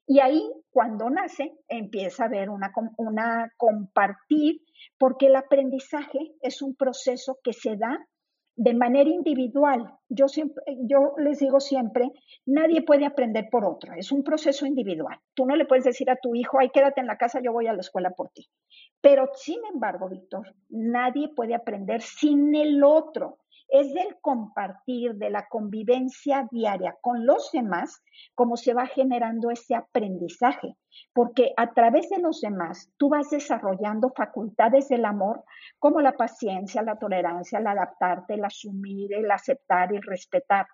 [0.07, 4.63] Y ahí, cuando nace, empieza a haber una, una compartir,
[4.99, 8.07] porque el aprendizaje es un proceso que se da
[8.57, 9.95] de manera individual.
[10.09, 12.11] Yo, siempre, yo les digo siempre,
[12.47, 15.19] nadie puede aprender por otro, es un proceso individual.
[15.35, 17.67] Tú no le puedes decir a tu hijo, ay, quédate en la casa, yo voy
[17.67, 18.49] a la escuela por ti.
[19.01, 25.47] Pero, sin embargo, Víctor, nadie puede aprender sin el otro es del compartir, de la
[25.49, 28.03] convivencia diaria con los demás,
[28.35, 30.77] como se va generando ese aprendizaje,
[31.13, 35.45] porque a través de los demás tú vas desarrollando facultades del amor
[35.79, 40.67] como la paciencia, la tolerancia, el adaptarte, el asumir, el aceptar y respetar,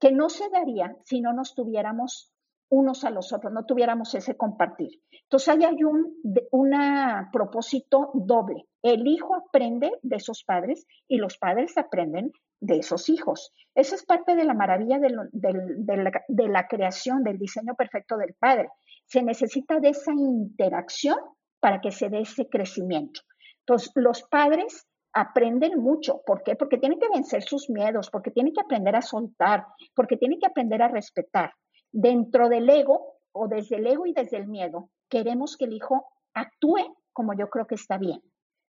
[0.00, 2.32] que no se daría si no nos tuviéramos
[2.70, 5.00] unos a los otros, no tuviéramos ese compartir.
[5.22, 6.16] Entonces ahí hay un
[6.50, 8.66] una propósito doble.
[8.82, 13.52] El hijo aprende de esos padres y los padres aprenden de esos hijos.
[13.74, 18.34] Eso es parte de la maravilla de, la, de la creación, del diseño perfecto del
[18.38, 18.68] padre.
[19.06, 21.18] Se necesita de esa interacción
[21.60, 23.20] para que se dé ese crecimiento.
[23.60, 26.20] Entonces, los padres aprenden mucho.
[26.24, 26.56] ¿Por qué?
[26.56, 30.46] Porque tienen que vencer sus miedos, porque tienen que aprender a soltar, porque tienen que
[30.46, 31.52] aprender a respetar
[32.00, 36.06] dentro del ego o desde el ego y desde el miedo, queremos que el hijo
[36.32, 38.20] actúe como yo creo que está bien.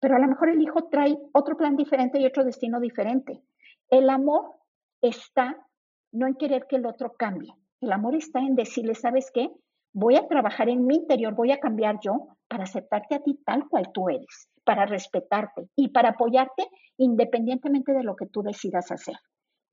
[0.00, 3.42] Pero a lo mejor el hijo trae otro plan diferente y otro destino diferente.
[3.90, 4.52] El amor
[5.00, 5.56] está
[6.12, 7.52] no en querer que el otro cambie.
[7.80, 9.50] El amor está en decirle, ¿sabes qué?
[9.92, 13.68] Voy a trabajar en mi interior, voy a cambiar yo para aceptarte a ti tal
[13.68, 19.16] cual tú eres, para respetarte y para apoyarte independientemente de lo que tú decidas hacer.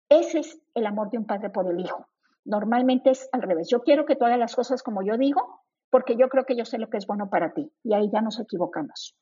[0.09, 2.07] Ese es el amor de un padre por el hijo.
[2.45, 3.69] Normalmente es al revés.
[3.69, 6.65] Yo quiero que tú hagas las cosas como yo digo, porque yo creo que yo
[6.65, 7.71] sé lo que es bueno para ti.
[7.83, 9.15] Y ahí ya nos equivocamos.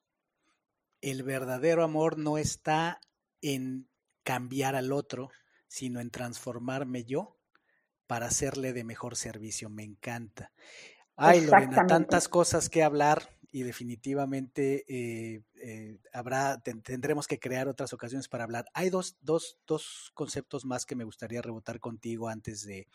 [1.02, 3.00] El verdadero amor no está
[3.42, 3.90] en
[4.24, 5.30] cambiar al otro,
[5.68, 7.38] sino en transformarme yo
[8.08, 9.70] para hacerle de mejor servicio.
[9.70, 10.52] Me encanta.
[11.16, 17.94] Ay, Lorena, tantas cosas que hablar y definitivamente eh, eh, habrá, tendremos que crear otras
[17.94, 18.66] ocasiones para hablar.
[18.74, 22.88] Hay dos, dos, dos conceptos más que me gustaría rebotar contigo antes de,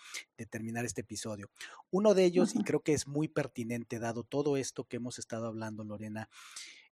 [0.50, 1.50] terminar este episodio.
[1.90, 5.46] Uno de ellos, y creo que es muy pertinente, dado todo esto que hemos estado
[5.46, 6.28] hablando, Lorena,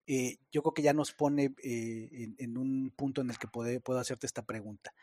[0.05, 3.99] eh, yo creo que ya nos pone en, en, un punto en el que puedo
[3.99, 4.93] hacerte esta pregunta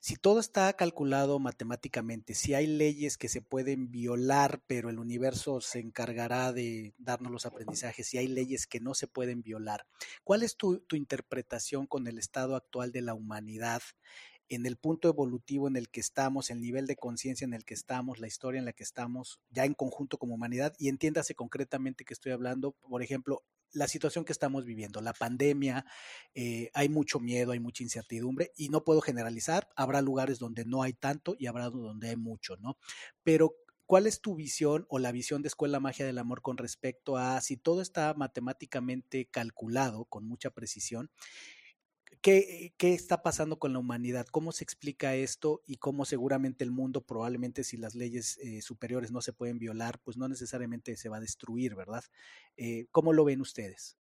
[0.00, 5.60] si todo está calculado matemáticamente, si hay leyes que se pueden violar, pero el universo
[5.60, 9.86] se encargará de darnos los aprendizajes, si hay leyes que no se pueden violar,
[10.24, 13.82] ¿cuál es tu, interpretación con el estado actual de la humanidad?
[14.52, 17.74] en el punto evolutivo en el que estamos, el nivel de conciencia en el que
[17.74, 22.04] estamos, la historia en la que estamos, ya en conjunto como humanidad, y entiéndase concretamente
[22.04, 25.84] que estoy hablando, por ejemplo, la situación que estamos viviendo, la pandemia,
[26.34, 30.82] eh, hay mucho miedo, hay mucha incertidumbre y no puedo generalizar, habrá lugares donde no
[30.82, 32.78] hay tanto y habrá donde hay mucho, ¿no?
[33.22, 33.54] Pero
[33.86, 37.40] ¿cuál es tu visión o la visión de Escuela Magia del Amor con respecto a
[37.40, 41.10] si todo está matemáticamente calculado con mucha precisión?
[42.22, 44.26] ¿Qué, ¿Qué, está pasando con la humanidad?
[44.30, 45.62] ¿Cómo se explica esto?
[45.66, 49.98] Y cómo seguramente el mundo, probablemente si las leyes eh, superiores no se pueden violar,
[50.04, 52.04] pues no necesariamente se va a destruir, ¿verdad?
[52.58, 53.96] Eh, ¿Cómo lo ven ustedes?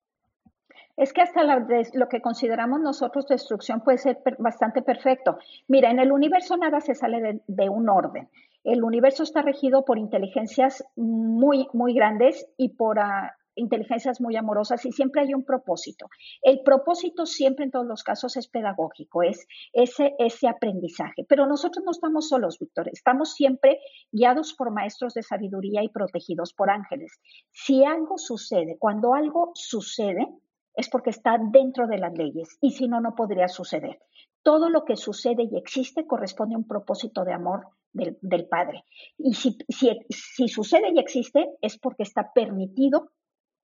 [0.97, 5.39] Es que hasta lo que consideramos nosotros destrucción puede ser bastante perfecto.
[5.69, 8.29] Mira, en el universo nada se sale de, un orden.
[8.65, 14.85] El universo está regido por inteligencias muy, muy grandes y por uh, inteligencias muy amorosas
[14.85, 16.07] y siempre hay un propósito.
[16.43, 21.25] El propósito siempre en todos los casos es pedagógico, es ese, aprendizaje.
[21.29, 23.79] Pero nosotros no estamos solos, Víctor, estamos siempre
[24.13, 27.13] guiados por maestros de sabiduría y protegidos por ángeles.
[27.51, 30.29] Si algo sucede, cuando algo sucede,
[30.75, 33.99] es porque está dentro de las leyes y si no, no podría suceder.
[34.43, 38.85] Todo lo que sucede y existe corresponde a un propósito de amor del, Padre.
[39.19, 43.11] Y si sucede y existe es porque está permitido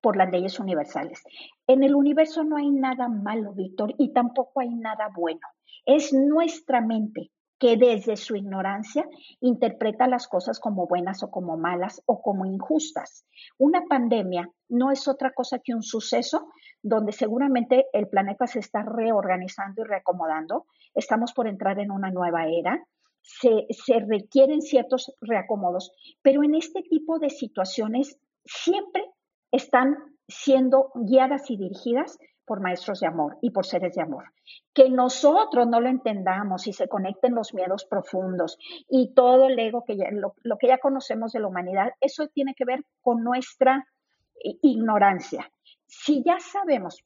[0.04, 1.22] por las leyes universales.
[1.66, 5.40] En el universo no hay nada malo, Víctor, y tampoco hay nada bueno.
[5.86, 9.08] Es nuestra mente que desde su ignorancia
[9.40, 13.24] interpreta las cosas como buenas o como malas o como injustas.
[13.56, 16.48] Una pandemia no es otra cosa que un suceso
[16.82, 20.66] donde seguramente el planeta se está reorganizando y reacomodando.
[20.94, 22.86] Estamos por entrar en una nueva era.
[23.22, 29.10] Se, se requieren ciertos reacomodos, pero en este tipo de situaciones siempre
[29.54, 34.24] están siendo guiadas y dirigidas por maestros de amor y por seres de amor.
[34.74, 38.58] Que nosotros no lo entendamos y se conecten los miedos profundos
[38.88, 42.54] y todo el ego que ya, lo, que ya conocemos de la humanidad, eso tiene
[42.54, 43.86] que ver con nuestra
[44.62, 45.50] ignorancia.
[45.86, 47.02] Si ya sabemos,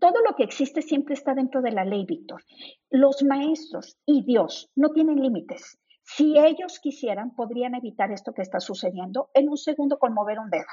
[0.00, 2.42] todo lo que existe siempre está dentro de la ley, Víctor.
[2.90, 5.78] Los maestros y Dios no tienen límites.
[6.02, 10.50] Si ellos quisieran, podrían evitar esto que está sucediendo en un segundo con mover un
[10.50, 10.66] dedo.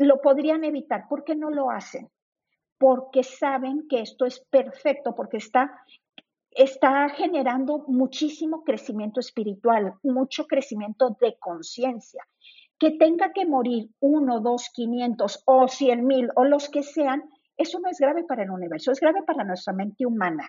[0.00, 1.06] Lo podrían evitar.
[1.08, 2.10] ¿Por qué no lo hacen?
[2.80, 5.70] porque saben que esto es perfecto, porque está,
[6.50, 12.26] está generando muchísimo crecimiento espiritual, mucho crecimiento de conciencia.
[12.78, 17.22] Que tenga que morir uno, dos, quinientos o cien mil o los que sean,
[17.58, 20.48] eso no es grave para el universo, es grave para nuestra mente humana.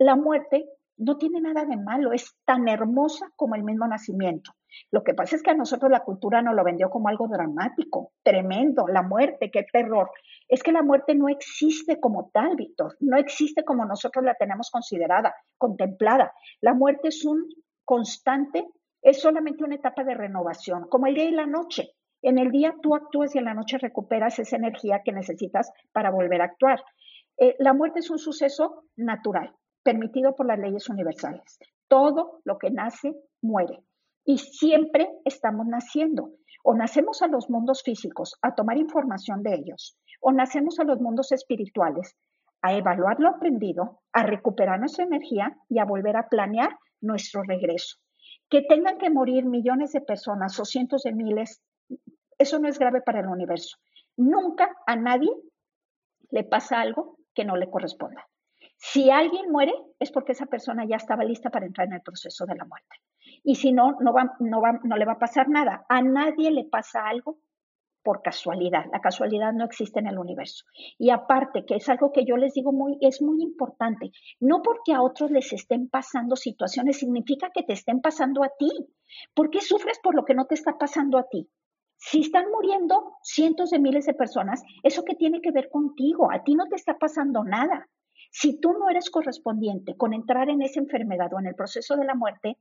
[0.00, 4.50] La muerte no tiene nada de malo, es tan hermosa como el mismo nacimiento.
[4.90, 8.12] Lo que pasa es que a nosotros la cultura nos lo vendió como algo dramático,
[8.22, 10.10] tremendo, la muerte, qué terror.
[10.48, 14.70] Es que la muerte no existe como tal, Víctor, no existe como nosotros la tenemos
[14.70, 16.32] considerada, contemplada.
[16.60, 17.48] La muerte es un
[17.84, 18.66] constante,
[19.02, 21.94] es solamente una etapa de renovación, como el día y la noche.
[22.22, 26.10] En el día tú actúas y en la noche recuperas esa energía que necesitas para
[26.10, 26.82] volver a actuar.
[27.36, 29.54] Eh, la muerte es un suceso natural,
[29.84, 31.58] permitido por las leyes universales.
[31.86, 33.84] Todo lo que nace muere
[34.28, 36.32] y siempre estamos naciendo.
[36.62, 41.00] O nacemos a los mundos físicos a tomar información de ellos, o nacemos a los
[41.00, 42.14] mundos espirituales
[42.60, 47.96] a evaluar lo aprendido, a recuperar nuestra energía y a volver a planear nuestro regreso.
[48.50, 51.62] Que tengan que morir millones de personas o cientos de miles,
[52.36, 53.78] eso no es grave para el universo.
[54.18, 55.30] Nunca a nadie
[56.30, 58.26] le pasa algo que no le corresponda.
[58.76, 62.44] Si alguien muere, es porque esa persona ya estaba lista para entrar en el proceso
[62.44, 62.96] de la muerte.
[63.44, 65.84] Y si no, no, va, no, va, no le va a pasar nada.
[65.88, 67.38] A nadie le pasa algo
[68.02, 68.86] por casualidad.
[68.92, 70.64] La casualidad no existe en el universo.
[70.98, 74.94] Y aparte, que es algo que yo les digo muy, es muy importante, no porque
[74.94, 78.70] a otros les estén pasando situaciones significa que te estén pasando a ti.
[79.34, 81.50] ¿Por qué sufres por lo que no te está pasando a ti?
[81.98, 86.30] Si están muriendo cientos de miles de personas, ¿eso qué tiene que ver contigo?
[86.32, 87.88] A ti no te está pasando nada.
[88.30, 92.04] Si tú no eres correspondiente con entrar en esa enfermedad o en el proceso de
[92.04, 92.56] la muerte,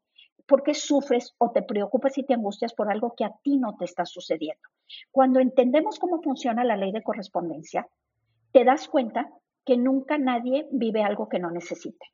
[0.48, 3.76] ¿por qué sufres o te preocupas y te angustias por algo que a ti no
[3.78, 4.68] te está sucediendo?
[5.12, 7.88] Cuando entendemos cómo funciona la ley de correspondencia,
[8.52, 9.30] te das cuenta
[9.66, 12.06] que nunca nadie vive algo que no necesite.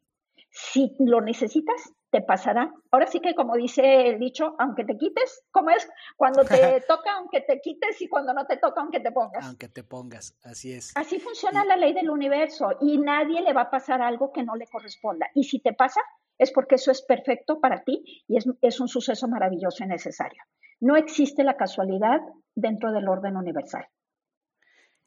[0.49, 2.71] Si lo necesitas, te pasará.
[2.91, 5.89] Ahora sí que como dice el dicho, aunque te quites, ¿cómo es?
[6.15, 9.45] Cuando te toca, aunque te quites y cuando no te toca, aunque te pongas.
[9.45, 10.91] Aunque te pongas, así es.
[10.95, 14.55] Así funciona la ley del universo y nadie le va a pasar algo que no
[14.55, 15.27] le corresponda.
[15.33, 16.01] Y si te pasa,
[16.37, 20.43] es porque eso es perfecto para ti y es, un suceso maravilloso y necesario.
[20.79, 22.19] No existe la casualidad
[22.55, 23.87] dentro del orden universal.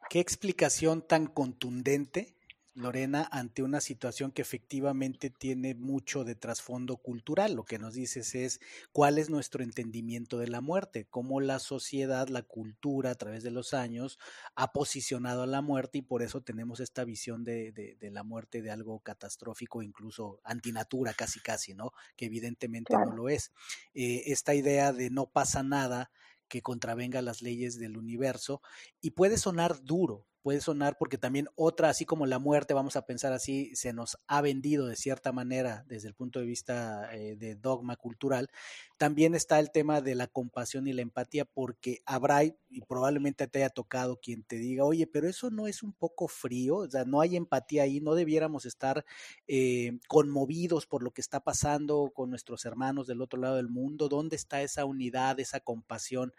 [0.09, 2.36] ¿Qué explicación tan contundente
[2.77, 7.55] Lorena, ante una situación que efectivamente tiene mucho de trasfondo cultural.
[7.55, 8.61] Lo que nos dices es
[8.93, 13.51] cuál es nuestro entendimiento de la muerte, cómo la sociedad, la cultura a través de
[13.51, 14.19] los años
[14.55, 18.61] ha posicionado a la muerte y por eso tenemos esta visión de, de, la muerte
[18.61, 21.93] de algo catastrófico, incluso antinatura casi casi, ¿no?
[22.15, 23.53] Que evidentemente no lo es.
[23.95, 26.11] Eh, esta idea de no pasa nada
[26.49, 28.61] que contravenga las leyes del universo
[29.01, 33.05] y puede sonar duro, puede sonar porque también otra, así como la muerte, vamos a
[33.05, 37.35] pensar así, se nos ha vendido de cierta manera desde el punto de vista eh,
[37.35, 38.49] de dogma cultural,
[38.97, 42.55] también está el tema de la compasión y la empatía porque habrá y
[42.87, 46.77] probablemente te haya tocado quien te diga, oye, pero eso no es un poco frío,
[46.77, 49.05] o sea, no hay empatía ahí, no debiéramos estar
[49.49, 54.09] eh, conmovidos por lo que está pasando con nuestros hermanos del otro lado del mundo,
[54.09, 56.33] ¿dónde está esa unidad, esa compasión?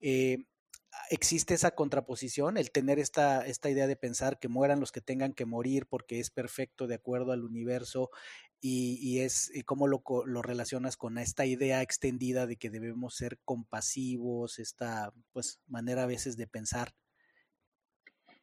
[0.00, 0.38] Eh,
[1.10, 5.32] existe esa contraposición, el tener esta, esta idea de pensar que mueran los que tengan
[5.32, 8.10] que morir porque es perfecto de acuerdo al universo
[8.60, 13.38] y, es y cómo lo, lo, relacionas con esta idea extendida de que debemos ser
[13.44, 16.94] compasivos, esta pues manera a veces de pensar.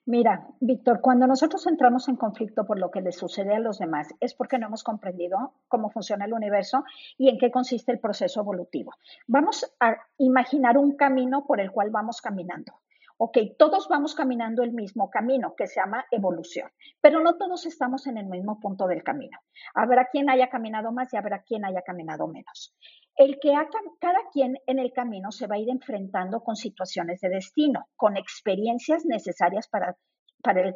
[0.08, 4.08] Mira, Víctor, cuando nosotros entramos en conflicto por lo que le sucede a los demás
[4.22, 6.86] es porque no hemos comprendido cómo funciona el universo
[7.18, 8.94] y en qué consiste el proceso evolutivo.
[9.28, 12.72] Vamos a imaginar un camino por el cual vamos caminando.
[13.18, 16.70] Ok, todos vamos caminando el mismo camino que se llama evolución,
[17.02, 19.38] pero no todos estamos en el mismo punto del camino.
[19.74, 22.74] Habrá quien haya caminado más y habrá quien haya caminado menos
[23.18, 23.52] el que
[24.00, 28.16] cada quien en el camino se va a ir enfrentando con situaciones de destino, con
[28.16, 29.98] experiencias necesarias para,
[30.44, 30.74] para,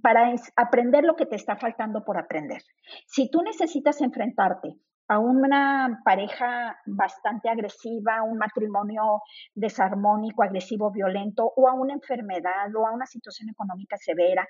[0.00, 2.62] para aprender lo que te está faltando por aprender.
[3.06, 4.76] Si tú necesitas enfrentarte
[5.08, 9.22] a una pareja bastante agresiva, un matrimonio
[9.52, 14.46] desarmónico, agresivo, violento, o a una enfermedad o a una situación económica severa,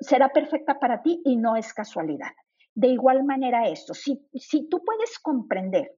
[0.00, 2.32] será perfecta para ti y no es casualidad.
[2.74, 5.90] De igual manera esto, si, si tú puedes comprender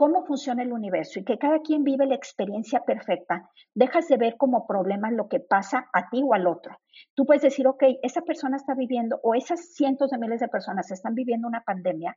[0.00, 4.38] cómo funciona el universo y que cada quien vive la experiencia perfecta, dejas de ver
[4.38, 6.78] como problema lo que pasa a ti o al otro.
[7.14, 10.90] Tú puedes decir, ok, esa persona está viviendo o esas cientos de miles de personas
[10.90, 12.16] están viviendo una pandemia,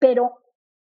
[0.00, 0.42] pero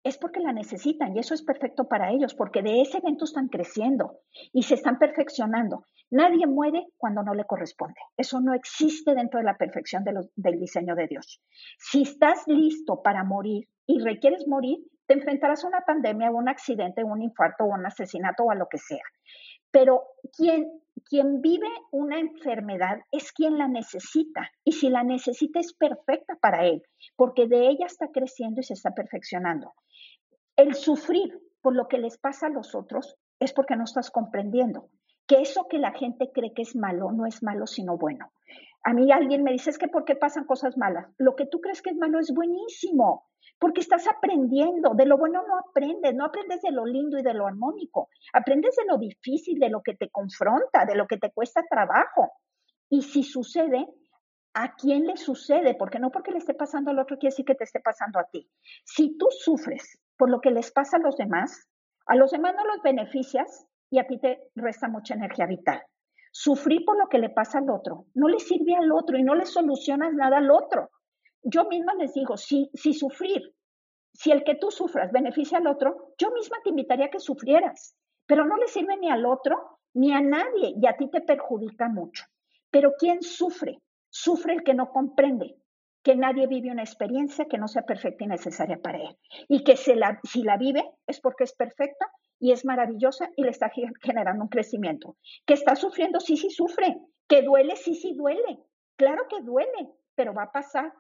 [0.04, 3.48] es porque la necesitan y eso es perfecto para ellos, porque de ese evento están
[3.48, 5.86] creciendo y se están perfeccionando.
[6.10, 8.02] Nadie muere cuando no le corresponde.
[8.18, 11.44] Eso no existe dentro de la perfección del diseño de Dios.
[11.78, 14.80] Si estás listo para morir y requieres morir,
[15.14, 18.68] enfrentarás a una pandemia, o un accidente, un infarto, o un asesinato o a lo
[18.68, 19.04] que sea.
[19.72, 20.04] Pero
[20.36, 20.70] quien,
[21.10, 24.52] quien vive una enfermedad es quien la necesita.
[24.64, 26.84] Y si la necesita es perfecta para él,
[27.16, 29.74] porque de ella está creciendo y se está perfeccionando.
[30.56, 34.90] El sufrir por lo que les pasa a los otros es porque no estás comprendiendo
[35.28, 38.32] que eso que la gente cree que es malo no es malo sino bueno.
[38.84, 41.08] A mí alguien me dice, es que ¿por qué pasan cosas malas?
[41.18, 43.26] Lo que tú crees que es malo es buenísimo
[43.60, 44.94] porque estás aprendiendo.
[44.94, 48.76] De lo bueno no aprendes, no aprendes de lo lindo y de lo armónico, aprendes
[48.76, 52.34] de lo difícil, de lo que te confronta, de lo que te cuesta trabajo.
[52.90, 53.88] Y si sucede,
[54.54, 55.76] ¿a quién le sucede?
[55.76, 58.26] Porque no porque le esté pasando al otro quiere decir que te esté pasando a
[58.26, 58.50] ti.
[58.84, 61.68] Si tú sufres por lo que les pasa a los demás,
[62.06, 65.82] a los demás no los beneficias y a ti te resta mucha energía vital.
[66.32, 69.36] Sufrir por lo que le pasa al otro no le sirve al otro y no
[69.36, 70.90] le solucionas nada al otro
[71.44, 73.54] yo misma les digo, si, si sufrir,
[74.14, 77.96] si el que tú sufras beneficia al otro, yo misma te invitaría a que sufrieras,
[78.26, 81.88] pero no le sirve ni al otro ni a nadie y a ti te perjudica
[81.90, 82.26] mucho.
[82.72, 83.80] Pero ¿quién sufre?
[84.10, 85.56] Sufre el que no comprende
[86.04, 89.18] que nadie vive una experiencia que no sea perfecta y necesaria para él.
[89.48, 93.72] Y que si la vive es porque es perfecta y es maravillosa y le está
[94.02, 95.16] generando un crecimiento.
[95.46, 96.98] Que está sufriendo, sí, sí sufre.
[97.28, 98.60] Que duele, sí, sí duele.
[98.98, 100.94] Claro que duele, pero va a pasar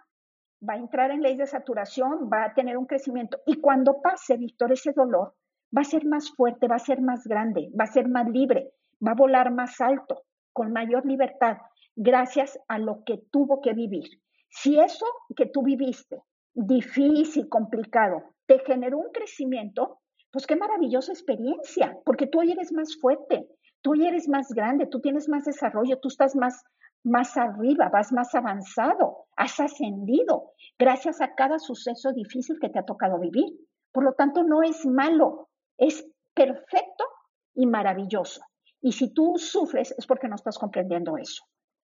[0.68, 3.40] va a entrar en ley de saturación, va a tener un crecimiento.
[3.45, 5.35] Y cuando pase, Víctor, ese dolor
[5.76, 8.72] va a ser más fuerte, va a ser más grande, va a ser más libre,
[9.06, 10.23] va a volar más alto,
[10.53, 11.57] con mayor libertad,
[11.95, 14.06] gracias a lo que tuvo que vivir.
[14.49, 16.22] Si eso que tú viviste,
[16.53, 19.99] difícil, complicado, te generó un crecimiento,
[20.31, 23.48] pues qué maravillosa experiencia, porque tú hoy eres más fuerte,
[23.81, 26.64] tú hoy eres más grande, tú tienes más desarrollo, tú estás más
[27.03, 32.85] más arriba, vas más avanzado, has ascendido gracias a cada suceso difícil que te ha
[32.85, 33.53] tocado vivir.
[33.91, 37.05] Por lo tanto, no es malo, es perfecto
[37.53, 38.41] y maravilloso.
[38.81, 41.43] Y si tú sufres es porque no estás comprendiendo eso.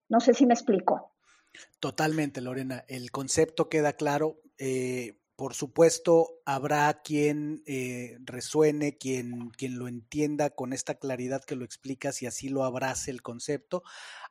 [0.09, 1.13] No sé si me explico.
[1.79, 2.85] Totalmente, Lorena.
[2.87, 4.39] El concepto queda claro.
[4.57, 11.55] Eh, por supuesto, habrá quien eh, resuene, quien, quien lo entienda con esta claridad que
[11.55, 13.83] lo explicas y así lo abrace el concepto.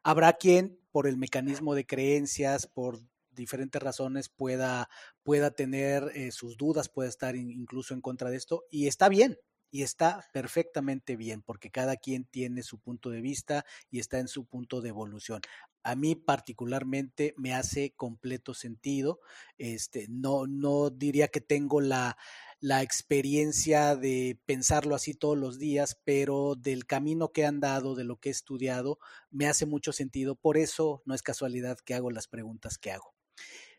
[0.03, 2.99] Habrá quien, por el mecanismo de creencias, por
[3.31, 4.89] diferentes razones, pueda,
[5.23, 9.39] pueda tener eh, sus dudas, pueda estar incluso en contra de esto, y está bien,
[9.71, 14.29] y está perfectamente bien porque cada quien tiene su punto de vista y está en
[14.29, 15.41] su punto de evolución.
[15.83, 19.21] A mí particularmente me hace completo sentido.
[19.57, 22.17] Este, no, no diría que tengo la,
[22.61, 28.05] la experiencia de pensarlo así todos los días, pero del camino que han dado, de
[28.05, 28.99] lo que he estudiado,
[29.31, 30.35] me hace mucho sentido.
[30.35, 33.16] Por eso no es casualidad que hago las preguntas que hago.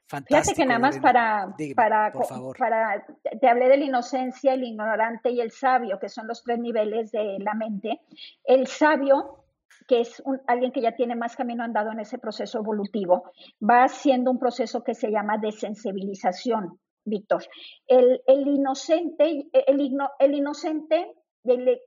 [0.08, 2.14] Fíjate que nada más para, para,
[2.58, 3.06] para,
[3.42, 7.12] te hablé de la inocencia, el ignorante y el sabio, que son los tres niveles
[7.12, 8.00] de la mente.
[8.46, 9.44] El sabio,
[9.86, 13.32] que es un, alguien que ya tiene más camino andado en ese proceso evolutivo,
[13.62, 17.44] va haciendo un proceso que se llama desensibilización, Víctor.
[17.86, 19.78] El, el inocente, el,
[20.20, 21.82] el inocente, el,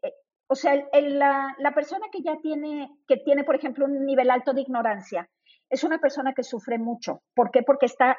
[0.47, 4.53] O sea, la, la, persona que ya tiene, que tiene, por ejemplo, un nivel alto
[4.53, 5.27] de ignorancia,
[5.71, 7.23] es una persona que sufre mucho.
[7.35, 7.63] ¿Por qué?
[7.63, 8.17] Porque está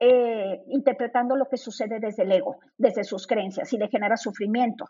[0.00, 4.86] eh, interpretando lo que sucede desde el ego, desde sus creencias y le genera sufrimiento.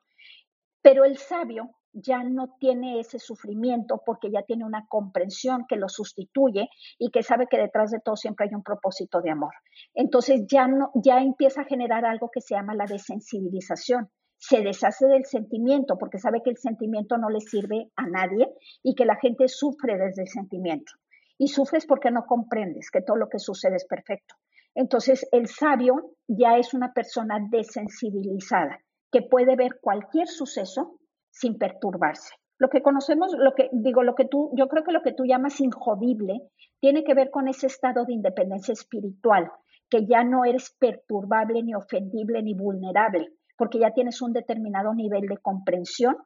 [0.83, 5.89] Pero el sabio ya no tiene ese sufrimiento porque ya tiene una comprensión que lo
[5.89, 6.69] sustituye
[6.99, 9.55] y que sabe que detrás de todo siempre hay un propósito de amor.
[9.95, 14.11] Entonces ya no ya empieza a generar algo que se llama la desensibilización.
[14.37, 18.53] Se deshace del sentimiento porque sabe que el sentimiento no le sirve a nadie
[18.83, 20.93] y que la gente sufre desde el sentimiento.
[21.39, 24.35] Y sufres porque no comprendes que todo lo que sucede es perfecto.
[24.75, 28.79] Entonces el sabio ya es una persona desensibilizada
[29.11, 30.99] que puede ver cualquier suceso
[31.31, 32.35] sin perturbarse.
[32.59, 35.25] Lo que conocemos, lo que digo, lo que tú, yo creo que lo que tú
[35.25, 36.41] llamas injodible
[36.81, 39.51] tiene que ver con ese estado de independencia espiritual,
[39.91, 45.27] que ya no eres perturbable, ni ofendible, ni vulnerable, porque ya tienes un determinado nivel
[45.27, 46.17] de comprensión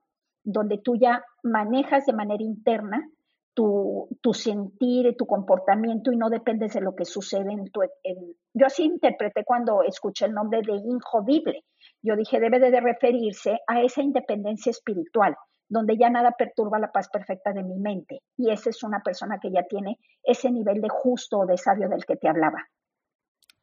[0.45, 3.07] donde tú ya manejas de manera interna
[3.59, 7.81] tu, tu sentir tu comportamiento y no dependes de lo que sucede en tu...
[8.55, 11.65] yo así interpreté cuando escuché el nombre de injodible,
[12.01, 15.35] yo dije, debe de referirse a esa independencia espiritual,
[15.69, 18.21] donde ya nada perturba la paz perfecta de mi mente.
[18.37, 21.89] Y esa es una persona que ya tiene ese nivel de justo o de sabio
[21.89, 22.65] del que te hablaba.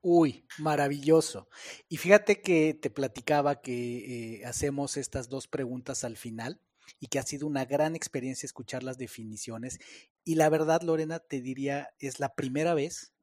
[0.02, 1.48] Uy, maravilloso.
[1.88, 6.60] Y fíjate que te platicaba que eh, hacemos estas dos preguntas al final
[7.00, 9.80] y que ha sido una gran experiencia escuchar las definiciones.
[10.24, 13.14] Y la verdad, Lorena, te diría, es la primera vez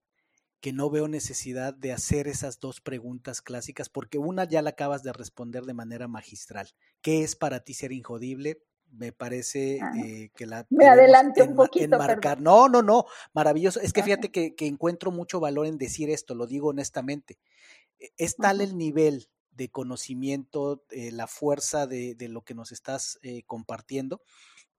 [0.63, 5.03] que no veo necesidad de hacer esas dos preguntas clásicas, porque una ya la acabas
[5.03, 6.69] de responder de manera magistral.
[7.03, 8.63] ¿Qué es para ti ser injodible?
[8.93, 10.65] Me parece ah, eh, que la...
[10.71, 11.97] Me adelante un poquito.
[11.97, 12.41] Enmarcar.
[12.41, 13.81] No, no, no, maravilloso.
[13.81, 17.39] Es que fíjate que, encuentro mucho valor en decir esto, lo digo honestamente.
[17.99, 22.73] E, es tal el nivel de conocimiento, eh, la fuerza de, de, lo que nos
[22.73, 24.23] estás eh, compartiendo,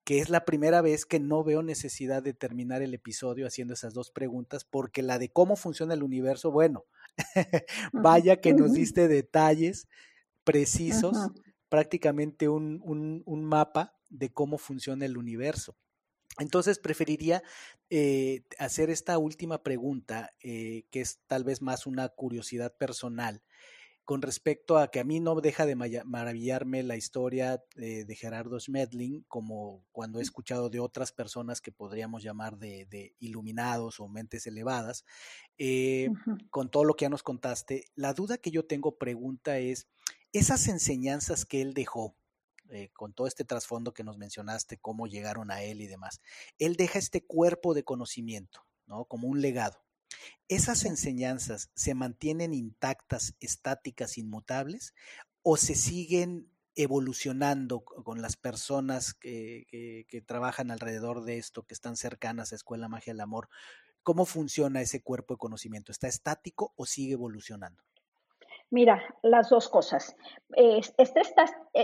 [0.04, 3.94] que es la primera vez que no veo necesidad de terminar el episodio haciendo esas
[3.94, 6.86] dos preguntas, porque la de cómo funciona el universo, bueno,
[7.94, 9.88] vaya que nos diste detalles
[10.44, 11.16] precisos,
[11.70, 12.82] prácticamente un,
[13.26, 15.76] un, mapa de cómo funciona el universo.
[16.40, 17.44] Entonces preferiría
[17.90, 23.42] eh, hacer esta última pregunta, eh, que es tal vez más una curiosidad personal
[24.06, 28.60] con respecto a que a mí no deja de maravillarme la historia eh, de Gerardo
[28.60, 34.46] Schmedling, como cuando he escuchado de otras personas que podríamos llamar de, iluminados o mentes
[34.46, 35.06] elevadas,
[35.58, 36.10] eh,
[36.50, 37.86] con todo lo que ya nos contaste.
[37.96, 39.88] La duda que yo tengo pregunta es,
[40.34, 42.18] esas enseñanzas que él dejó,
[42.70, 46.20] eh, con todo este trasfondo que nos mencionaste, cómo llegaron a él y demás,
[46.58, 49.06] él deja este cuerpo de conocimiento, ¿no?
[49.06, 49.83] Como un legado.
[50.48, 54.94] ¿Esas enseñanzas se mantienen intactas, estáticas, inmutables
[55.42, 62.52] o se siguen evolucionando con las personas que, trabajan alrededor de esto, que están cercanas
[62.52, 63.50] a Escuela Magia del Amor?
[64.02, 65.92] ¿Cómo funciona ese cuerpo de conocimiento?
[65.92, 67.84] ¿Está estático o sigue evolucionando?
[68.70, 70.16] Mira, las dos cosas.
[70.58, 70.82] Eh,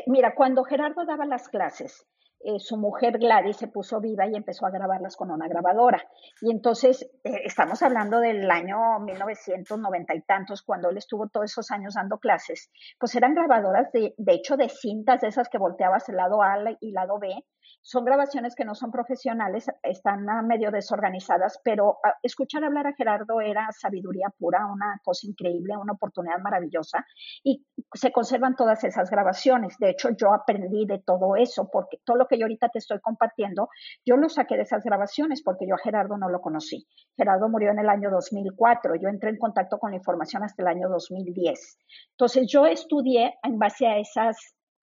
[0.08, 2.06] mira, cuando Gerardo daba las clases,
[2.42, 6.02] eh, su mujer Gladys se puso viva y empezó a grabarlas con una grabadora.
[6.42, 11.72] Y entonces eh, estamos hablando del año 1990 y tantos, cuando él estuvo todos esos
[11.72, 16.08] años dando clases, pues eran grabadoras de, de hecho de cintas de esas que volteabas
[16.10, 16.50] el lado A
[16.80, 17.44] y lado B,
[17.82, 23.42] son grabaciones que no son profesionales, están medio desorganizadas, pero ah, escuchar hablar a Gerardo
[23.42, 27.06] era sabiduría pura, una cosa increíble, una oportunidad maravillosa
[27.44, 29.78] y se conservan todas esas grabaciones.
[29.80, 33.00] De hecho, yo aprendí de todo eso porque todo lo que yo ahorita te estoy
[33.00, 33.70] compartiendo,
[34.06, 36.88] yo lo saqué de esas grabaciones porque yo a Gerardo no lo conocí.
[37.18, 40.68] Gerardo murió en el año 2004, yo entré en contacto con la información hasta el
[40.68, 41.78] año 2010.
[42.12, 44.38] Entonces, yo estudié en base a esas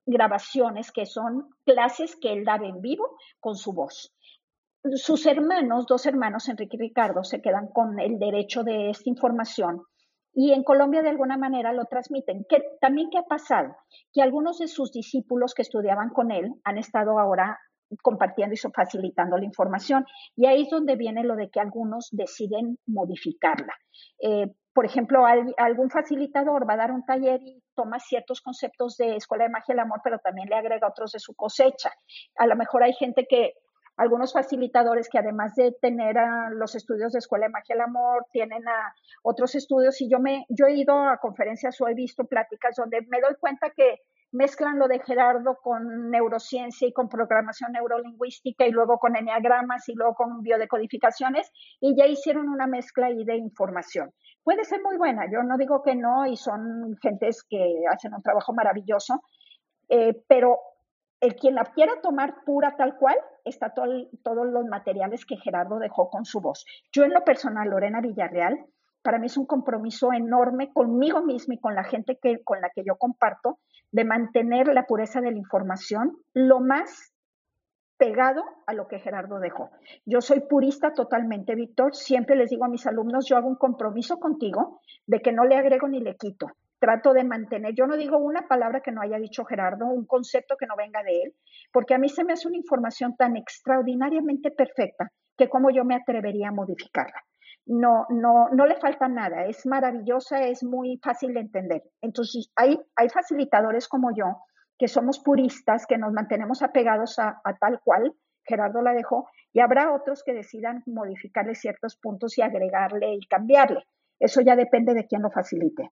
[0.05, 4.13] grabaciones que son clases que él daba en vivo con su voz.
[4.95, 9.83] Sus hermanos, dos hermanos, Enrique y Ricardo, se quedan con el derecho de esta información
[10.39, 12.45] y en Colombia de alguna manera lo transmiten.
[12.47, 13.75] Que, también qué ha pasado,
[14.13, 17.59] que algunos de sus discípulos que estudiaban con él han estado ahora
[18.03, 20.05] compartiendo y facilitando la información.
[20.35, 23.73] Y ahí es donde viene lo de que algunos deciden modificarla.
[24.21, 29.15] Eh, por ejemplo, algún facilitador va a dar un taller y toma ciertos conceptos de
[29.15, 31.89] Escuela de Magia del Amor, pero también le agrega otros de su cosecha.
[32.35, 33.53] A lo mejor hay gente que,
[33.97, 38.25] algunos facilitadores que además de tener a los estudios de Escuela de Magia del Amor,
[38.31, 38.93] tienen a
[39.23, 39.99] otros estudios.
[40.01, 43.35] Y yo me, yo he ido a conferencias o he visto pláticas donde me doy
[43.39, 44.01] cuenta que
[44.31, 49.93] mezclan lo de Gerardo con neurociencia y con programación neurolingüística y luego con enneagramas y
[49.93, 51.49] luego con biodecodificaciones
[51.79, 54.11] y ya hicieron una mezcla ahí de información.
[54.43, 58.21] Puede ser muy buena, yo no digo que no y son gentes que hacen un
[58.21, 59.21] trabajo maravilloso,
[59.89, 60.59] eh, pero
[61.19, 66.09] el quien la quiera tomar pura tal cual, está todos los materiales que Gerardo dejó
[66.09, 66.65] con su voz.
[66.91, 68.65] Yo en lo personal, Lorena Villarreal,
[69.01, 72.69] para mí es un compromiso enorme conmigo misma y con la gente que, con la
[72.69, 73.59] que yo comparto
[73.91, 77.13] de mantener la pureza de la información lo más
[77.97, 79.71] pegado a lo que Gerardo dejó.
[80.05, 81.95] Yo soy purista totalmente, Víctor.
[81.95, 85.55] Siempre les digo a mis alumnos, yo hago un compromiso contigo de que no le
[85.55, 86.47] agrego ni le quito.
[86.79, 90.57] Trato de mantener, yo no digo una palabra que no haya dicho Gerardo, un concepto
[90.57, 91.35] que no venga de él,
[91.71, 95.95] porque a mí se me hace una información tan extraordinariamente perfecta que como yo me
[95.95, 97.23] atrevería a modificarla.
[97.65, 101.83] No, no, no le falta nada, es maravillosa, es muy fácil de entender.
[102.01, 104.37] Entonces, hay, hay facilitadores como yo
[104.77, 108.13] que somos puristas, que nos mantenemos apegados a, tal cual
[108.43, 113.83] Gerardo la dejó, y habrá otros que decidan modificarle ciertos puntos y agregarle y cambiarle.
[114.19, 115.91] Eso ya depende de quién lo facilite.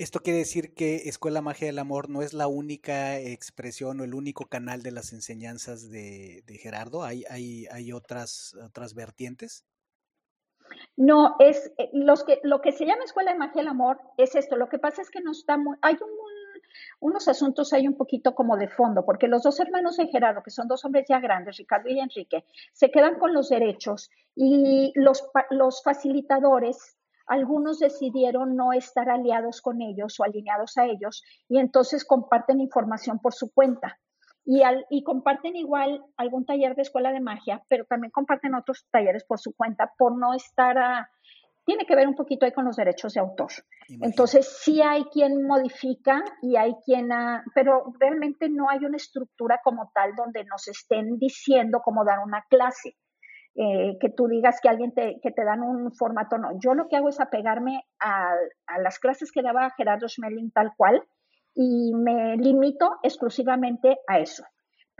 [0.00, 4.14] Esto quiere decir que Escuela Magia del Amor no es la única expresión o el
[4.14, 7.04] único canal de las enseñanzas de, Gerardo.
[7.04, 9.66] ¿Hay, hay, hay otras, otras vertientes?
[10.96, 14.34] No, es eh, los que, lo que se llama Escuela de Magia del Amor es
[14.36, 14.56] esto.
[14.56, 16.08] Lo que pasa es que no está muy, hay un
[17.00, 20.50] unos asuntos hay un poquito como de fondo, porque los dos hermanos de Gerardo, que
[20.50, 25.28] son dos hombres ya grandes, Ricardo y Enrique, se quedan con los derechos y los,
[25.50, 26.96] los facilitadores
[27.30, 33.20] algunos decidieron no estar aliados con ellos o alineados a ellos y entonces comparten información
[33.20, 33.98] por su cuenta.
[34.44, 38.86] Y, al, y, comparten igual algún taller de escuela de magia, pero también comparten otros
[38.90, 41.10] talleres por su cuenta por no estar a,
[41.64, 43.50] tiene que ver un poquito ahí con los derechos de autor.
[44.00, 47.10] Entonces, sí hay quien modifica y hay quien,
[47.54, 52.44] pero realmente no hay una estructura como tal donde nos estén diciendo cómo dar una
[52.48, 52.96] clase.
[53.56, 56.50] Eh, que tú digas que alguien te, que te dan un formato, no.
[56.62, 58.32] Yo lo que hago es apegarme a,
[58.66, 61.02] a las clases que daba Gerardo Schmeling tal cual
[61.54, 64.44] y me limito exclusivamente a eso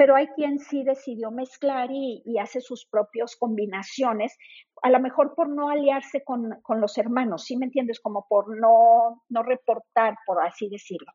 [0.01, 4.35] pero hay quien sí decidió mezclar y, hace sus propias combinaciones,
[4.83, 8.01] a lo mejor por no aliarse con, los hermanos, ¿sí me entiendes?
[8.01, 11.13] Como por no, no reportar, por así decirlo.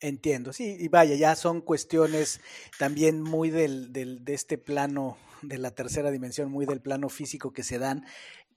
[0.00, 2.40] Entiendo, sí, y vaya, ya son cuestiones
[2.78, 7.52] también muy del, del, de este plano, de la tercera dimensión, muy del plano físico
[7.52, 8.06] que se dan,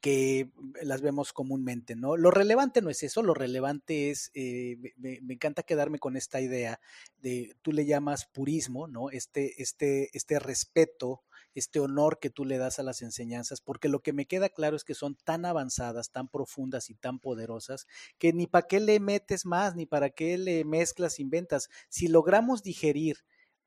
[0.04, 0.52] que
[0.82, 2.18] las vemos comúnmente, ¿no?
[2.18, 6.80] Lo relevante no es eso, lo relevante es, eh, me, encanta quedarme con esta idea
[7.22, 9.10] de, tú le llamas purismo, ¿no?
[9.12, 11.24] Este, este, este respeto,
[11.56, 14.76] este honor que tú le das a las enseñanzas, porque lo que me queda claro
[14.76, 19.00] es que son tan avanzadas, tan profundas y tan poderosas, que ni para qué le
[19.00, 21.70] metes más, ni para qué le mezclas, inventas.
[21.90, 23.18] Si logramos digerir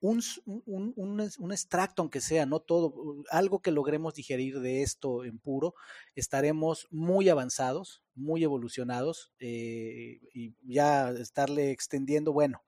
[0.00, 0.94] un, un,
[1.38, 5.74] un, extracto, aunque sea, no todo, algo que logremos digerir de esto en puro,
[6.14, 12.62] estaremos muy avanzados, muy evolucionados eh, y ya estarle extendiendo, bueno,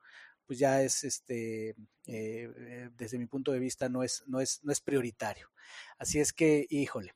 [0.48, 1.76] pues ya es, este, eh,
[2.06, 5.50] eh, desde mi punto de vista, no es, no es, no es prioritario.
[5.98, 7.14] Así es que, híjole,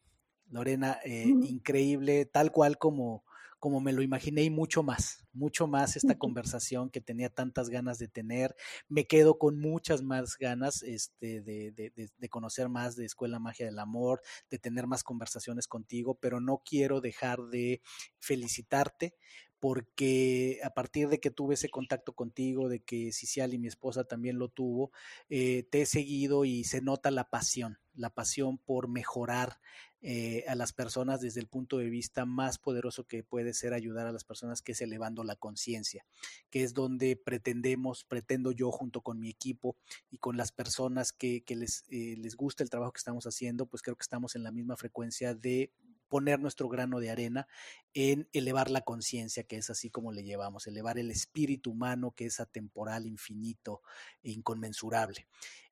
[0.51, 3.25] Lorena, increíble, tal cual como,
[3.59, 7.97] como me lo imaginé y mucho más, mucho más esta conversación que tenía tantas ganas
[7.97, 8.55] de tener.
[8.89, 13.65] Me quedo con muchas más ganas este, de, de, de, conocer más de Escuela Magia
[13.65, 17.81] del Amor, de tener más conversaciones contigo, pero no quiero dejar de
[18.19, 19.15] felicitarte
[19.63, 24.03] porque a partir de que tuve ese contacto contigo, de que Cicial y mi esposa
[24.03, 24.91] también lo tuvo,
[25.29, 29.61] eh, te he seguido y se nota la pasión, la pasión por mejorar
[30.01, 34.09] eh, a las personas desde el punto de vista más poderoso que puede ser ayudar
[34.09, 36.05] a las personas, que es elevando la conciencia,
[36.51, 39.77] que es donde pretendemos, pretendo yo junto con mi equipo
[40.11, 43.81] y con las personas que, les, eh, les gusta el trabajo que estamos haciendo, pues
[43.81, 45.71] creo que estamos en la misma frecuencia de
[46.13, 47.49] poner nuestro grano de arena
[47.95, 52.27] en elevar la conciencia, que es así como le llevamos, elevar el espíritu humano, que
[52.27, 53.81] es atemporal, infinito
[54.23, 55.27] e inconmensurable.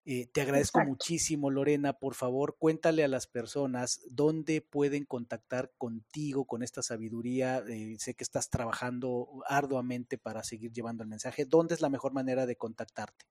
[0.07, 1.93] Eh, te agradezco muchísimo, Lorena.
[1.93, 7.59] Por favor, cuéntale a las personas dónde pueden contactar contigo con esta sabiduría.
[7.69, 11.45] Eh, sé que estás trabajando arduamente para seguir llevando el mensaje.
[11.45, 13.27] ¿Dónde es la mejor manera de contactarte?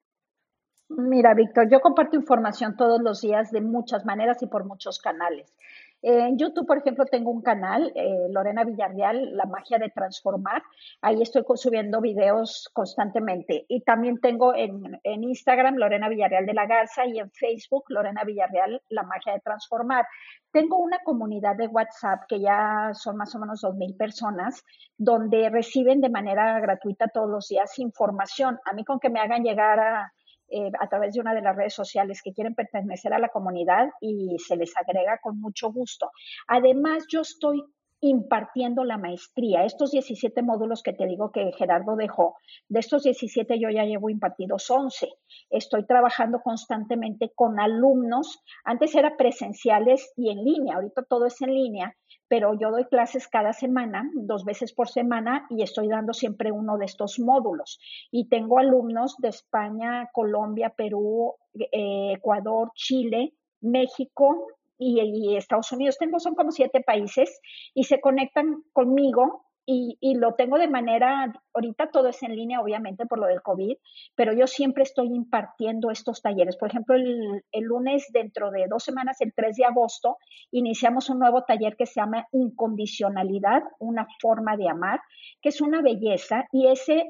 [0.89, 5.53] Mira, Víctor, yo comparto información todos los días de muchas maneras y por muchos canales.
[6.01, 10.63] En YouTube, por ejemplo, tengo un canal, eh, Lorena Villarreal, La magia de transformar.
[11.01, 13.65] Ahí estoy subiendo videos constantemente.
[13.67, 18.81] Y también tengo en, Instagram, Lorena Villarreal de la Garza, y en Facebook, Lorena Villarreal,
[18.89, 20.05] La magia de transformar.
[20.51, 24.63] Tengo una comunidad de WhatsApp que ya son más o menos 2.000 personas,
[24.97, 28.57] donde reciben de manera gratuita todos los días información.
[28.65, 30.13] A mí con que me hagan llegar a
[30.51, 33.89] eh, a través de una de las redes sociales que quieren pertenecer a la comunidad
[34.01, 36.11] y se les agrega con mucho gusto.
[36.47, 37.63] Además, yo estoy
[38.01, 39.65] impartiendo la maestría.
[39.65, 42.35] Estos 17 módulos que te digo que Gerardo dejó,
[42.67, 45.09] de estos 17 yo ya llevo impartidos 11.
[45.49, 48.41] Estoy trabajando constantemente con alumnos.
[48.63, 51.95] Antes era presenciales y en línea, ahorita todo es en línea,
[52.27, 56.77] pero yo doy clases cada semana, dos veces por semana, y estoy dando siempre uno
[56.77, 57.79] de estos módulos.
[58.11, 64.47] Y tengo alumnos de España, Colombia, Perú, eh, Ecuador, Chile, México,
[64.79, 65.97] y, Estados Unidos.
[65.99, 67.39] Tengo, son como siete países
[67.73, 73.05] y se conectan conmigo y, lo tengo de manera, ahorita todo es en línea, obviamente,
[73.05, 73.77] por lo del COVID,
[74.15, 76.57] pero yo siempre estoy impartiendo estos talleres.
[76.57, 80.17] Por ejemplo, el, el, lunes, dentro de dos semanas, el 3 de agosto,
[80.49, 85.01] iniciamos un nuevo taller que se llama Incondicionalidad, una forma de amar,
[85.39, 87.05] que es una belleza y ese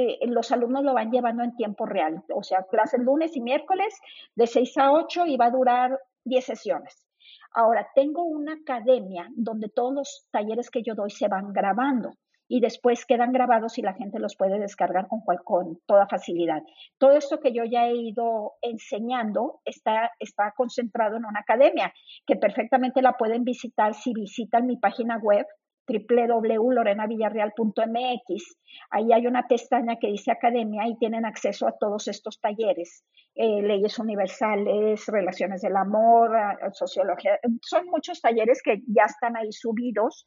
[0.00, 3.92] eh, los alumnos lo van llevando en tiempo real, o sea, clases lunes y miércoles
[4.36, 5.98] de 6 a 8 y va a durar
[6.28, 7.06] 10 sesiones.
[7.52, 12.12] Ahora, tengo una academia donde todos los talleres que yo doy se van grabando
[12.48, 16.62] y después quedan grabados y la gente los puede descargar con, con toda facilidad.
[16.98, 21.92] Todo esto que yo ya he ido enseñando está, está concentrado en una academia
[22.26, 25.46] que perfectamente la pueden visitar si visitan mi página web
[25.88, 28.58] www.lorenavillarreal.mx.
[28.90, 33.04] Ahí hay una pestaña que dice Academia y tienen acceso a todos estos talleres,
[33.34, 36.36] eh, leyes universales, relaciones del amor,
[36.72, 37.38] sociología.
[37.62, 40.26] Son muchos talleres que ya están ahí subidos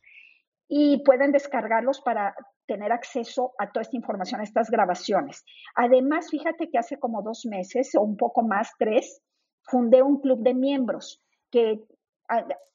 [0.68, 2.34] y pueden descargarlos para
[2.66, 5.44] tener acceso a toda esta información, a estas grabaciones.
[5.76, 9.22] Además, fíjate que hace como dos meses o un poco más, tres,
[9.64, 11.22] fundé un club de miembros
[11.52, 11.82] que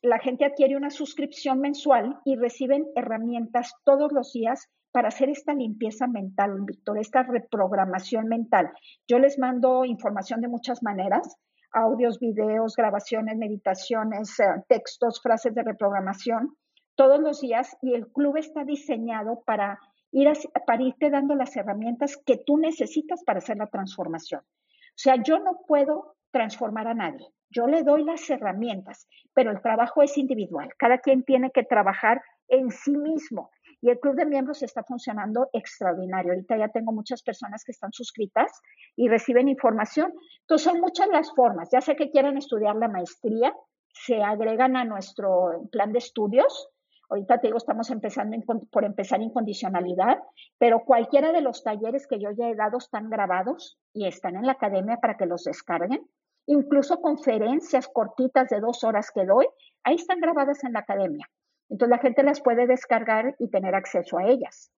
[0.03, 5.53] la gente adquiere una suscripción mensual y reciben herramientas todos los días para hacer esta
[5.55, 8.71] limpieza mental, Víctor, esta reprogramación mental.
[9.07, 11.37] Yo les mando información de muchas maneras,
[11.73, 16.57] audios, videos, grabaciones, meditaciones, eh, textos, frases de reprogramación,
[16.95, 19.79] todos los días y el club está diseñado para,
[20.13, 20.29] ir
[20.67, 24.41] para irte dando las herramientas que tú necesitas para hacer la transformación.
[24.41, 27.27] O sea, yo no puedo transformar a nadie.
[27.51, 30.71] Yo le doy las herramientas, pero el trabajo es individual.
[30.79, 33.51] Cada quien tiene que trabajar en sí mismo.
[33.81, 36.33] Y el club de miembros está funcionando extraordinario.
[36.33, 38.51] Ahorita ya tengo muchas personas que están suscritas
[38.97, 40.13] y reciben información.
[40.41, 41.69] Entonces, son muchas las formas.
[41.71, 43.55] Ya sé que quieren estudiar la maestría,
[43.93, 46.69] se agregan a nuestro plan de estudios.
[47.09, 48.37] Ahorita te digo, estamos empezando
[48.73, 50.19] por empezar incondicionalidad,
[50.59, 54.47] pero cualquiera de los talleres que yo ya he dado están grabados y están en
[54.47, 56.05] la academia para que los descarguen
[56.47, 59.47] incluso conferencias cortitas de dos horas que doy,
[59.85, 61.29] ahí están grabadas en la academia.
[61.69, 64.71] Entonces la gente las puede descargar y tener acceso a ellas.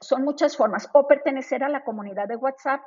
[0.00, 0.88] Son muchas formas.
[0.92, 2.82] O pertenecer a la comunidad de WhatsApp,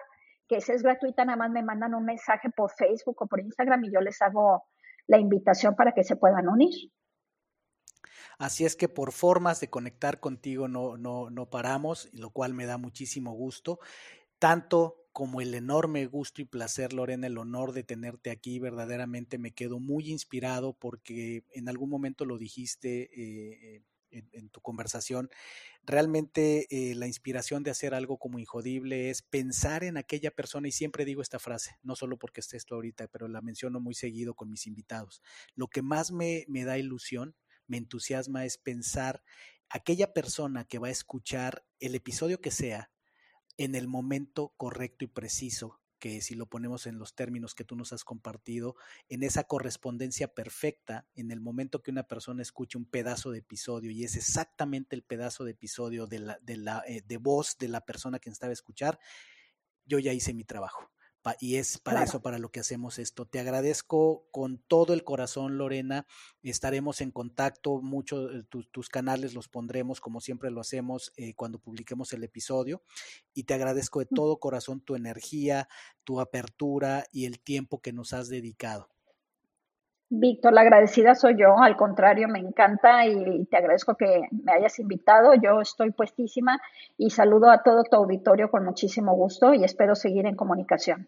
[0.48, 3.84] que esa es gratuita, nada más me mandan un mensaje por Facebook o por Instagram
[3.86, 4.66] y yo les hago
[5.08, 6.92] la invitación para que se puedan unir.
[8.38, 12.66] Así es que por formas de conectar contigo no, no, no paramos, lo cual me
[12.66, 13.80] da muchísimo gusto.
[14.40, 18.60] Tanto como el enorme gusto y placer, Lorena, el honor de tenerte aquí.
[18.60, 25.30] Verdaderamente me quedo muy inspirado porque en algún momento lo dijiste eh, en, tu conversación.
[25.84, 30.72] Realmente eh, la inspiración de hacer algo como Injodible es pensar en aquella persona, y
[30.72, 34.34] siempre digo esta frase, no solo porque estés tú ahorita, pero la menciono muy seguido
[34.36, 35.22] con mis invitados.
[35.56, 37.36] Lo que más me, me da ilusión,
[37.68, 39.24] me entusiasma es pensar
[39.70, 42.92] aquella persona que va a escuchar el episodio que sea,
[43.64, 47.76] en el momento correcto y preciso, que si lo ponemos en los términos que tú
[47.76, 48.76] nos has compartido,
[49.08, 53.92] en esa correspondencia perfecta, en el momento que una persona escuche un pedazo de episodio
[53.92, 57.68] y es exactamente el pedazo de episodio de, la, de, la, eh, de voz de
[57.68, 59.00] la persona que estaba a escuchar,
[59.86, 60.90] yo ya hice mi trabajo
[61.40, 63.26] y es para eso, para lo que hacemos esto.
[63.26, 66.06] Te agradezco con todo el corazón, Lorena.
[66.44, 71.60] Estaremos en contacto, mucho, eh, tus canales los pondremos como siempre lo hacemos eh, cuando
[71.60, 72.84] publiquemos el episodio.
[73.34, 75.68] Y te agradezco de todo corazón tu energía,
[76.04, 78.90] tu apertura y el tiempo que nos has dedicado.
[80.14, 84.78] Víctor, la agradecida soy yo, al contrario, me encanta y te agradezco que me hayas
[84.78, 85.34] invitado.
[85.36, 86.60] Yo estoy puestísima
[86.98, 91.08] y saludo a todo tu auditorio con muchísimo gusto y espero seguir en comunicación.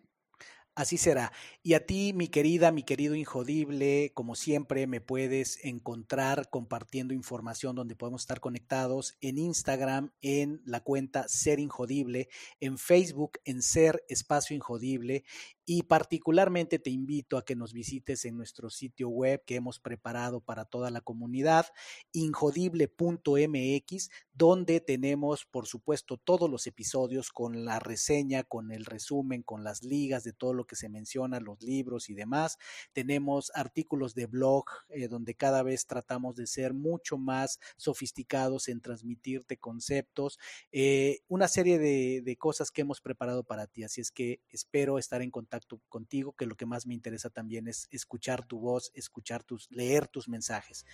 [0.76, 1.32] Así será.
[1.62, 7.76] Y a ti, mi querida, mi querido Injodible, como siempre, me puedes encontrar compartiendo información
[7.76, 12.28] donde podemos estar conectados en Instagram, en la cuenta Ser Injodible,
[12.60, 15.26] en Facebook, en Ser Espacio Injodible
[15.66, 20.42] y particularmente te invito a que nos visites en nuestro sitio web que hemos preparado
[20.42, 21.68] para toda la comunidad,
[22.12, 29.64] injodible.mx, donde tenemos, por supuesto, todos los episodios con la reseña, con el resumen, con
[29.64, 32.58] las ligas de todo lo que se menciona, los libros y demás.
[32.92, 38.82] Tenemos artículos de blog eh, donde cada vez tratamos de ser mucho más sofisticados en
[38.82, 40.40] transmitirte conceptos,
[40.72, 43.84] eh, una serie de, de cosas que hemos preparado para ti.
[43.84, 47.68] Así es que espero estar en contacto contigo, que lo que más me interesa también
[47.68, 50.86] es escuchar tu voz, escuchar tus, leer tus mensajes.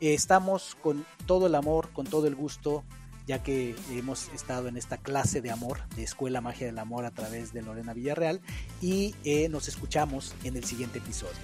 [0.00, 2.84] estamos con todo el amor, con todo el gusto,
[3.28, 7.12] ya que hemos estado en esta clase de amor, de Escuela Magia del Amor a
[7.12, 8.40] través de Lorena Villarreal,
[8.80, 11.38] y eh, nos escuchamos en el siguiente episodio.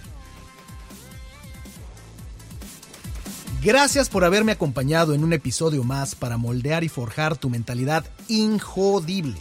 [3.62, 9.40] Gracias por haberme acompañado en un episodio más para moldear y forjar tu mentalidad injodible.